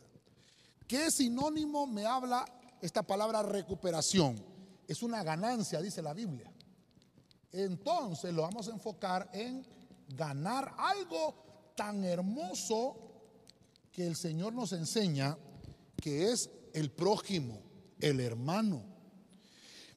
¿Qué 0.88 1.11
sinónimo 1.11 1.86
me 1.86 2.05
habla 2.05 2.45
esta 2.82 3.03
palabra 3.03 3.43
recuperación 3.43 4.43
es 4.88 5.03
una 5.03 5.23
ganancia, 5.23 5.82
dice 5.82 6.01
la 6.01 6.13
Biblia. 6.13 6.51
Entonces 7.51 8.34
lo 8.34 8.43
vamos 8.43 8.67
a 8.67 8.71
enfocar 8.71 9.30
en 9.34 9.65
ganar 10.09 10.73
algo 10.78 11.73
tan 11.75 12.03
hermoso 12.03 12.95
que 13.91 14.05
el 14.05 14.15
Señor 14.15 14.53
nos 14.53 14.73
enseña, 14.73 15.38
que 15.95 16.32
es 16.32 16.49
el 16.73 16.91
prójimo, 16.91 17.61
el 17.99 18.19
hermano. 18.19 18.84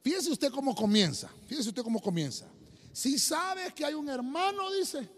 Fíjese 0.03 0.31
usted 0.31 0.51
cómo 0.51 0.75
comienza, 0.75 1.31
fíjese 1.47 1.69
usted 1.69 1.83
cómo 1.83 2.01
comienza. 2.01 2.47
Si 2.93 3.19
sabes 3.19 3.73
que 3.75 3.85
hay 3.85 3.95
un 3.95 4.09
hermano, 4.09 4.73
dice, 4.73 5.09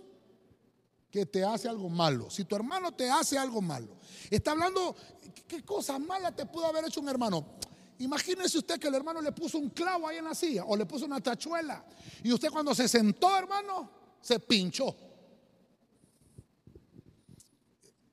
que 1.12 1.26
te 1.26 1.44
hace 1.44 1.68
algo 1.68 1.88
malo, 1.88 2.28
si 2.30 2.44
tu 2.44 2.56
hermano 2.56 2.90
te 2.90 3.08
hace 3.08 3.38
algo 3.38 3.60
malo, 3.60 3.98
está 4.30 4.50
hablando 4.50 4.96
¿Qué 5.52 5.62
cosa 5.62 5.98
mala 5.98 6.34
te 6.34 6.46
pudo 6.46 6.64
haber 6.64 6.86
hecho 6.86 7.00
un 7.00 7.10
hermano? 7.10 7.44
Imagínese 7.98 8.56
usted 8.56 8.80
que 8.80 8.88
el 8.88 8.94
hermano 8.94 9.20
le 9.20 9.32
puso 9.32 9.58
un 9.58 9.68
clavo 9.68 10.08
ahí 10.08 10.16
en 10.16 10.24
la 10.24 10.34
silla 10.34 10.64
o 10.64 10.74
le 10.74 10.86
puso 10.86 11.04
una 11.04 11.20
tachuela. 11.20 11.84
Y 12.24 12.32
usted 12.32 12.50
cuando 12.50 12.74
se 12.74 12.88
sentó, 12.88 13.36
hermano, 13.36 13.90
se 14.20 14.40
pinchó. 14.40 14.96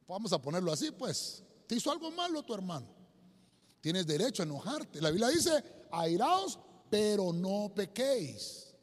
Vamos 0.05 0.33
a 0.33 0.41
ponerlo 0.41 0.73
así, 0.73 0.91
pues. 0.91 1.41
Te 1.65 1.75
hizo 1.75 1.89
algo 1.91 2.11
malo 2.11 2.43
tu 2.43 2.53
hermano. 2.53 2.87
Tienes 3.79 4.05
derecho 4.05 4.43
a 4.43 4.45
enojarte. 4.45 4.99
La 4.99 5.09
Biblia 5.09 5.29
dice, 5.29 5.63
airaos, 5.91 6.59
pero 6.89 7.31
no 7.31 7.71
pequéis. 7.73 8.75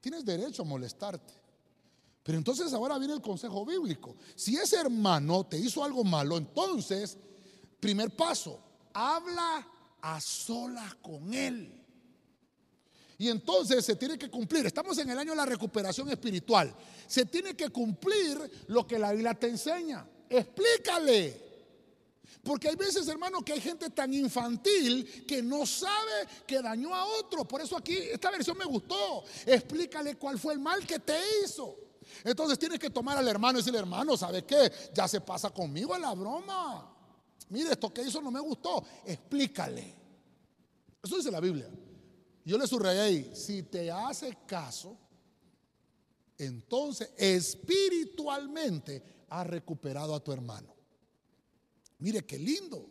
Tienes 0.00 0.24
derecho 0.24 0.62
a 0.62 0.64
molestarte. 0.64 1.32
Pero 2.28 2.36
entonces 2.36 2.74
ahora 2.74 2.98
viene 2.98 3.14
el 3.14 3.22
consejo 3.22 3.64
bíblico. 3.64 4.14
Si 4.34 4.54
ese 4.54 4.76
hermano 4.76 5.46
te 5.46 5.56
hizo 5.56 5.82
algo 5.82 6.04
malo, 6.04 6.36
entonces 6.36 7.16
Primer 7.80 8.10
paso, 8.10 8.60
habla 8.92 9.66
a 10.00 10.20
solas 10.20 10.96
con 10.96 11.32
Él. 11.32 11.72
Y 13.18 13.28
entonces 13.28 13.84
se 13.84 13.96
tiene 13.96 14.18
que 14.18 14.30
cumplir, 14.30 14.66
estamos 14.66 14.96
en 14.98 15.10
el 15.10 15.18
año 15.18 15.32
de 15.32 15.36
la 15.36 15.46
recuperación 15.46 16.08
espiritual, 16.08 16.74
se 17.06 17.24
tiene 17.24 17.54
que 17.54 17.68
cumplir 17.70 18.38
lo 18.68 18.86
que 18.86 18.98
la 18.98 19.12
Biblia 19.12 19.34
te 19.34 19.48
enseña. 19.48 20.06
Explícale. 20.28 21.46
Porque 22.42 22.68
hay 22.68 22.76
veces, 22.76 23.06
hermano, 23.08 23.42
que 23.42 23.52
hay 23.52 23.60
gente 23.60 23.90
tan 23.90 24.14
infantil 24.14 25.24
que 25.26 25.42
no 25.42 25.66
sabe 25.66 26.28
que 26.46 26.62
dañó 26.62 26.94
a 26.94 27.04
otro. 27.04 27.44
Por 27.46 27.60
eso 27.60 27.76
aquí 27.76 27.96
esta 27.96 28.30
versión 28.30 28.56
me 28.56 28.64
gustó. 28.64 29.24
Explícale 29.44 30.14
cuál 30.16 30.38
fue 30.38 30.54
el 30.54 30.60
mal 30.60 30.86
que 30.86 30.98
te 30.98 31.18
hizo. 31.44 31.87
Entonces 32.24 32.58
tienes 32.58 32.78
que 32.78 32.90
tomar 32.90 33.16
al 33.16 33.28
hermano 33.28 33.58
y 33.58 33.62
decirle, 33.62 33.78
hermano, 33.78 34.16
¿sabe 34.16 34.44
qué? 34.44 34.70
Ya 34.94 35.06
se 35.08 35.20
pasa 35.20 35.50
conmigo 35.50 35.94
en 35.94 36.02
la 36.02 36.14
broma. 36.14 36.94
Mire, 37.50 37.72
esto 37.72 37.92
que 37.92 38.02
hizo 38.02 38.20
no 38.20 38.30
me 38.30 38.40
gustó. 38.40 38.84
Explícale. 39.04 39.94
Eso 41.02 41.16
dice 41.16 41.30
la 41.30 41.40
Biblia. 41.40 41.68
Yo 42.44 42.56
le 42.56 42.66
subrayé 42.66 43.00
ahí, 43.00 43.30
si 43.34 43.62
te 43.64 43.90
hace 43.90 44.36
caso, 44.46 44.96
entonces 46.38 47.10
espiritualmente 47.16 49.02
has 49.28 49.46
recuperado 49.46 50.14
a 50.14 50.20
tu 50.20 50.32
hermano. 50.32 50.74
Mire 51.98 52.24
qué 52.24 52.38
lindo. 52.38 52.88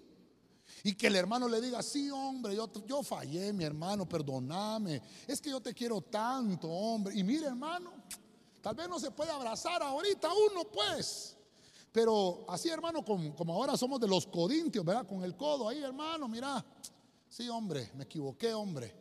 Y 0.83 0.93
que 0.93 1.07
el 1.07 1.15
hermano 1.15 1.47
le 1.47 1.59
diga, 1.59 1.81
sí, 1.81 2.09
hombre, 2.11 2.55
yo, 2.55 2.71
yo 2.85 3.01
fallé, 3.01 3.51
mi 3.51 3.63
hermano, 3.63 4.07
perdóname. 4.07 5.01
Es 5.25 5.41
que 5.41 5.49
yo 5.49 5.59
te 5.59 5.73
quiero 5.73 6.01
tanto, 6.01 6.69
hombre. 6.69 7.15
Y 7.17 7.23
mire, 7.23 7.47
hermano, 7.47 7.91
tal 8.61 8.75
vez 8.75 8.87
no 8.87 8.99
se 8.99 9.11
puede 9.11 9.31
abrazar 9.31 9.81
ahorita 9.81 10.29
uno, 10.51 10.65
pues. 10.65 11.37
Pero 11.91 12.45
así, 12.47 12.69
hermano, 12.69 13.03
como, 13.03 13.53
ahora 13.53 13.75
somos 13.75 13.99
de 13.99 14.07
los 14.07 14.27
codintios, 14.27 14.85
¿verdad? 14.85 15.07
Con 15.07 15.23
el 15.23 15.35
codo 15.35 15.69
ahí, 15.69 15.81
hermano, 15.81 16.27
mira. 16.27 16.63
Sí, 17.29 17.49
hombre, 17.49 17.91
me 17.95 18.03
equivoqué, 18.03 18.53
hombre. 18.53 18.93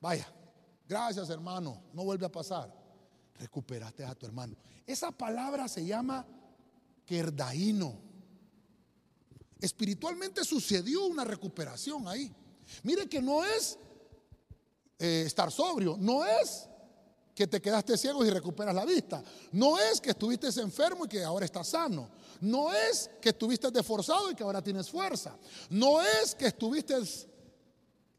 Vaya, 0.00 0.32
gracias, 0.88 1.28
hermano. 1.30 1.82
No 1.92 2.04
vuelve 2.04 2.26
a 2.26 2.32
pasar. 2.32 2.72
Recuperaste 3.34 4.04
a 4.04 4.14
tu 4.14 4.26
hermano. 4.26 4.56
Esa 4.86 5.10
palabra 5.10 5.66
se 5.66 5.84
llama 5.84 6.26
kerdaíno. 7.04 7.98
Espiritualmente 9.60 10.44
sucedió 10.44 11.06
una 11.06 11.24
recuperación 11.24 12.06
ahí. 12.06 12.32
Mire 12.82 13.08
que 13.08 13.20
no 13.20 13.44
es 13.44 13.78
eh, 14.98 15.24
estar 15.26 15.50
sobrio, 15.50 15.96
no 15.98 16.24
es 16.24 16.68
que 17.34 17.46
te 17.46 17.60
quedaste 17.60 17.98
ciego 17.98 18.24
y 18.24 18.30
recuperas 18.30 18.74
la 18.74 18.84
vista. 18.84 19.22
No 19.52 19.78
es 19.78 20.00
que 20.00 20.10
estuviste 20.10 20.48
enfermo 20.60 21.04
y 21.04 21.08
que 21.08 21.24
ahora 21.24 21.44
estás 21.44 21.68
sano. 21.68 22.08
No 22.40 22.72
es 22.72 23.10
que 23.20 23.30
estuviste 23.30 23.70
desforzado 23.70 24.30
y 24.30 24.34
que 24.34 24.44
ahora 24.44 24.62
tienes 24.62 24.88
fuerza. 24.88 25.36
No 25.70 26.00
es 26.00 26.34
que 26.34 26.46
estuviste 26.46 26.94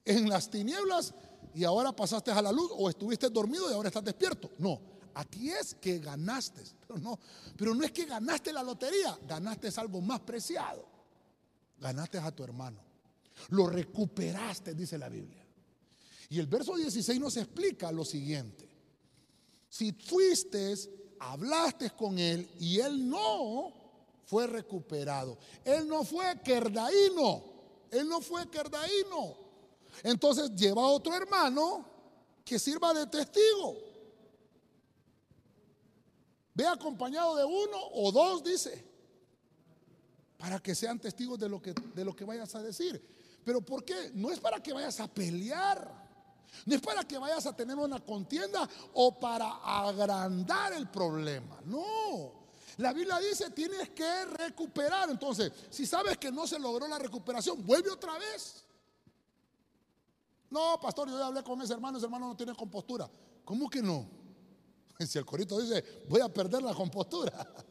en 0.03 0.29
las 0.29 0.49
tinieblas 0.49 1.13
y 1.53 1.63
ahora 1.63 1.95
pasaste 1.95 2.31
a 2.31 2.41
la 2.41 2.51
luz 2.51 2.69
o 2.75 2.89
estuviste 2.89 3.29
dormido 3.29 3.69
y 3.69 3.73
ahora 3.73 3.87
estás 3.87 4.03
despierto. 4.03 4.51
No, 4.57 4.81
aquí 5.13 5.49
es 5.49 5.75
que 5.75 5.99
ganaste. 5.99 6.63
Pero 6.85 6.99
no, 6.99 7.19
pero 7.55 7.73
no 7.73 7.83
es 7.83 7.91
que 7.91 8.05
ganaste 8.05 8.51
la 8.51 8.63
lotería, 8.63 9.17
ganaste 9.25 9.69
algo 9.77 10.01
más 10.01 10.19
preciado. 10.19 10.85
Ganaste 11.79 12.17
a 12.17 12.31
tu 12.31 12.43
hermano. 12.43 12.79
Lo 13.49 13.67
recuperaste, 13.67 14.73
dice 14.73 14.97
la 14.97 15.09
Biblia. 15.09 15.45
Y 16.29 16.39
el 16.39 16.47
verso 16.47 16.75
16 16.75 17.19
nos 17.19 17.37
explica 17.37 17.91
lo 17.91 18.03
siguiente. 18.03 18.64
Si 19.75 19.91
fuiste, 19.91 20.73
hablaste 21.19 21.89
con 21.89 22.17
él 22.17 22.49
y 22.61 22.79
él 22.79 23.09
no 23.09 23.73
fue 24.23 24.47
recuperado. 24.47 25.37
Él 25.65 25.85
no 25.85 26.05
fue 26.05 26.41
querdaíno. 26.41 27.43
Él 27.91 28.07
no 28.07 28.21
fue 28.21 28.49
querdaíno. 28.49 29.35
Entonces 30.01 30.55
lleva 30.55 30.81
a 30.81 30.87
otro 30.87 31.13
hermano 31.13 31.85
que 32.45 32.57
sirva 32.57 32.93
de 32.93 33.05
testigo. 33.07 33.75
Ve 36.53 36.65
acompañado 36.65 37.35
de 37.35 37.43
uno 37.43 37.77
o 37.95 38.13
dos, 38.13 38.45
dice, 38.45 38.81
para 40.37 40.57
que 40.59 40.73
sean 40.73 41.01
testigos 41.01 41.37
de 41.37 41.49
lo 41.49 41.61
que, 41.61 41.73
de 41.73 42.05
lo 42.05 42.15
que 42.15 42.23
vayas 42.23 42.55
a 42.55 42.63
decir. 42.63 43.05
Pero 43.43 43.59
¿por 43.59 43.83
qué? 43.83 44.11
No 44.13 44.31
es 44.31 44.39
para 44.39 44.63
que 44.63 44.71
vayas 44.71 45.01
a 45.01 45.13
pelear. 45.13 46.04
No 46.65 46.75
es 46.75 46.81
para 46.81 47.03
que 47.03 47.17
vayas 47.17 47.45
a 47.45 47.55
tener 47.55 47.75
una 47.75 47.99
contienda 47.99 48.67
o 48.93 49.17
para 49.19 49.49
agrandar 49.63 50.73
el 50.73 50.87
problema. 50.89 51.59
No. 51.65 52.45
La 52.77 52.91
Biblia 52.91 53.19
dice 53.19 53.49
tienes 53.51 53.89
que 53.89 54.25
recuperar. 54.25 55.09
Entonces, 55.09 55.51
si 55.69 55.85
sabes 55.85 56.17
que 56.17 56.31
no 56.31 56.47
se 56.47 56.59
logró 56.59 56.87
la 56.87 56.99
recuperación, 56.99 57.65
vuelve 57.65 57.89
otra 57.89 58.17
vez. 58.17 58.63
No, 60.49 60.79
pastor, 60.81 61.09
yo 61.09 61.17
ya 61.17 61.27
hablé 61.27 61.43
con 61.43 61.61
ese 61.61 61.73
hermano, 61.73 61.97
ese 61.97 62.05
hermano 62.05 62.27
no 62.27 62.37
tiene 62.37 62.55
compostura. 62.55 63.09
¿Cómo 63.43 63.69
que 63.69 63.81
no? 63.81 64.07
Si 65.05 65.17
el 65.17 65.25
corito 65.25 65.59
dice, 65.59 66.03
voy 66.07 66.21
a 66.21 66.29
perder 66.29 66.63
la 66.63 66.73
compostura. 66.73 67.33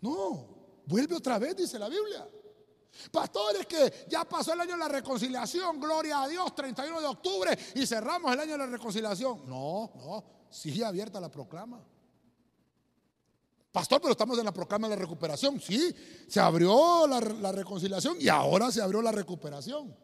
No, 0.00 0.46
vuelve 0.86 1.16
otra 1.16 1.40
vez, 1.40 1.56
dice 1.56 1.76
la 1.76 1.88
Biblia. 1.88 2.24
Pastores 3.10 3.66
que 3.66 4.06
ya 4.08 4.24
pasó 4.24 4.52
el 4.52 4.60
año 4.60 4.72
de 4.72 4.78
la 4.78 4.88
reconciliación, 4.88 5.80
gloria 5.80 6.22
a 6.22 6.28
Dios, 6.28 6.54
31 6.54 7.00
de 7.00 7.06
octubre 7.06 7.58
y 7.74 7.86
cerramos 7.86 8.32
el 8.32 8.40
año 8.40 8.52
de 8.52 8.58
la 8.58 8.66
reconciliación. 8.66 9.48
No, 9.48 9.92
no, 9.94 10.24
sigue 10.50 10.84
abierta 10.84 11.20
la 11.20 11.30
proclama. 11.30 11.80
Pastor, 13.70 14.00
pero 14.00 14.12
estamos 14.12 14.38
en 14.38 14.44
la 14.44 14.52
proclama 14.52 14.88
de 14.88 14.96
la 14.96 15.02
recuperación. 15.02 15.60
Sí, 15.60 15.94
se 16.26 16.40
abrió 16.40 17.06
la, 17.06 17.52
reconciliación 17.52 18.16
y 18.18 18.28
ahora 18.28 18.72
se 18.72 18.82
abrió 18.82 19.00
la 19.00 19.12
recuperación. 19.12 19.94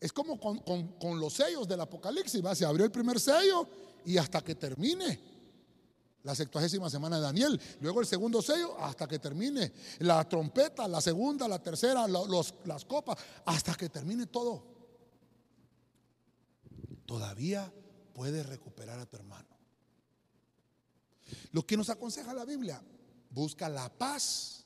Es 0.00 0.12
como 0.12 0.38
con, 0.38 0.58
con 0.58 1.20
los 1.20 1.32
sellos 1.32 1.66
del 1.66 1.80
Apocalipsis, 1.80 2.44
¿va? 2.44 2.54
se 2.54 2.64
abrió 2.64 2.84
el 2.84 2.92
primer 2.92 3.18
sello 3.18 3.66
y 4.04 4.18
hasta 4.18 4.42
que 4.42 4.54
termine 4.54 5.33
la 6.24 6.34
sextuagésima 6.34 6.90
semana 6.90 7.16
de 7.16 7.22
Daniel. 7.22 7.60
Luego 7.80 8.00
el 8.00 8.06
segundo 8.06 8.42
sello 8.42 8.78
hasta 8.80 9.06
que 9.06 9.18
termine. 9.18 9.72
La 10.00 10.26
trompeta, 10.28 10.88
la 10.88 11.00
segunda, 11.00 11.46
la 11.46 11.62
tercera, 11.62 12.08
los, 12.08 12.54
las 12.64 12.84
copas, 12.84 13.16
hasta 13.44 13.74
que 13.74 13.88
termine 13.88 14.26
todo. 14.26 14.64
Todavía 17.06 17.72
puedes 18.14 18.46
recuperar 18.46 18.98
a 18.98 19.06
tu 19.06 19.16
hermano. 19.16 19.48
Lo 21.52 21.66
que 21.66 21.76
nos 21.76 21.90
aconseja 21.90 22.32
la 22.32 22.44
Biblia, 22.44 22.82
busca 23.30 23.68
la 23.68 23.90
paz 23.90 24.64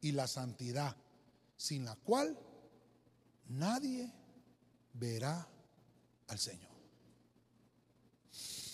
y 0.00 0.12
la 0.12 0.28
santidad, 0.28 0.96
sin 1.56 1.84
la 1.84 1.96
cual 1.96 2.38
nadie 3.48 4.12
verá 4.92 5.46
al 6.28 6.38
Señor. 6.38 6.69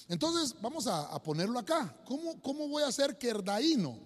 Entonces, 0.08 0.54
vamos 0.60 0.86
a, 0.86 1.20
ponerlo 1.22 1.58
acá. 1.58 1.96
¿Cómo, 2.04 2.40
¿Cómo, 2.40 2.68
voy 2.68 2.82
a 2.82 2.92
ser 2.92 3.18
querdaíno? 3.18 3.98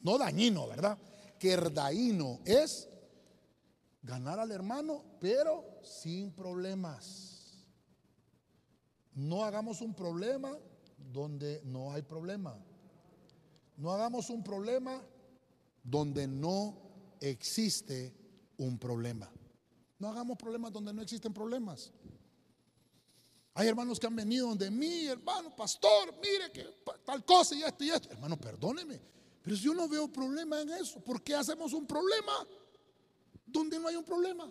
No 0.00 0.16
dañino, 0.16 0.66
¿verdad? 0.68 0.98
Querdaíno 1.38 2.40
es 2.44 2.88
ganar 4.02 4.40
al 4.40 4.50
hermano, 4.50 5.04
pero 5.20 5.80
sin 5.82 6.32
problemas. 6.32 7.66
No 9.12 9.44
hagamos 9.44 9.80
un 9.80 9.94
problema 9.94 10.56
donde 10.96 11.60
no 11.64 11.92
hay 11.92 12.02
problema. 12.02 12.56
No 13.76 13.92
hagamos 13.92 14.30
un 14.30 14.42
problema 14.42 15.02
donde 15.82 16.26
no 16.26 16.76
existe 17.20 18.14
un 18.56 18.78
problema. 18.78 19.30
No 19.98 20.08
hagamos 20.08 20.38
problemas 20.38 20.72
donde 20.72 20.92
no 20.92 21.02
existen 21.02 21.32
problemas. 21.32 21.92
Hay 23.58 23.66
hermanos 23.66 23.98
que 23.98 24.06
han 24.06 24.14
venido 24.14 24.46
donde 24.46 24.70
mí, 24.70 25.06
hermano, 25.06 25.54
pastor, 25.56 26.14
mire 26.22 26.52
que 26.52 26.64
tal 27.04 27.24
cosa 27.24 27.56
y 27.56 27.64
esto 27.64 27.82
y 27.82 27.90
esto. 27.90 28.08
Hermano, 28.08 28.38
perdóneme, 28.38 29.00
pero 29.42 29.56
si 29.56 29.64
yo 29.64 29.74
no 29.74 29.88
veo 29.88 30.06
problema 30.06 30.60
en 30.60 30.70
eso, 30.70 31.00
¿por 31.00 31.20
qué 31.24 31.34
hacemos 31.34 31.72
un 31.72 31.84
problema 31.84 32.46
donde 33.44 33.80
no 33.80 33.88
hay 33.88 33.96
un 33.96 34.04
problema? 34.04 34.48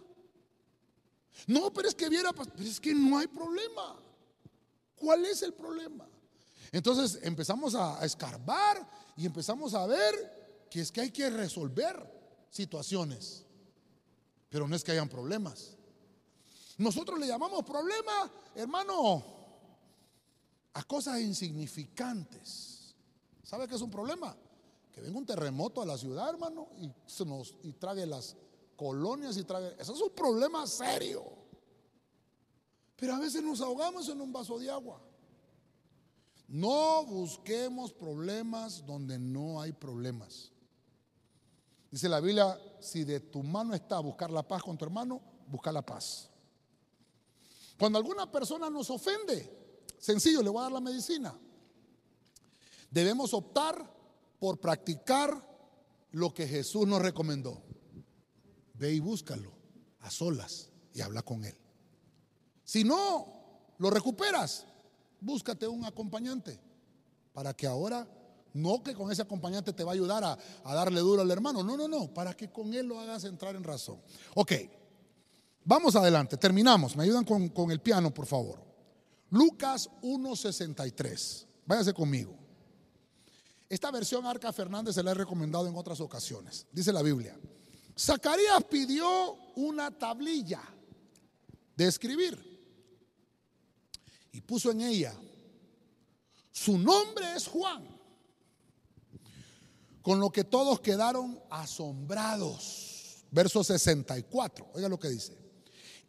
No, 1.45 1.71
pero 1.71 1.87
es 1.87 1.95
que 1.95 2.09
viera, 2.09 2.33
pero 2.33 2.51
es 2.59 2.81
que 2.81 2.93
no 2.93 3.17
hay 3.17 3.27
problema. 3.27 3.97
¿Cuál 4.97 5.23
es 5.23 5.41
el 5.41 5.53
problema? 5.53 6.05
Entonces 6.73 7.17
empezamos 7.23 7.75
a 7.75 8.05
escarbar 8.05 8.85
y 9.15 9.25
empezamos 9.25 9.73
a 9.73 9.87
ver 9.87 10.67
que 10.69 10.81
es 10.81 10.91
que 10.91 10.99
hay 10.99 11.11
que 11.11 11.29
resolver 11.29 11.95
situaciones, 12.49 13.45
pero 14.49 14.67
no 14.67 14.75
es 14.75 14.83
que 14.83 14.91
hayan 14.91 15.07
problemas. 15.07 15.76
Nosotros 16.77 17.19
le 17.19 17.27
llamamos 17.27 17.63
problema, 17.63 18.31
hermano, 18.55 19.23
a 20.73 20.83
cosas 20.83 21.19
insignificantes. 21.19 22.95
¿Sabe 23.43 23.67
qué 23.67 23.75
es 23.75 23.81
un 23.81 23.89
problema? 23.89 24.35
Que 24.91 25.01
venga 25.01 25.17
un 25.17 25.25
terremoto 25.25 25.81
a 25.81 25.85
la 25.85 25.97
ciudad, 25.97 26.29
hermano, 26.29 26.67
y, 26.79 26.91
se 27.07 27.25
nos, 27.25 27.55
y 27.63 27.73
trague 27.73 28.05
las 28.05 28.35
colonias 28.75 29.37
y 29.37 29.43
trague... 29.43 29.75
Eso 29.79 29.93
es 29.93 30.01
un 30.01 30.11
problema 30.11 30.67
serio. 30.67 31.23
Pero 32.95 33.15
a 33.15 33.19
veces 33.19 33.41
nos 33.41 33.61
ahogamos 33.61 34.07
en 34.09 34.21
un 34.21 34.31
vaso 34.31 34.59
de 34.59 34.69
agua. 34.69 35.01
No 36.47 37.05
busquemos 37.05 37.91
problemas 37.91 38.85
donde 38.85 39.17
no 39.17 39.59
hay 39.59 39.73
problemas. 39.73 40.51
Dice 41.89 42.07
la 42.07 42.19
Biblia, 42.19 42.59
si 42.79 43.03
de 43.03 43.19
tu 43.19 43.41
mano 43.43 43.73
está 43.73 43.99
buscar 43.99 44.29
la 44.29 44.47
paz 44.47 44.61
con 44.61 44.77
tu 44.77 44.85
hermano, 44.85 45.21
busca 45.47 45.71
la 45.71 45.81
paz. 45.81 46.29
Cuando 47.77 47.97
alguna 47.99 48.31
persona 48.31 48.69
nos 48.69 48.89
ofende, 48.89 49.85
sencillo, 49.97 50.41
le 50.41 50.49
voy 50.49 50.59
a 50.59 50.63
dar 50.63 50.71
la 50.71 50.81
medicina. 50.81 51.37
Debemos 52.89 53.33
optar 53.33 53.93
por 54.39 54.59
practicar 54.59 55.45
lo 56.11 56.33
que 56.33 56.47
Jesús 56.47 56.87
nos 56.87 57.01
recomendó. 57.01 57.61
Ve 58.73 58.93
y 58.93 58.99
búscalo 58.99 59.51
a 60.01 60.09
solas 60.09 60.69
y 60.93 61.01
habla 61.01 61.21
con 61.21 61.43
él. 61.43 61.55
Si 62.63 62.83
no 62.83 63.73
lo 63.77 63.89
recuperas, 63.89 64.65
búscate 65.19 65.67
un 65.67 65.85
acompañante 65.85 66.59
para 67.33 67.53
que 67.53 67.67
ahora, 67.67 68.07
no 68.53 68.83
que 68.83 68.95
con 68.95 69.11
ese 69.11 69.21
acompañante 69.21 69.73
te 69.73 69.83
va 69.83 69.91
a 69.91 69.93
ayudar 69.93 70.23
a, 70.23 70.37
a 70.63 70.75
darle 70.75 70.99
duro 71.01 71.21
al 71.21 71.29
hermano, 71.29 71.63
no, 71.63 71.77
no, 71.77 71.87
no, 71.87 72.13
para 72.13 72.35
que 72.35 72.51
con 72.51 72.73
él 72.73 72.87
lo 72.87 72.99
hagas 72.99 73.23
entrar 73.23 73.55
en 73.55 73.63
razón. 73.63 74.01
Ok, 74.33 74.53
vamos 75.67 75.95
adelante, 75.95 76.37
terminamos, 76.37 76.95
me 76.95 77.03
ayudan 77.03 77.25
con, 77.25 77.49
con 77.49 77.69
el 77.69 77.81
piano, 77.81 78.13
por 78.13 78.25
favor. 78.25 78.65
Lucas 79.29 79.89
1.63, 80.01 81.45
váyase 81.65 81.93
conmigo. 81.93 82.33
Esta 83.69 83.91
versión 83.91 84.25
Arca 84.25 84.53
Fernández 84.53 84.95
se 84.95 85.03
la 85.03 85.11
he 85.11 85.13
recomendado 85.13 85.67
en 85.67 85.75
otras 85.75 85.99
ocasiones. 85.99 86.65
Dice 86.71 86.93
la 86.93 87.01
Biblia. 87.01 87.37
Zacarías 87.99 88.63
pidió 88.63 89.33
una 89.55 89.91
tablilla 89.91 90.61
de 91.75 91.87
escribir 91.87 92.47
y 94.31 94.39
puso 94.39 94.71
en 94.71 94.81
ella, 94.81 95.13
su 96.51 96.77
nombre 96.77 97.35
es 97.35 97.47
Juan, 97.47 97.85
con 100.01 100.19
lo 100.19 100.31
que 100.31 100.43
todos 100.43 100.79
quedaron 100.79 101.39
asombrados. 101.49 103.25
Verso 103.29 103.63
64, 103.63 104.71
oiga 104.73 104.87
lo 104.87 104.97
que 104.97 105.09
dice. 105.09 105.46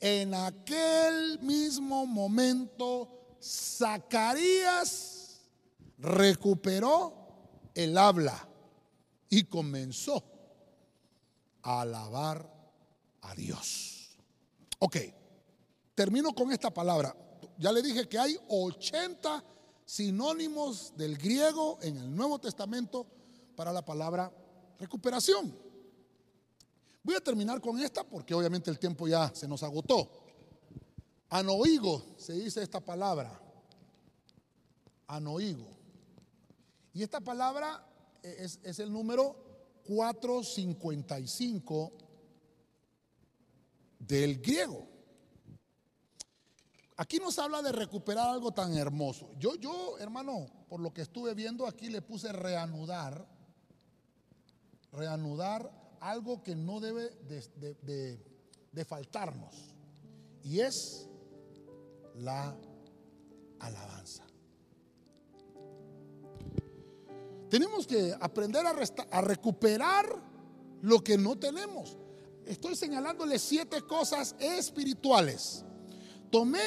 En 0.01 0.33
aquel 0.35 1.41
mismo 1.41 2.07
momento, 2.07 3.37
Zacarías 3.43 5.41
recuperó 5.99 7.15
el 7.75 7.99
habla 7.99 8.49
y 9.29 9.45
comenzó 9.45 10.23
a 11.63 11.81
alabar 11.83 12.49
a 13.23 13.35
Dios. 13.35 14.17
Ok, 14.79 14.97
termino 15.95 16.33
con 16.33 16.53
esta 16.53 16.71
palabra. 16.71 17.15
Ya 17.59 17.73
le 17.73 17.83
dije 17.83 18.09
que 18.09 18.19
hay 18.19 18.39
80 18.49 19.45
sinónimos 19.85 20.93
del 20.97 21.19
griego 21.19 21.79
en 21.83 21.97
el 21.97 22.15
Nuevo 22.15 22.39
Testamento 22.39 23.07
para 23.57 23.73
la 23.73 23.85
palabra 23.85 24.33
recuperación. 24.79 25.68
Voy 27.09 27.17
a 27.17 27.23
terminar 27.23 27.61
con 27.63 27.81
esta 27.81 28.05
porque 28.05 28.35
obviamente 28.35 28.71
el 28.71 28.79
tiempo 28.79 29.09
ya 29.09 29.35
se 29.35 29.49
nos 29.49 29.63
agotó. 29.63 30.11
Anoigo 31.31 32.05
se 32.19 32.35
dice 32.35 32.63
esta 32.63 32.81
palabra. 32.81 33.41
Anoigo. 35.07 35.75
Y 36.93 37.03
esta 37.03 37.23
palabra 37.23 37.83
es, 38.23 38.61
es 38.63 38.79
el 38.79 38.93
número 38.93 39.35
455 39.85 41.93
del 44.01 44.43
griego. 44.43 44.87
Aquí 46.99 47.19
nos 47.21 47.39
habla 47.39 47.63
de 47.63 47.73
recuperar 47.73 48.29
algo 48.29 48.53
tan 48.53 48.77
hermoso. 48.77 49.31
Yo, 49.39 49.55
yo, 49.55 49.97
hermano, 49.97 50.47
por 50.69 50.81
lo 50.81 50.93
que 50.93 51.01
estuve 51.01 51.33
viendo 51.33 51.67
aquí 51.67 51.89
le 51.89 52.03
puse 52.03 52.35
reanudar, 52.35 53.27
reanudar 54.93 55.78
algo 56.01 56.43
que 56.43 56.55
no 56.55 56.81
debe 56.81 57.11
de, 57.27 58.85
faltarnos. 58.85 59.55
Y 60.43 60.61
es 60.61 61.09
la 62.17 62.57
alabanza. 63.59 64.25
Tenemos 67.51 67.87
que 67.87 68.15
aprender 68.21 68.65
a, 68.67 68.75
a, 69.11 69.21
recuperar 69.21 70.07
lo 70.83 71.03
que 71.03 71.17
no 71.19 71.39
tenemos. 71.39 71.97
Estoy 72.47 72.77
señalándole 72.77 73.39
siete 73.39 73.83
cosas 73.83 74.37
espirituales. 74.39 75.65
Tomé 76.31 76.61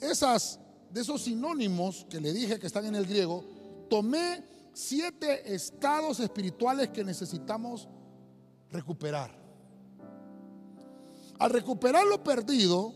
esas 0.00 0.58
de 0.90 1.00
esos 1.00 1.22
sinónimos 1.22 2.06
que 2.10 2.20
le 2.20 2.32
dije 2.32 2.58
que 2.58 2.66
están 2.66 2.84
en 2.86 2.96
el 2.96 3.06
griego, 3.06 3.44
tomé 3.88 4.42
siete 4.72 5.54
estados 5.54 6.20
espirituales 6.20 6.90
que 6.90 7.04
necesitamos 7.04 7.88
recuperar. 8.70 9.30
Al 11.38 11.50
recuperar 11.50 12.06
lo 12.06 12.22
perdido, 12.22 12.94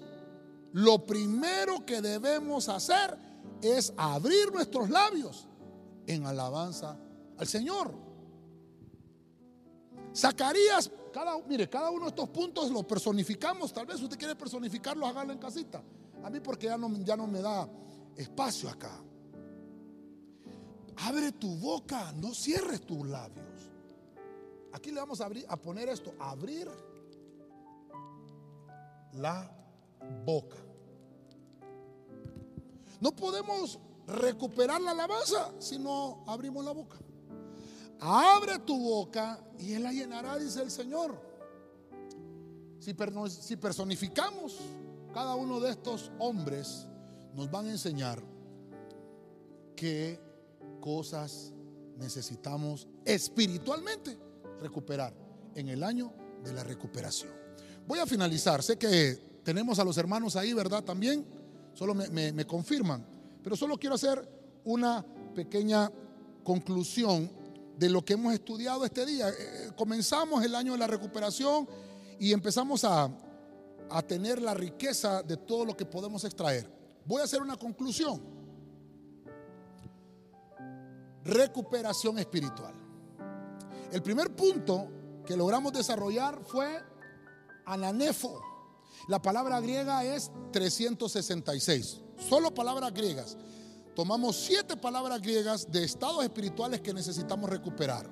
lo 0.73 1.07
primero 1.07 1.85
que 1.87 2.03
debemos 2.03 2.69
hacer 2.69 3.17
es 3.63 3.93
abrir 3.97 4.53
nuestros 4.53 4.91
labios 4.91 5.49
en 6.07 6.27
alabanza 6.27 6.99
al 7.39 7.47
Señor. 7.47 7.93
Zacarías, 10.15 10.91
cada, 11.13 11.39
mire, 11.49 11.69
cada 11.69 11.91
uno 11.91 12.05
de 12.05 12.09
estos 12.11 12.29
puntos 12.29 12.71
lo 12.71 12.87
personificamos. 12.87 13.73
Tal 13.73 13.87
vez 13.87 14.01
usted 14.01 14.19
quiere 14.19 14.37
personificarlo, 14.37 15.07
hágalo 15.07 15.33
en 15.33 15.39
casita. 15.39 15.83
A 16.23 16.31
mí 16.31 16.41
porque 16.41 16.67
ya 16.67 16.79
no, 16.79 16.93
ya 17.03 17.17
no 17.17 17.27
me 17.27 17.41
da 17.41 17.69
espacio 18.17 18.69
acá. 18.69 19.03
Abre 20.97 21.33
tu 21.33 21.57
boca, 21.57 22.13
no 22.13 22.33
cierres 22.35 22.83
tus 22.83 23.07
labios. 23.07 23.45
Aquí 24.75 24.91
le 24.91 24.99
vamos 24.99 25.21
a, 25.21 25.27
abrir, 25.27 25.47
a 25.49 25.57
poner 25.57 25.89
esto, 25.89 26.13
abrir 26.19 26.69
la 29.13 29.49
boca. 30.27 30.57
No 33.01 33.15
podemos 33.15 33.79
recuperar 34.09 34.81
la 34.81 34.91
alabanza 34.91 35.53
si 35.61 35.79
no 35.79 36.25
abrimos 36.27 36.65
la 36.65 36.73
boca. 36.73 36.97
Abre 38.01 38.59
tu 38.59 38.77
boca 38.77 39.39
y 39.61 39.75
Él 39.75 39.85
la 39.85 39.93
llenará, 39.93 40.37
dice 40.39 40.61
el 40.63 40.73
Señor. 40.73 41.21
Si, 42.81 42.97
si 43.29 43.57
personificamos 43.57 44.59
cada 45.15 45.37
uno 45.37 45.61
de 45.61 45.71
estos 45.71 46.11
hombres, 46.19 46.89
nos 47.33 47.49
van 47.49 47.67
a 47.67 47.71
enseñar 47.71 48.21
qué 49.77 50.21
cosas 50.81 51.53
necesitamos 51.97 52.89
espiritualmente 53.05 54.24
recuperar 54.65 55.15
en 55.55 55.69
el 55.69 55.83
año 55.83 56.13
de 56.43 56.53
la 56.53 56.65
recuperación. 56.65 57.31
Voy 57.87 57.99
a 57.99 58.07
finalizar. 58.07 58.63
Sé 58.63 58.77
que 58.79 59.41
tenemos 59.45 59.79
a 59.79 59.85
los 59.85 59.97
hermanos 59.99 60.37
ahí, 60.37 60.53
¿verdad? 60.53 60.83
También. 60.83 61.25
Solo 61.75 61.95
me, 61.95 62.47
confirman. 62.47 63.05
Pero 63.43 63.57
solo 63.57 63.77
quiero 63.77 63.97
hacer 63.97 64.27
una 64.65 65.05
pequeña 65.35 65.91
conclusión 66.43 67.31
de 67.77 67.91
lo 67.91 68.05
que 68.05 68.15
hemos 68.15 68.33
estudiado 68.33 68.85
este 68.85 69.05
día. 69.05 69.29
Eh, 69.29 69.33
eh, 69.39 69.71
comenzamos 69.77 70.45
el 70.45 70.55
año 70.55 70.73
de 70.73 70.79
la 70.79 70.87
recuperación 70.87 71.69
y 72.19 72.33
empezamos 72.33 72.85
a 72.85 73.11
tener 74.07 74.41
la 74.41 74.55
riqueza 74.55 75.23
de 75.23 75.37
todo 75.37 75.65
lo 75.65 75.77
que 75.77 75.85
podemos 75.85 76.25
extraer. 76.25 76.71
Voy 77.05 77.21
a 77.21 77.25
hacer 77.25 77.43
una 77.43 77.57
conclusión. 77.57 78.23
Recuperación 81.25 82.19
espiritual. 82.19 82.84
El 83.95 84.03
primer 84.03 84.35
punto 84.35 84.91
que 85.25 85.37
logramos 85.37 85.73
desarrollar 85.73 86.43
fue 86.45 86.83
ananefo. 87.65 88.43
La 89.07 89.23
palabra 89.23 89.61
griega 89.61 90.05
es 90.05 90.33
366. 90.51 92.01
Solo 92.19 92.53
palabras 92.53 92.93
griegas. 92.93 93.37
Tomamos 93.95 94.35
siete 94.35 94.77
palabras 94.77 95.23
griegas 95.23 95.71
de 95.71 95.85
estados 95.85 96.25
espirituales 96.25 96.81
que 96.81 96.93
necesitamos 96.93 97.49
recuperar. 97.49 98.11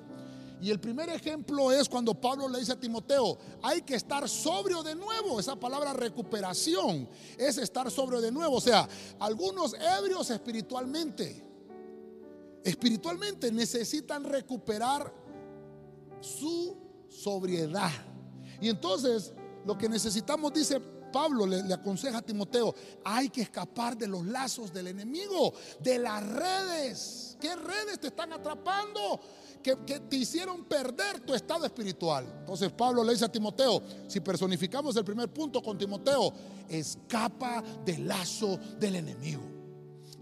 Y 0.61 0.71
el 0.71 0.79
primer 0.79 1.09
ejemplo 1.09 1.69
es 1.69 1.89
cuando 1.89 2.15
Pablo 2.15 2.47
le 2.47 2.59
dice 2.59 2.71
a 2.71 2.79
Timoteo, 2.79 3.37
hay 3.61 3.81
que 3.81 3.95
estar 3.95 4.29
sobrio 4.29 4.83
de 4.83 4.95
nuevo. 4.95 5.37
Esa 5.37 5.57
palabra 5.57 5.91
recuperación 5.91 7.09
es 7.37 7.57
estar 7.57 7.91
sobrio 7.91 8.21
de 8.21 8.31
nuevo. 8.31 8.55
O 8.55 8.61
sea, 8.61 8.87
algunos 9.19 9.75
ebrios 9.97 10.29
espiritualmente, 10.29 11.45
espiritualmente 12.63 13.51
necesitan 13.51 14.23
recuperar 14.23 15.22
su 16.23 16.77
sobriedad. 17.09 17.91
Y 18.61 18.69
entonces 18.69 19.33
lo 19.65 19.77
que 19.77 19.89
necesitamos, 19.89 20.53
dice 20.53 20.79
Pablo 21.13 21.45
le, 21.45 21.71
aconseja 21.73 22.17
a 22.17 22.21
Timoteo, 22.21 22.73
hay 23.05 23.29
que 23.29 23.41
escapar 23.41 23.95
de 23.95 24.07
los 24.07 24.25
lazos 24.25 24.73
del 24.73 24.87
enemigo, 24.87 25.53
de 25.79 25.99
las 25.99 26.27
redes. 26.27 27.37
¿Qué 27.39 27.55
redes 27.55 27.99
te 27.99 28.07
están 28.07 28.33
atrapando? 28.33 29.19
Que, 29.61 29.77
que, 29.85 29.99
te 30.01 30.17
hicieron 30.17 30.65
perder 30.65 31.21
tu 31.21 31.33
estado 31.33 31.65
espiritual. 31.65 32.25
Entonces 32.39 32.71
Pablo 32.71 33.03
le 33.03 33.13
dice 33.13 33.25
a 33.25 33.31
Timoteo, 33.31 33.81
si 34.07 34.19
personificamos 34.19 34.95
el 34.97 35.05
primer 35.05 35.31
punto 35.31 35.61
con 35.61 35.77
Timoteo, 35.77 36.33
escapa 36.67 37.63
del 37.85 38.07
lazo 38.07 38.57
del 38.79 38.95
enemigo. 38.95 39.43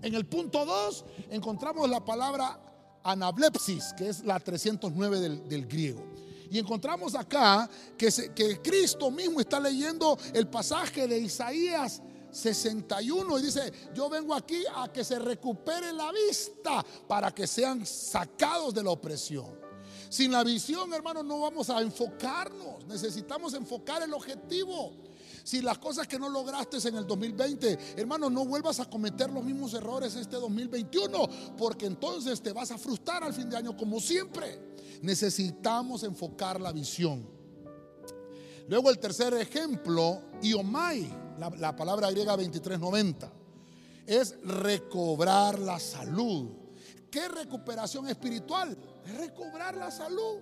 En 0.02 0.14
el 0.14 0.26
punto 0.26 0.66
2 0.66 1.06
encontramos 1.30 1.90
la 1.90 2.04
palabra 2.04 2.71
anablepsis, 3.04 3.94
que 3.98 4.10
es 4.10 4.24
la 4.24 4.40
309 4.40 5.20
del, 5.20 5.48
del 5.48 5.68
griego. 5.68 6.04
Y 6.52 6.60
encontramos 6.60 7.16
acá 7.16 7.70
que, 7.98 8.10
que 8.36 8.62
Cristo 8.62 9.10
mismo 9.10 9.40
está 9.40 9.60
leyendo 9.60 10.18
el 10.34 10.48
pasaje 10.48 11.08
de 11.08 11.18
Isaías 11.18 12.02
61 12.32 13.40
y 13.40 13.42
dice, 13.42 13.72
yo 13.94 14.10
vengo 14.10 14.34
aquí 14.34 14.64
a 14.76 14.92
que 14.92 15.04
se 15.04 15.20
recupere 15.20 15.94
la 15.94 16.12
vista 16.12 16.86
para 17.08 17.32
que 17.34 17.48
sean 17.48 17.86
sacados 17.86 18.74
de 18.74 18.84
la 18.84 18.92
opresión. 18.92 19.60
Sin 20.10 20.32
la 20.32 20.44
visión, 20.44 20.94
hermanos, 20.94 21.24
no 21.24 21.40
vamos 21.40 21.70
a 21.70 21.82
enfocarnos. 21.82 22.86
Necesitamos 22.86 23.54
enfocar 23.54 24.04
el 24.04 24.14
objetivo. 24.14 24.92
Si 25.44 25.62
las 25.62 25.78
cosas 25.78 26.08
que 26.08 26.20
no 26.20 26.30
lograste 26.30 26.78
en 26.88 26.96
el 26.96 27.08
2020, 27.08 27.96
hermano, 27.98 28.30
no 28.30 28.46
vuelvas 28.46 28.80
a 28.80 28.90
cometer 28.90 29.30
los 29.32 29.44
mismos 29.44 29.74
errores 29.74 30.16
este 30.16 30.38
2021, 30.38 31.56
porque 31.58 31.86
entonces 31.86 32.42
te 32.42 32.54
vas 32.54 32.72
a 32.72 32.78
frustrar 32.78 33.24
al 33.24 33.34
fin 33.34 33.50
de 33.50 33.58
año 33.58 33.76
como 33.76 34.00
siempre. 34.00 34.60
Necesitamos 35.02 36.04
enfocar 36.04 36.62
la 36.62 36.72
visión. 36.72 37.28
Luego 38.68 38.90
el 38.90 39.00
tercer 39.00 39.34
ejemplo, 39.34 40.22
iomai, 40.42 41.10
la, 41.38 41.50
la 41.58 41.76
palabra 41.76 42.12
griega 42.12 42.38
2390, 42.38 43.32
es 44.06 44.36
recobrar 44.44 45.60
la 45.60 45.80
salud. 45.80 46.50
¿Qué 47.10 47.28
recuperación 47.28 48.08
espiritual? 48.08 48.78
Es 49.06 49.18
recobrar 49.18 49.76
la 49.76 49.92
salud. 49.92 50.40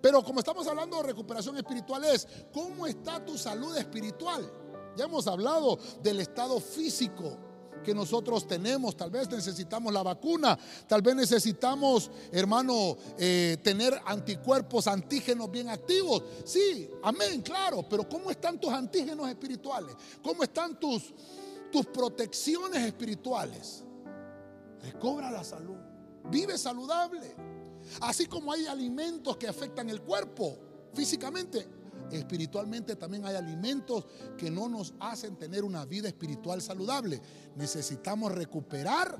Pero 0.00 0.22
como 0.22 0.40
estamos 0.40 0.66
hablando 0.66 0.96
de 0.98 1.04
recuperación 1.04 1.56
espiritual 1.56 2.04
es, 2.04 2.26
¿cómo 2.52 2.86
está 2.86 3.24
tu 3.24 3.36
salud 3.36 3.76
espiritual? 3.76 4.50
Ya 4.96 5.04
hemos 5.04 5.26
hablado 5.26 5.78
del 6.02 6.20
estado 6.20 6.60
físico 6.60 7.36
que 7.82 7.94
nosotros 7.94 8.46
tenemos. 8.46 8.96
Tal 8.96 9.10
vez 9.10 9.28
necesitamos 9.30 9.92
la 9.92 10.02
vacuna, 10.02 10.58
tal 10.86 11.02
vez 11.02 11.14
necesitamos, 11.14 12.10
hermano, 12.32 12.96
eh, 13.18 13.58
tener 13.62 14.00
anticuerpos, 14.04 14.86
antígenos 14.86 15.50
bien 15.50 15.68
activos. 15.68 16.22
Sí, 16.44 16.90
amén, 17.02 17.42
claro, 17.42 17.84
pero 17.88 18.08
¿cómo 18.08 18.30
están 18.30 18.60
tus 18.60 18.72
antígenos 18.72 19.28
espirituales? 19.28 19.94
¿Cómo 20.22 20.42
están 20.42 20.78
tus, 20.78 21.14
tus 21.70 21.86
protecciones 21.86 22.82
espirituales? 22.84 23.84
Recobra 24.82 25.30
la 25.30 25.44
salud, 25.44 25.76
vive 26.30 26.56
saludable. 26.56 27.49
Así 28.00 28.26
como 28.26 28.52
hay 28.52 28.66
alimentos 28.66 29.36
que 29.36 29.48
afectan 29.48 29.88
el 29.90 30.02
cuerpo 30.02 30.58
físicamente, 30.94 31.66
espiritualmente 32.10 32.96
también 32.96 33.24
hay 33.24 33.36
alimentos 33.36 34.06
que 34.36 34.50
no 34.50 34.68
nos 34.68 34.94
hacen 35.00 35.36
tener 35.36 35.64
una 35.64 35.84
vida 35.84 36.08
espiritual 36.08 36.60
saludable. 36.60 37.20
Necesitamos 37.56 38.32
recuperar 38.32 39.18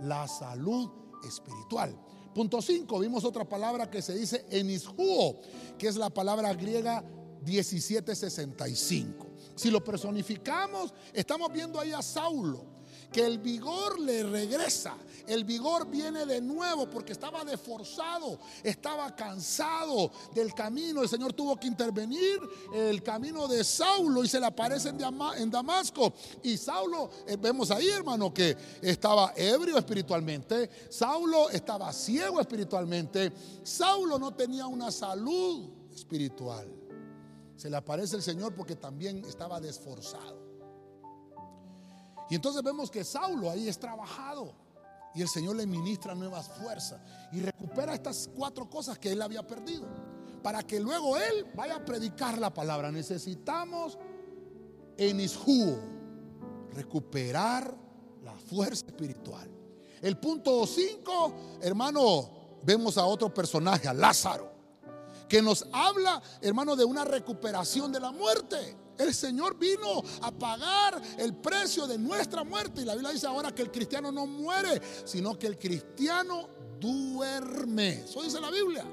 la 0.00 0.26
salud 0.28 0.90
espiritual. 1.24 1.96
Punto 2.34 2.60
5, 2.60 2.98
vimos 2.98 3.24
otra 3.24 3.48
palabra 3.48 3.90
que 3.90 4.02
se 4.02 4.14
dice 4.14 4.44
enishuo, 4.50 5.40
que 5.78 5.88
es 5.88 5.96
la 5.96 6.10
palabra 6.10 6.52
griega 6.52 7.02
1765. 7.44 9.26
Si 9.54 9.70
lo 9.70 9.82
personificamos, 9.82 10.92
estamos 11.14 11.50
viendo 11.52 11.80
ahí 11.80 11.92
a 11.92 12.02
Saulo 12.02 12.75
que 13.16 13.24
el 13.24 13.38
vigor 13.38 13.98
le 13.98 14.24
regresa. 14.24 14.94
El 15.26 15.44
vigor 15.44 15.88
viene 15.88 16.26
de 16.26 16.38
nuevo 16.42 16.86
porque 16.90 17.12
estaba 17.12 17.46
desforzado, 17.46 18.38
estaba 18.62 19.16
cansado 19.16 20.10
del 20.34 20.52
camino. 20.52 21.02
El 21.02 21.08
Señor 21.08 21.32
tuvo 21.32 21.56
que 21.56 21.66
intervenir 21.66 22.38
el 22.74 23.02
camino 23.02 23.48
de 23.48 23.64
Saulo 23.64 24.22
y 24.22 24.28
se 24.28 24.38
le 24.38 24.44
aparece 24.44 24.90
en 24.90 25.50
Damasco. 25.50 26.12
Y 26.42 26.58
Saulo, 26.58 27.08
eh, 27.26 27.38
vemos 27.40 27.70
ahí 27.70 27.88
hermano 27.88 28.34
que 28.34 28.54
estaba 28.82 29.32
ebrio 29.34 29.78
espiritualmente. 29.78 30.68
Saulo 30.90 31.48
estaba 31.48 31.94
ciego 31.94 32.38
espiritualmente. 32.38 33.32
Saulo 33.62 34.18
no 34.18 34.34
tenía 34.34 34.66
una 34.66 34.90
salud 34.90 35.70
espiritual. 35.90 36.68
Se 37.56 37.70
le 37.70 37.78
aparece 37.78 38.16
el 38.16 38.22
Señor 38.22 38.54
porque 38.54 38.76
también 38.76 39.24
estaba 39.24 39.58
desforzado. 39.58 40.45
Y 42.28 42.34
entonces 42.34 42.62
vemos 42.62 42.90
que 42.90 43.04
Saulo 43.04 43.50
ahí 43.50 43.68
es 43.68 43.78
trabajado. 43.78 44.52
Y 45.14 45.22
el 45.22 45.28
Señor 45.28 45.56
le 45.56 45.66
ministra 45.66 46.14
nuevas 46.14 46.48
fuerzas. 46.48 47.00
Y 47.32 47.40
recupera 47.40 47.94
estas 47.94 48.28
cuatro 48.34 48.68
cosas 48.68 48.98
que 48.98 49.12
él 49.12 49.22
había 49.22 49.46
perdido. 49.46 49.86
Para 50.42 50.62
que 50.62 50.78
luego 50.78 51.16
él 51.16 51.46
vaya 51.54 51.76
a 51.76 51.84
predicar 51.84 52.38
la 52.38 52.52
palabra. 52.52 52.92
Necesitamos 52.92 53.98
en 54.96 55.20
Isjú 55.20 55.78
recuperar 56.72 57.74
la 58.22 58.34
fuerza 58.34 58.86
espiritual. 58.86 59.50
El 60.02 60.18
punto 60.18 60.66
5, 60.66 61.34
hermano, 61.62 62.58
vemos 62.62 62.98
a 62.98 63.06
otro 63.06 63.32
personaje, 63.32 63.88
a 63.88 63.94
Lázaro, 63.94 64.52
que 65.28 65.42
nos 65.42 65.66
habla, 65.72 66.22
hermano, 66.40 66.76
de 66.76 66.84
una 66.84 67.04
recuperación 67.04 67.92
de 67.92 68.00
la 68.00 68.12
muerte. 68.12 68.76
El 68.98 69.14
Señor 69.14 69.58
vino 69.58 70.02
a 70.22 70.30
pagar 70.30 71.02
el 71.18 71.34
precio 71.34 71.86
de 71.86 71.98
nuestra 71.98 72.44
muerte. 72.44 72.82
Y 72.82 72.84
la 72.84 72.94
Biblia 72.94 73.12
dice 73.12 73.26
ahora 73.26 73.54
que 73.54 73.62
el 73.62 73.70
cristiano 73.70 74.10
no 74.10 74.26
muere, 74.26 74.80
sino 75.04 75.38
que 75.38 75.46
el 75.46 75.58
cristiano 75.58 76.48
duerme. 76.80 78.04
Eso 78.04 78.22
dice 78.22 78.40
la 78.40 78.50
Biblia. 78.50 78.84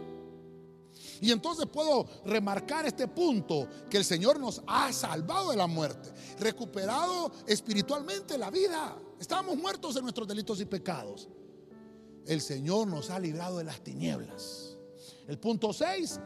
Y 1.21 1.31
entonces 1.31 1.67
puedo 1.71 2.05
remarcar 2.25 2.85
este 2.85 3.07
punto, 3.07 3.69
que 3.89 3.95
el 3.95 4.03
Señor 4.03 4.41
nos 4.41 4.61
ha 4.67 4.91
salvado 4.91 5.51
de 5.51 5.55
la 5.55 5.67
muerte, 5.67 6.11
recuperado 6.37 7.31
espiritualmente 7.47 8.37
la 8.37 8.51
vida. 8.51 8.97
Estábamos 9.19 9.55
muertos 9.55 9.95
en 9.95 10.03
nuestros 10.03 10.27
delitos 10.27 10.59
y 10.59 10.65
pecados. 10.65 11.29
El 12.25 12.41
Señor 12.41 12.87
nos 12.87 13.09
ha 13.09 13.19
librado 13.19 13.59
de 13.59 13.63
las 13.63 13.81
tinieblas. 13.81 14.72
El 15.27 15.39
punto 15.39 15.71
6, 15.71 16.19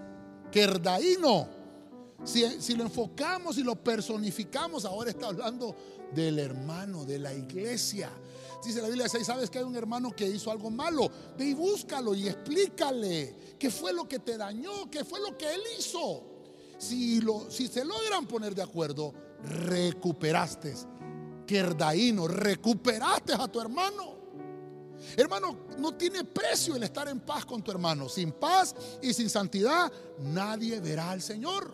Kerdaíno 0.52 1.58
si, 2.24 2.76
lo 2.76 2.84
enfocamos 2.84 3.58
y 3.58 3.64
lo 3.64 3.76
personificamos, 3.76 4.86
ahora 4.86 5.12
está 5.12 5.28
hablando 5.28 5.76
del 6.14 6.40
hermano, 6.40 7.06
de 7.06 7.20
la 7.20 7.34
iglesia. 7.34 8.10
Dice 8.64 8.82
la 8.82 8.88
Biblia, 8.88 9.08
¿sabes 9.08 9.50
que 9.50 9.60
hay 9.60 9.64
un 9.64 9.76
hermano 9.76 10.12
que 10.16 10.28
hizo 10.28 10.52
algo 10.52 10.70
malo? 10.72 11.10
Ve 11.38 11.46
y 11.46 11.54
búscalo 11.54 12.16
y 12.16 12.28
explícale 12.28 13.56
qué 13.60 13.70
fue 13.70 13.94
lo 13.94 14.08
que 14.08 14.20
te 14.20 14.36
dañó, 14.36 14.90
qué 14.90 15.06
fue 15.06 15.20
lo 15.20 15.38
que 15.38 15.54
él 15.54 15.62
hizo. 15.78 16.24
Si, 16.78 17.22
lo, 17.22 17.50
si 17.50 17.68
se 17.68 17.86
logran 17.86 18.28
poner 18.28 18.56
de 18.56 18.64
acuerdo, 18.64 19.14
recuperaste. 19.44 20.74
Kerdaíno, 21.46 22.28
recuperaste 22.28 23.34
a 23.34 23.48
tu 23.48 23.62
hermano. 23.62 24.17
Hermano, 25.16 25.58
no 25.78 25.96
tiene 25.96 26.24
precio 26.24 26.76
el 26.76 26.84
estar 26.84 27.08
en 27.08 27.20
paz 27.20 27.46
con 27.46 27.62
tu 27.64 27.72
hermano. 27.72 28.10
Sin 28.10 28.32
paz 28.32 28.76
y 29.02 29.14
sin 29.14 29.30
santidad, 29.30 29.92
nadie 30.20 30.80
verá 30.80 31.12
al 31.12 31.22
Señor. 31.22 31.74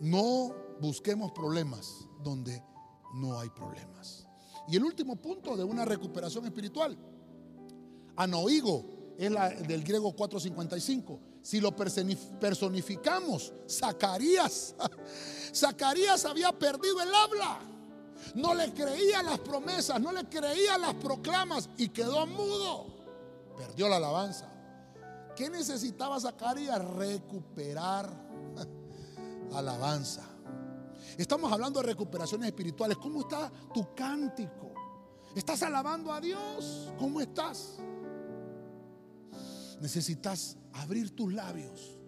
No 0.00 0.54
busquemos 0.80 1.32
problemas 1.32 2.06
donde 2.22 2.62
no 3.14 3.38
hay 3.38 3.50
problemas. 3.50 4.26
Y 4.68 4.76
el 4.76 4.84
último 4.84 5.16
punto 5.16 5.56
de 5.56 5.64
una 5.64 5.84
recuperación 5.84 6.44
espiritual, 6.46 6.96
anoigo, 8.16 9.00
es 9.18 9.30
la 9.30 9.50
del 9.50 9.84
griego 9.84 10.14
455. 10.14 11.20
Si 11.42 11.60
lo 11.60 11.74
personificamos, 11.76 13.52
Zacarías, 13.68 14.74
Zacarías 15.54 16.24
había 16.24 16.52
perdido 16.52 17.00
el 17.02 17.14
habla. 17.14 17.60
No 18.34 18.54
le 18.54 18.72
creía 18.72 19.22
las 19.22 19.38
promesas, 19.40 20.00
no 20.00 20.12
le 20.12 20.24
creía 20.28 20.78
las 20.78 20.94
proclamas 20.94 21.68
y 21.76 21.88
quedó 21.88 22.26
mudo. 22.26 22.86
Perdió 23.56 23.88
la 23.88 23.96
alabanza. 23.96 24.48
¿Qué 25.36 25.48
necesitaba 25.50 26.20
Zacarías? 26.20 26.84
Recuperar 26.96 28.10
alabanza. 29.54 30.26
Estamos 31.16 31.52
hablando 31.52 31.80
de 31.80 31.86
recuperaciones 31.86 32.48
espirituales. 32.48 32.96
¿Cómo 32.98 33.20
está 33.20 33.50
tu 33.74 33.94
cántico? 33.94 34.72
¿Estás 35.34 35.62
alabando 35.62 36.12
a 36.12 36.20
Dios? 36.20 36.92
¿Cómo 36.98 37.20
estás? 37.20 37.78
Necesitas 39.80 40.56
abrir 40.72 41.14
tus 41.14 41.32
labios 41.32 41.98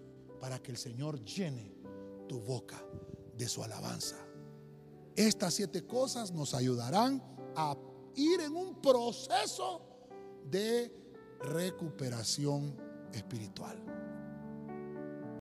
para 0.41 0.59
que 0.61 0.73
el 0.73 0.77
Señor 0.77 1.25
llene 1.25 1.75
tu 2.29 2.41
boca 2.41 2.83
de 3.37 3.49
su 3.49 3.63
alabanza. 3.63 4.17
Estas 5.17 5.55
siete 5.55 5.87
cosas 5.87 6.33
nos 6.33 6.55
ayudarán 6.55 7.23
a 7.55 7.77
ir 8.15 8.41
en 8.41 8.57
un 8.57 8.81
proceso 8.81 9.83
de 10.51 10.93
recuperación 11.41 12.77
espiritual. 13.13 13.92